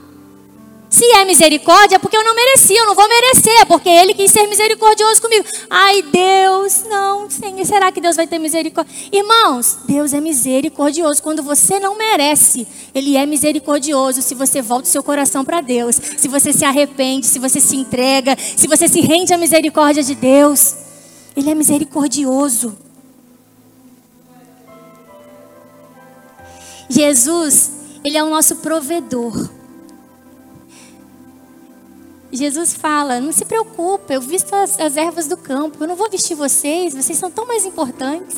Se 0.91 1.05
é 1.05 1.23
misericórdia, 1.23 1.95
é 1.95 1.99
porque 1.99 2.17
eu 2.17 2.23
não 2.23 2.35
mereci, 2.35 2.75
eu 2.75 2.85
não 2.85 2.93
vou 2.93 3.07
merecer, 3.07 3.61
é 3.61 3.63
porque 3.63 3.87
ele 3.87 4.13
quis 4.13 4.29
ser 4.29 4.45
misericordioso 4.45 5.21
comigo. 5.21 5.45
Ai, 5.69 6.01
Deus, 6.01 6.83
não, 6.83 7.29
Senhor, 7.29 7.65
será 7.65 7.89
que 7.93 8.01
Deus 8.01 8.17
vai 8.17 8.27
ter 8.27 8.37
misericórdia? 8.37 8.93
Irmãos, 9.09 9.77
Deus 9.87 10.13
é 10.13 10.19
misericordioso 10.19 11.23
quando 11.23 11.41
você 11.41 11.79
não 11.79 11.97
merece. 11.97 12.67
Ele 12.93 13.15
é 13.15 13.25
misericordioso 13.25 14.21
se 14.21 14.35
você 14.35 14.61
volta 14.61 14.83
o 14.83 14.91
seu 14.91 15.01
coração 15.01 15.45
para 15.45 15.61
Deus, 15.61 15.95
se 15.95 16.27
você 16.27 16.51
se 16.51 16.65
arrepende, 16.65 17.25
se 17.25 17.39
você 17.39 17.61
se 17.61 17.77
entrega, 17.77 18.35
se 18.37 18.67
você 18.67 18.89
se 18.89 18.99
rende 18.99 19.33
à 19.33 19.37
misericórdia 19.37 20.03
de 20.03 20.13
Deus. 20.13 20.75
Ele 21.37 21.49
é 21.49 21.55
misericordioso. 21.55 22.77
Jesus, 26.89 27.71
ele 28.03 28.17
é 28.17 28.23
o 28.23 28.29
nosso 28.29 28.57
provedor. 28.57 29.60
Jesus 32.31 32.73
fala: 32.73 33.19
Não 33.19 33.31
se 33.31 33.43
preocupe, 33.43 34.13
eu 34.13 34.21
visto 34.21 34.53
as, 34.53 34.79
as, 34.79 34.95
ervas 34.95 35.27
do 35.27 35.35
campo, 35.35 35.83
eu 35.83 35.87
não 35.87 35.95
vou 35.95 36.09
vestir 36.09 36.35
vocês, 36.35 36.93
vocês 36.93 37.17
são 37.17 37.29
tão 37.29 37.45
mais 37.45 37.65
importantes. 37.65 38.37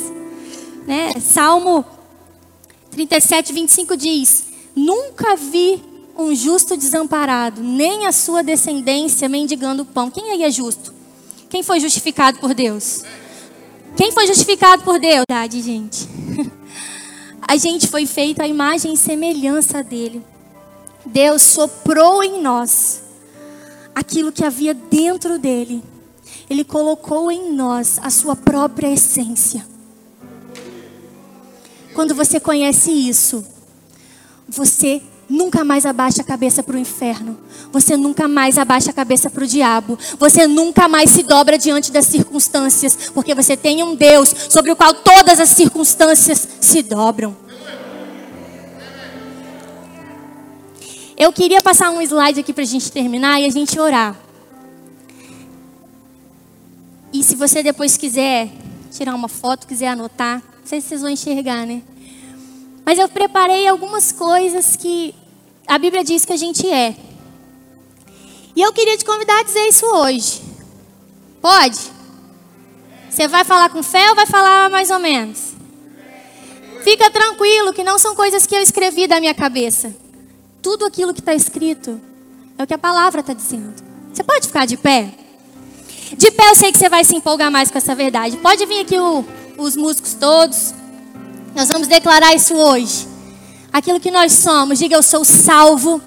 Né? 0.88 1.14
Salmo 1.22 1.86
37, 2.92 3.54
25 3.54 3.96
diz: 3.96 4.46
Nunca 4.76 5.36
vi 5.36 5.84
um 6.18 6.34
justo 6.34 6.76
desamparado, 6.76 7.62
nem 7.62 8.08
a 8.08 8.12
sua 8.12 8.44
descendência 8.44 9.30
mendigando 9.30 9.86
pão. 9.86 10.10
Quem 10.10 10.32
aí 10.32 10.44
é 10.44 10.52
justo? 10.52 10.94
Quem 11.50 11.62
foi 11.62 11.80
justificado 11.80 12.40
por 12.40 12.54
Deus? 12.54 13.04
Quem 13.96 14.12
foi 14.12 14.26
justificado 14.26 14.84
por 14.84 15.00
Deus? 15.00 15.24
Verdade, 15.30 15.62
gente. 15.62 16.08
A 17.48 17.58
gente 17.58 17.88
foi 17.88 18.08
feito 18.08 18.42
à 18.42 18.48
imagem 18.48 18.94
e 18.94 18.98
semelhança 18.98 19.84
dele. 19.84 20.24
Deus 21.06 21.42
soprou 21.42 22.24
em 22.24 22.42
nós 22.42 23.03
aquilo 23.94 24.32
que 24.32 24.44
havia 24.44 24.74
dentro 24.74 25.38
dele. 25.38 25.84
Ele 26.50 26.64
colocou 26.64 27.32
em 27.32 27.52
nós 27.54 28.00
a 28.02 28.10
sua 28.10 28.36
própria 28.36 28.92
essência. 28.92 29.66
Quando 31.94 32.16
você 32.16 32.40
conhece 32.40 32.92
isso, 32.92 33.46
você 34.48 35.02
nunca 35.30 35.64
mais 35.64 35.86
abaixa 35.86 36.22
a 36.22 36.26
cabeça 36.26 36.64
para 36.64 36.76
o 36.76 36.80
inferno. 36.80 37.38
Você 37.72 37.96
nunca 37.96 38.28
mais 38.28 38.58
abaixa 38.58 38.90
a 38.90 38.94
cabeça 38.94 39.30
para 39.30 39.44
o 39.44 39.48
diabo. 39.48 39.98
Você 40.20 40.48
nunca 40.48 40.88
mais 40.88 41.12
se 41.12 41.24
dobra 41.24 41.58
diante 41.58 41.92
das 41.92 42.06
circunstâncias, 42.06 43.12
porque 43.14 43.34
você 43.34 43.56
tem 43.56 43.84
um 43.84 43.96
Deus 43.96 44.34
sobre 44.50 44.72
o 44.72 44.76
qual 44.76 44.94
todas 44.94 45.40
as 45.40 45.50
circunstâncias 45.50 46.48
se 46.60 46.82
dobram. 46.82 47.43
Eu 51.16 51.32
queria 51.32 51.62
passar 51.62 51.92
um 51.92 52.02
slide 52.02 52.40
aqui 52.40 52.52
para 52.52 52.64
a 52.64 52.68
gente 52.68 52.92
terminar 52.92 53.40
e 53.40 53.46
a 53.46 53.50
gente 53.50 53.80
orar. 53.80 54.16
E 57.14 57.24
se 57.24 57.36
você 57.36 57.62
depois 57.62 57.96
quiser 57.96 58.50
tirar 58.92 59.14
uma 59.14 59.28
foto, 59.28 59.68
quiser 59.68 59.90
anotar, 59.90 60.38
não 60.40 60.66
sei 60.66 60.82
se 60.82 60.88
vocês 60.88 61.02
vão 61.02 61.12
enxergar, 61.12 61.68
né? 61.68 61.84
Mas 62.84 62.98
eu 62.98 63.08
preparei 63.08 63.68
algumas 63.68 64.12
coisas 64.12 64.76
que 64.76 65.14
a 65.68 65.78
Bíblia 65.78 66.04
diz 66.04 66.26
que 66.26 66.34
a 66.34 66.38
gente 66.38 66.68
é. 66.68 66.96
E 68.56 68.62
eu 68.62 68.74
queria 68.74 68.98
te 68.98 69.06
convidar 69.06 69.40
a 69.40 69.44
dizer 69.44 69.68
isso 69.68 69.86
hoje. 69.86 70.42
Pode? 71.40 71.80
Você 73.10 73.28
vai 73.28 73.44
falar 73.44 73.70
com 73.70 73.84
fé 73.84 74.10
ou 74.10 74.16
vai 74.16 74.26
falar 74.26 74.70
mais 74.72 74.90
ou 74.90 74.98
menos? 74.98 75.54
Fica 76.84 77.10
tranquilo 77.12 77.72
que 77.72 77.84
não 77.84 78.00
são 78.00 78.16
coisas 78.16 78.48
que 78.48 78.56
eu 78.56 78.62
escrevi 78.62 79.06
da 79.08 79.20
minha 79.20 79.34
cabeça 79.36 80.03
tudo 80.64 80.86
aquilo 80.86 81.14
que 81.14 81.20
está 81.20 81.36
escrito 81.36 82.00
é 82.58 82.64
o 82.64 82.66
que 82.66 82.74
a 82.74 82.78
palavra 82.78 83.20
está 83.20 83.34
dizendo. 83.34 83.74
Você 84.12 84.24
pode 84.24 84.48
ficar 84.48 84.66
de 84.66 84.78
pé? 84.78 85.12
De 86.18 86.32
pé 86.32 86.50
eu 86.50 86.56
sei 86.56 86.72
que 86.72 86.78
você 86.78 86.88
vai 86.88 87.04
se 87.04 87.14
empolgar 87.16 87.52
mais 87.52 87.70
com 87.70 87.78
essa 87.78 87.94
verdade. 87.94 88.38
Pode 88.38 88.66
vir 88.66 88.80
aqui 88.80 88.98
o, 88.98 89.26
os 89.58 89.76
músicos 89.76 90.14
todos. 90.14 90.74
Nós 91.54 91.68
vamos 91.68 91.88
declarar 91.88 92.34
isso 92.34 92.56
hoje. 92.56 93.08
Aquilo 93.74 94.00
que 94.00 94.10
nós 94.10 94.32
somos. 94.32 94.80
Diga, 94.80 94.96
eu 94.96 95.04
sou 95.04 95.26
salvo. 95.26 96.02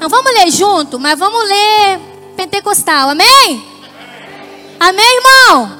Não 0.00 0.08
vamos 0.08 0.32
ler 0.32 0.50
junto, 0.50 0.98
mas 0.98 1.18
vamos 1.18 1.46
ler 1.46 2.00
pentecostal. 2.36 3.10
Amém? 3.10 3.62
Amém, 4.80 5.16
irmão? 5.16 5.78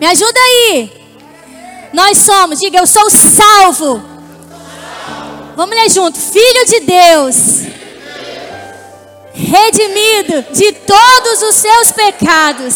Me 0.00 0.06
ajuda 0.06 0.40
aí. 0.40 0.90
Nós 1.92 2.18
somos. 2.18 2.58
Diga, 2.58 2.78
eu 2.78 2.86
sou 2.86 3.08
salvo 3.10 4.11
Vamos 5.56 5.76
ler 5.76 5.90
junto. 5.90 6.18
Filho 6.18 6.66
de 6.66 6.80
Deus, 6.80 7.36
redimido 9.34 10.42
de 10.52 10.72
todos 10.72 11.42
os 11.42 11.54
seus 11.56 11.92
pecados, 11.92 12.74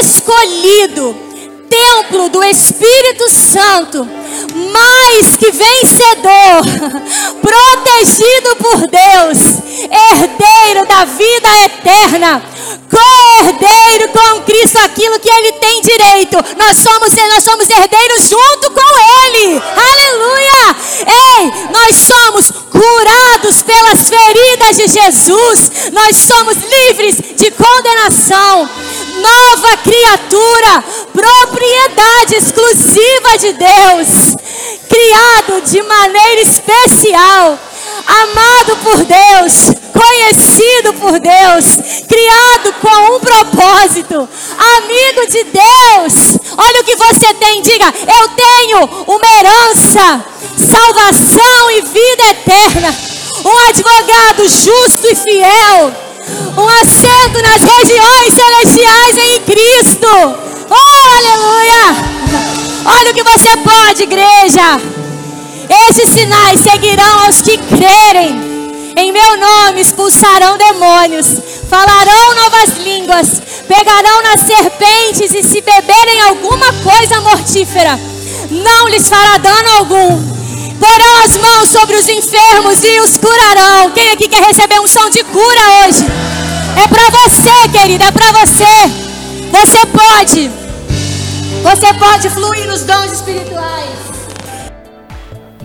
escolhido, 0.00 1.25
templo 1.68 2.28
do 2.28 2.42
Espírito 2.44 3.30
Santo, 3.30 4.08
mais 4.72 5.36
que 5.36 5.50
vencedor, 5.50 6.62
protegido 7.40 8.56
por 8.56 8.78
Deus, 8.88 9.38
herdeiro 9.90 10.86
da 10.86 11.04
vida 11.04 11.48
eterna 11.64 12.42
co-herdeiro 12.90 14.08
com 14.08 14.42
Cristo 14.42 14.78
aquilo 14.78 15.18
que 15.20 15.28
ele 15.30 15.52
tem 15.52 15.82
direito. 15.82 16.36
Nós 16.56 16.78
somos, 16.78 17.14
nós 17.14 17.44
somos 17.44 17.70
herdeiros 17.70 18.28
junto 18.28 18.70
com 18.70 18.98
ele. 19.24 19.62
Aleluia! 19.76 20.76
Ei, 21.38 21.52
nós 21.72 21.96
somos 21.96 22.50
curados 22.70 23.62
pelas 23.62 24.08
feridas 24.08 24.76
de 24.76 24.88
Jesus. 24.88 25.70
Nós 25.92 26.16
somos 26.16 26.56
livres 26.56 27.16
de 27.36 27.50
condenação. 27.50 28.68
Nova 29.16 29.76
criatura, 29.78 30.84
propriedade 31.16 32.36
exclusiva 32.36 33.38
de 33.38 33.52
Deus, 33.54 34.36
criado 34.86 35.62
de 35.62 35.82
maneira 35.82 36.42
especial 36.42 37.58
amado 38.06 38.76
por 38.84 38.96
Deus, 39.04 39.72
conhecido 39.92 40.92
por 40.94 41.18
Deus, 41.18 41.64
criado 42.06 42.74
com 42.80 43.16
um 43.16 43.20
propósito, 43.20 44.28
amigo 44.76 45.26
de 45.28 45.44
Deus. 45.44 46.38
Olha 46.56 46.80
o 46.80 46.84
que 46.84 46.96
você 46.96 47.34
tem, 47.34 47.62
diga: 47.62 47.86
Eu 47.86 48.28
tenho 48.28 48.84
uma 49.06 49.26
herança, 49.38 50.24
salvação 50.56 51.70
e 51.70 51.80
vida 51.80 52.24
eterna, 52.30 52.94
um 53.44 53.58
advogado 53.68 54.48
justo 54.48 55.06
e 55.06 55.14
fiel, 55.14 55.92
um 56.56 56.68
assento 56.82 57.42
nas 57.42 57.62
regiões 57.62 58.34
celestiais 58.34 59.18
em 59.18 59.40
Cristo. 59.40 60.45
Oh, 60.70 61.08
aleluia! 61.18 61.96
Olha 62.98 63.10
o 63.10 63.14
que 63.14 63.22
você 63.22 63.56
pode, 63.58 64.02
igreja. 64.02 64.80
Esses 65.88 66.08
sinais 66.08 66.60
seguirão 66.60 67.24
aos 67.24 67.40
que 67.40 67.58
crerem. 67.58 68.56
Em 68.96 69.12
meu 69.12 69.36
nome 69.36 69.80
expulsarão 69.80 70.56
demônios, 70.56 71.26
falarão 71.68 72.34
novas 72.34 72.78
línguas, 72.78 73.42
pegarão 73.68 74.22
nas 74.22 74.40
serpentes 74.40 75.34
e 75.34 75.42
se 75.42 75.60
beberem 75.60 76.20
alguma 76.22 76.72
coisa 76.82 77.20
mortífera, 77.20 78.00
não 78.50 78.88
lhes 78.88 79.06
fará 79.06 79.36
dano 79.36 79.68
algum. 79.78 80.36
Porão 80.78 81.24
as 81.24 81.36
mãos 81.36 81.68
sobre 81.68 81.96
os 81.96 82.08
enfermos 82.08 82.82
e 82.84 83.00
os 83.00 83.16
curarão. 83.18 83.90
Quem 83.90 84.10
aqui 84.10 84.28
quer 84.28 84.42
receber 84.42 84.80
um 84.80 84.86
som 84.86 85.10
de 85.10 85.22
cura 85.24 85.60
hoje? 85.84 86.06
É 86.82 86.86
para 86.86 87.10
você, 87.10 87.68
querida, 87.70 88.04
é 88.04 88.10
para 88.10 88.32
você. 88.32 89.15
Você 89.60 89.86
pode. 89.86 90.50
Você 91.62 91.94
pode 91.94 92.30
fluir 92.30 92.66
nos 92.66 92.82
dons 92.84 93.12
espirituais 93.12 94.06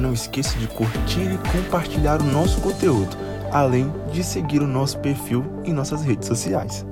não 0.02 0.14
esqueça 0.14 0.58
de 0.58 0.68
curtir 0.68 1.22
e 1.22 1.38
compartilhar 1.52 2.20
o 2.20 2.26
nosso 2.26 2.60
conteúdo, 2.60 3.16
além 3.52 3.94
de 4.12 4.24
seguir 4.24 4.62
o 4.62 4.68
nosso 4.68 4.98
perfil 5.00 5.46
em 5.64 5.72
nossas 5.72 6.04
redes 6.04 6.28
sociais. 6.28 6.86